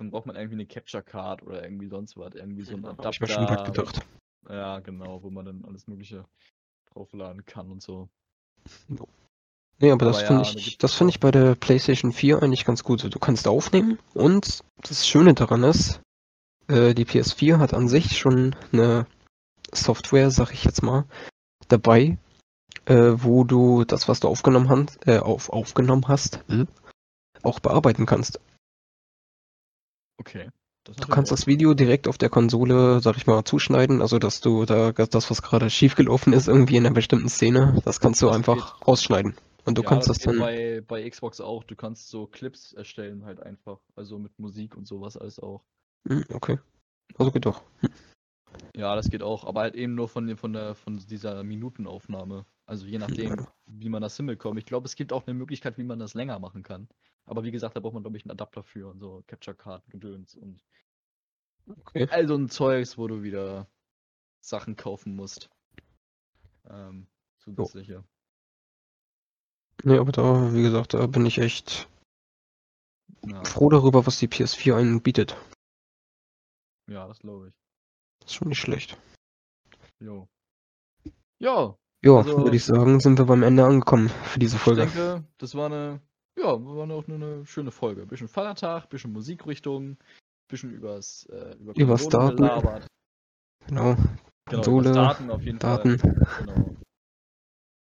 dann 0.02 0.10
braucht 0.10 0.26
man 0.26 0.34
irgendwie 0.34 0.56
eine 0.56 0.66
Capture 0.66 1.02
Card 1.02 1.42
oder 1.42 1.62
irgendwie 1.62 1.86
sonst 1.86 2.16
was, 2.16 2.34
irgendwie 2.34 2.64
so 2.64 2.74
ein 2.74 2.84
Hab 2.84 3.12
ich 3.12 3.20
mir 3.20 3.28
schon 3.28 3.44
Adapter. 3.44 3.72
gedacht. 3.72 4.06
Ja, 4.48 4.80
genau, 4.80 5.22
wo 5.22 5.30
man 5.30 5.44
dann 5.44 5.64
alles 5.64 5.86
Mögliche 5.86 6.24
draufladen 6.92 7.44
kann 7.44 7.70
und 7.70 7.82
so. 7.82 8.08
Nee, 9.78 9.92
aber 9.92 10.06
das 10.06 10.18
Aber 10.18 10.26
finde 10.26 10.42
ja, 10.42 10.52
da 10.52 10.58
ich, 10.58 10.78
das 10.78 10.94
finde 10.94 11.10
ich 11.10 11.20
bei 11.20 11.30
der 11.30 11.54
PlayStation 11.54 12.12
4 12.12 12.42
eigentlich 12.42 12.64
ganz 12.64 12.82
gut. 12.82 13.02
Du 13.02 13.18
kannst 13.20 13.46
aufnehmen 13.46 13.98
und 14.12 14.64
das 14.82 15.06
Schöne 15.06 15.34
daran 15.34 15.62
ist, 15.62 16.00
äh, 16.66 16.94
die 16.94 17.06
PS4 17.06 17.58
hat 17.58 17.72
an 17.72 17.88
sich 17.88 18.18
schon 18.18 18.56
eine 18.72 19.06
Software, 19.72 20.32
sag 20.32 20.52
ich 20.52 20.64
jetzt 20.64 20.82
mal, 20.82 21.04
dabei, 21.68 22.18
äh, 22.86 23.12
wo 23.16 23.44
du 23.44 23.84
das, 23.84 24.08
was 24.08 24.18
du 24.18 24.28
aufgenommen 24.28 24.68
hast, 24.68 25.06
äh, 25.06 25.18
auf, 25.18 25.50
aufgenommen 25.50 26.08
hast, 26.08 26.40
äh, 26.48 26.66
auch 27.44 27.60
bearbeiten 27.60 28.06
kannst. 28.06 28.40
Okay. 30.22 30.50
Das 30.84 30.96
Du 30.96 31.08
kannst 31.08 31.30
das 31.30 31.46
Video 31.46 31.74
direkt 31.74 32.08
auf 32.08 32.18
der 32.18 32.28
Konsole, 32.28 33.00
sag 33.00 33.16
ich 33.16 33.26
mal, 33.26 33.44
zuschneiden, 33.44 34.02
also 34.02 34.18
dass 34.18 34.40
du 34.40 34.64
da 34.64 34.92
das, 34.92 35.30
was 35.30 35.42
gerade 35.42 35.70
schiefgelaufen 35.70 36.32
ist, 36.32 36.48
irgendwie 36.48 36.76
in 36.76 36.86
einer 36.86 36.94
bestimmten 36.94 37.28
Szene, 37.28 37.80
das 37.84 38.00
kannst 38.00 38.22
du 38.22 38.26
Das 38.26 38.36
einfach 38.36 38.86
rausschneiden. 38.86 39.34
Und 39.64 39.78
du 39.78 39.82
ja, 39.82 39.88
kannst 39.88 40.08
das 40.08 40.18
geht 40.18 40.28
dann. 40.28 40.38
bei, 40.38 40.82
bei 40.86 41.08
Xbox 41.08 41.40
auch. 41.40 41.62
Du 41.64 41.76
kannst 41.76 42.08
so 42.08 42.26
Clips 42.26 42.72
erstellen 42.72 43.24
halt 43.24 43.40
einfach. 43.40 43.78
Also 43.94 44.18
mit 44.18 44.36
Musik 44.38 44.76
und 44.76 44.86
sowas 44.86 45.16
alles 45.16 45.38
auch. 45.38 45.62
Hm, 46.08 46.24
okay. 46.32 46.58
Also 47.16 47.30
geht 47.30 47.46
doch. 47.46 47.62
Ja, 48.76 48.96
das 48.96 49.08
geht 49.08 49.22
auch, 49.22 49.44
aber 49.44 49.60
halt 49.60 49.76
eben 49.76 49.94
nur 49.94 50.08
von, 50.08 50.36
von, 50.36 50.52
der, 50.52 50.74
von 50.74 50.98
dieser 50.98 51.42
Minutenaufnahme. 51.44 52.44
Also 52.66 52.86
je 52.86 52.98
nachdem, 52.98 53.46
wie 53.66 53.88
man 53.88 54.02
das 54.02 54.16
hinbekommt. 54.16 54.58
Ich 54.58 54.66
glaube, 54.66 54.86
es 54.86 54.96
gibt 54.96 55.12
auch 55.12 55.26
eine 55.26 55.34
Möglichkeit, 55.34 55.78
wie 55.78 55.84
man 55.84 55.98
das 55.98 56.14
länger 56.14 56.38
machen 56.38 56.62
kann. 56.62 56.88
Aber 57.24 57.44
wie 57.44 57.50
gesagt, 57.50 57.76
da 57.76 57.80
braucht 57.80 57.94
man, 57.94 58.02
glaube 58.02 58.16
ich, 58.16 58.24
einen 58.24 58.32
Adapter 58.32 58.62
für 58.62 58.88
und 58.90 58.98
so 58.98 59.22
Capture-Karten, 59.26 59.90
Gedöns 59.90 60.34
und 60.34 60.60
Okay. 61.68 62.08
all 62.10 62.26
so 62.26 62.34
ein 62.34 62.48
Zeugs, 62.48 62.98
wo 62.98 63.06
du 63.06 63.22
wieder 63.22 63.68
Sachen 64.40 64.74
kaufen 64.76 65.14
musst. 65.14 65.48
Ähm, 66.68 67.06
zusätzliche. 67.38 68.04
Nee, 69.84 69.98
aber 69.98 70.12
da, 70.12 70.52
wie 70.52 70.62
gesagt, 70.62 70.94
da 70.94 71.06
bin 71.06 71.24
ich 71.26 71.38
echt 71.38 71.88
Ja, 73.26 73.44
froh 73.44 73.68
darüber, 73.68 74.06
was 74.06 74.18
die 74.18 74.28
PS4 74.28 74.76
einen 74.76 75.02
bietet. 75.02 75.36
ja, 76.88 77.06
das 77.06 77.20
glaube 77.20 77.48
ich. 77.48 77.54
Ist 78.26 78.34
schon 78.34 78.48
nicht 78.48 78.60
schlecht. 78.60 78.96
Jo. 80.00 80.28
Ja, 81.38 81.76
Ja, 82.04 82.16
Also- 82.16 82.36
würde 82.38 82.56
ich 82.56 82.64
sagen, 82.64 82.98
sind 82.98 83.18
wir 83.18 83.26
beim 83.26 83.44
Ende 83.44 83.64
angekommen 83.64 84.08
für 84.08 84.40
diese 84.40 84.58
Folge. 84.58 84.84
Ich 84.84 84.92
denke, 84.92 85.24
das 85.38 85.54
war 85.54 85.66
eine, 85.66 86.00
ja, 86.38 86.44
war 86.64 86.90
auch 86.90 87.06
eine, 87.08 87.14
eine 87.14 87.46
schöne 87.46 87.70
Folge. 87.70 88.06
Bisschen 88.06 88.28
Vatertag, 88.28 88.88
bisschen 88.88 89.12
Musikrichtung, 89.12 89.96
bisschen 90.48 90.72
übers, 90.72 91.26
äh, 91.26 91.54
über 91.58 91.74
Übers 91.76 92.08
Daten. 92.08 92.36
gelabert. 92.36 92.86
Genau. 93.66 93.94
Genau, 93.94 94.62
Konsole, 94.62 94.92
Daten 94.92 95.30
auf 95.30 95.42
jeden 95.42 95.58
Daten. 95.58 95.98
Fall. 95.98 96.26
Genau. 96.40 96.76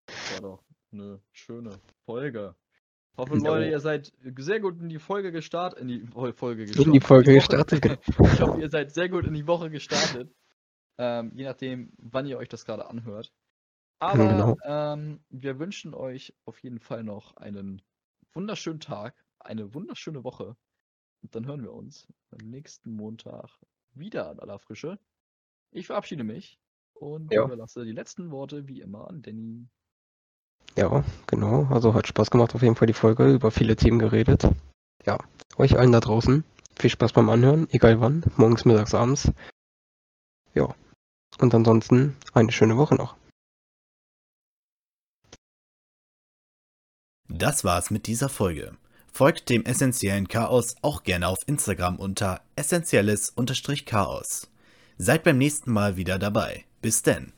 Das 0.05 0.33
war 0.33 0.41
doch 0.41 0.63
eine 0.91 1.21
schöne 1.31 1.79
Folge. 2.05 2.55
Ich 3.13 3.17
hoffe, 3.17 3.35
Jo. 3.37 3.43
Leute, 3.45 3.69
ihr 3.69 3.79
seid 3.79 4.11
sehr 4.37 4.59
gut 4.59 4.79
in 4.79 4.89
die 4.89 4.99
Folge 4.99 5.31
gestartet, 5.31 5.79
in 5.79 5.87
die 5.87 6.05
Fol- 6.07 6.33
Folge 6.33 6.63
In 6.63 6.91
die 6.93 6.99
Folge 6.99 7.33
gestartet. 7.35 7.85
Ich 8.07 8.41
hoffe, 8.41 8.59
ihr 8.61 8.69
seid 8.69 8.91
sehr 8.93 9.09
gut 9.09 9.25
in 9.25 9.33
die 9.33 9.47
Woche 9.47 9.69
gestartet. 9.69 10.33
Ähm, 10.97 11.31
je 11.35 11.45
nachdem, 11.45 11.93
wann 11.97 12.25
ihr 12.25 12.37
euch 12.37 12.49
das 12.49 12.65
gerade 12.65 12.87
anhört. 12.89 13.31
Aber 13.99 14.17
Genau. 14.27 14.57
ähm, 14.63 15.19
wir 15.29 15.57
wünschen 15.59 15.93
euch 15.93 16.33
auf 16.45 16.59
jeden 16.63 16.79
Fall 16.79 17.03
noch 17.03 17.37
einen 17.37 17.81
wunderschönen 18.33 18.79
Tag, 18.79 19.15
eine 19.39 19.73
wunderschöne 19.73 20.23
Woche. 20.23 20.55
Und 21.21 21.35
dann 21.35 21.45
hören 21.45 21.63
wir 21.63 21.73
uns 21.73 22.07
am 22.31 22.49
nächsten 22.49 22.91
Montag 22.95 23.49
wieder 23.93 24.29
an 24.29 24.39
aller 24.39 24.59
Frische. 24.59 24.99
Ich 25.71 25.87
verabschiede 25.87 26.23
mich 26.23 26.59
und 26.93 27.31
Ja. 27.31 27.45
überlasse 27.45 27.85
die 27.85 27.91
letzten 27.91 28.31
Worte 28.31 28.67
wie 28.67 28.81
immer 28.81 29.07
an 29.07 29.21
Danny. 29.21 29.67
Ja, 30.77 31.03
genau. 31.27 31.65
Also 31.65 31.93
hat 31.93 32.07
Spaß 32.07 32.31
gemacht 32.31 32.55
auf 32.55 32.61
jeden 32.61 32.75
Fall 32.75 32.87
die 32.87 32.93
Folge, 32.93 33.31
über 33.33 33.51
viele 33.51 33.75
Themen 33.75 33.99
geredet. 33.99 34.47
Ja, 35.05 35.17
euch 35.57 35.77
allen 35.77 35.91
da 35.91 35.99
draußen 35.99 36.43
viel 36.79 36.89
Spaß 36.89 37.13
beim 37.13 37.29
Anhören, 37.29 37.67
egal 37.71 37.99
wann, 38.01 38.23
morgens, 38.37 38.65
mittags, 38.65 38.93
abends. 38.93 39.31
Ja. 40.53 40.73
Und 41.39 41.53
ansonsten 41.53 42.17
eine 42.33 42.51
schöne 42.51 42.77
Woche 42.77 42.95
noch. 42.95 43.15
Das 47.33 47.63
war's 47.63 47.91
mit 47.91 48.07
dieser 48.07 48.29
Folge. 48.29 48.73
Folgt 49.11 49.49
dem 49.49 49.65
essentiellen 49.65 50.27
Chaos 50.27 50.75
auch 50.81 51.03
gerne 51.03 51.27
auf 51.27 51.39
Instagram 51.45 51.97
unter 51.97 52.41
essentielles-chaos. 52.55 54.49
Seid 54.97 55.23
beim 55.23 55.37
nächsten 55.37 55.71
Mal 55.71 55.95
wieder 55.97 56.19
dabei. 56.19 56.65
Bis 56.81 57.01
denn. 57.03 57.33